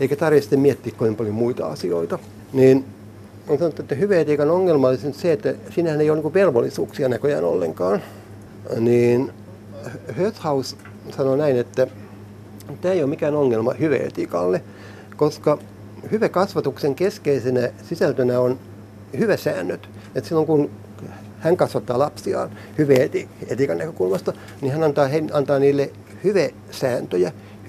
eikä 0.00 0.16
tarvitse 0.16 0.56
miettiä 0.56 0.92
kovin 0.96 1.16
paljon 1.16 1.34
muita 1.34 1.66
asioita, 1.66 2.18
niin 2.52 2.84
on 3.48 3.58
sanottu, 3.58 3.82
että 3.82 3.94
hyveetiikan 3.94 4.50
ongelma 4.50 4.88
olisi 4.88 5.12
se, 5.12 5.32
että 5.32 5.54
sinähän 5.74 6.00
ei 6.00 6.10
ole 6.10 6.22
niin 6.22 6.34
velvollisuuksia 6.34 7.08
näköjään 7.08 7.44
ollenkaan. 7.44 8.02
Niin 8.80 9.32
Höthaus 10.12 10.76
sanoi 11.16 11.38
näin, 11.38 11.56
että 11.56 11.86
tämä 12.80 12.94
ei 12.94 13.02
ole 13.02 13.10
mikään 13.10 13.34
ongelma 13.34 13.74
hyveetiikalle, 13.80 14.62
koska 15.16 15.58
kasvatuksen 16.28 16.94
keskeisenä 16.94 17.68
sisältönä 17.88 18.40
on 18.40 18.58
säännöt. 19.36 19.88
Että 20.14 20.28
silloin 20.28 20.46
kun 20.46 20.70
hän 21.38 21.56
kasvattaa 21.56 21.98
lapsiaan 21.98 22.50
etiikan 23.48 23.78
näkökulmasta, 23.78 24.32
niin 24.60 24.72
hän 24.72 24.82
antaa, 24.82 25.06
he, 25.06 25.22
antaa 25.32 25.58
niille. 25.58 25.90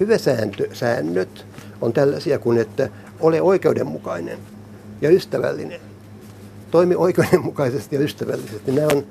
Hyvesääntösäännöt 0.00 1.46
on 1.80 1.92
tällaisia 1.92 2.38
kuin, 2.38 2.58
että 2.58 2.88
ole 3.20 3.42
oikeudenmukainen 3.42 4.38
ja 5.00 5.10
ystävällinen. 5.10 5.80
Toimi 6.70 6.94
oikeudenmukaisesti 6.94 7.96
ja 7.96 8.02
ystävällisesti. 8.02 8.72
Nämä 8.72 8.88
on 8.92 9.06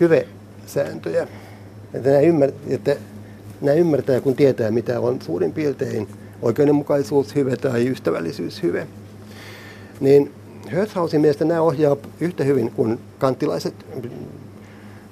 hyvesääntöjä. 0.00 1.28
Että 1.94 2.08
nämä, 2.08 2.20
ymmär, 2.20 2.52
että 2.68 2.96
nämä 3.60 3.74
ymmärtää, 3.74 4.20
kun 4.20 4.36
tietää, 4.36 4.70
mitä 4.70 5.00
on 5.00 5.22
suurin 5.22 5.52
piirtein 5.52 6.08
oikeudenmukaisuus 6.42 7.34
hyve 7.34 7.56
tai 7.56 7.88
ystävällisyys 7.88 8.62
hyve. 8.62 8.86
Niin 10.00 10.32
Höthausin 10.68 11.20
mielestä 11.20 11.44
nämä 11.44 11.60
ohjaa 11.60 11.96
yhtä 12.20 12.44
hyvin 12.44 12.70
kuin 12.70 12.98
kantilaiset 13.18 13.74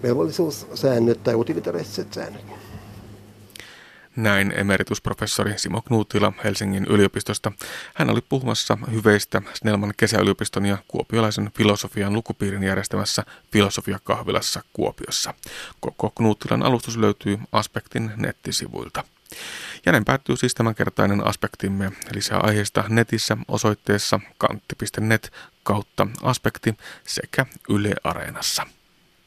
velvollisuussäännöt 0.03 1.25
tai 1.25 1.35
utilitaristiset 1.35 2.13
säännöt. 2.13 2.62
Näin 4.17 4.53
emeritusprofessori 4.57 5.59
Simo 5.59 5.83
Knuutila 5.83 6.33
Helsingin 6.45 6.85
yliopistosta. 6.85 7.53
Hän 7.95 8.11
oli 8.11 8.21
puhumassa 8.29 8.79
hyveistä 8.93 9.43
Snellman 9.55 9.95
kesäyliopiston 9.97 10.67
ja 10.67 10.79
kuopiolaisen 10.89 11.51
filosofian 11.57 12.13
lukupiirin 12.13 12.63
järjestämässä 12.63 13.23
filosofiakahvilassa 13.53 14.63
Kuopiossa. 14.73 15.35
Koko 15.81 16.11
Knuutilan 16.11 16.63
alustus 16.63 16.97
löytyy 16.97 17.39
Aspektin 17.53 18.13
nettisivuilta. 18.17 19.05
Ja 19.87 19.93
näin 19.93 20.05
päättyy 20.05 20.37
siis 20.37 20.55
tämänkertainen 20.55 21.27
aspektimme. 21.27 21.93
Lisää 22.15 22.39
aiheesta 22.39 22.85
netissä 22.89 23.37
osoitteessa 23.49 24.21
kantti.net 24.39 25.33
kautta 25.63 26.07
aspekti 26.23 26.75
sekä 27.07 27.47
Yle 27.69 27.95
Areenassa. 28.05 28.67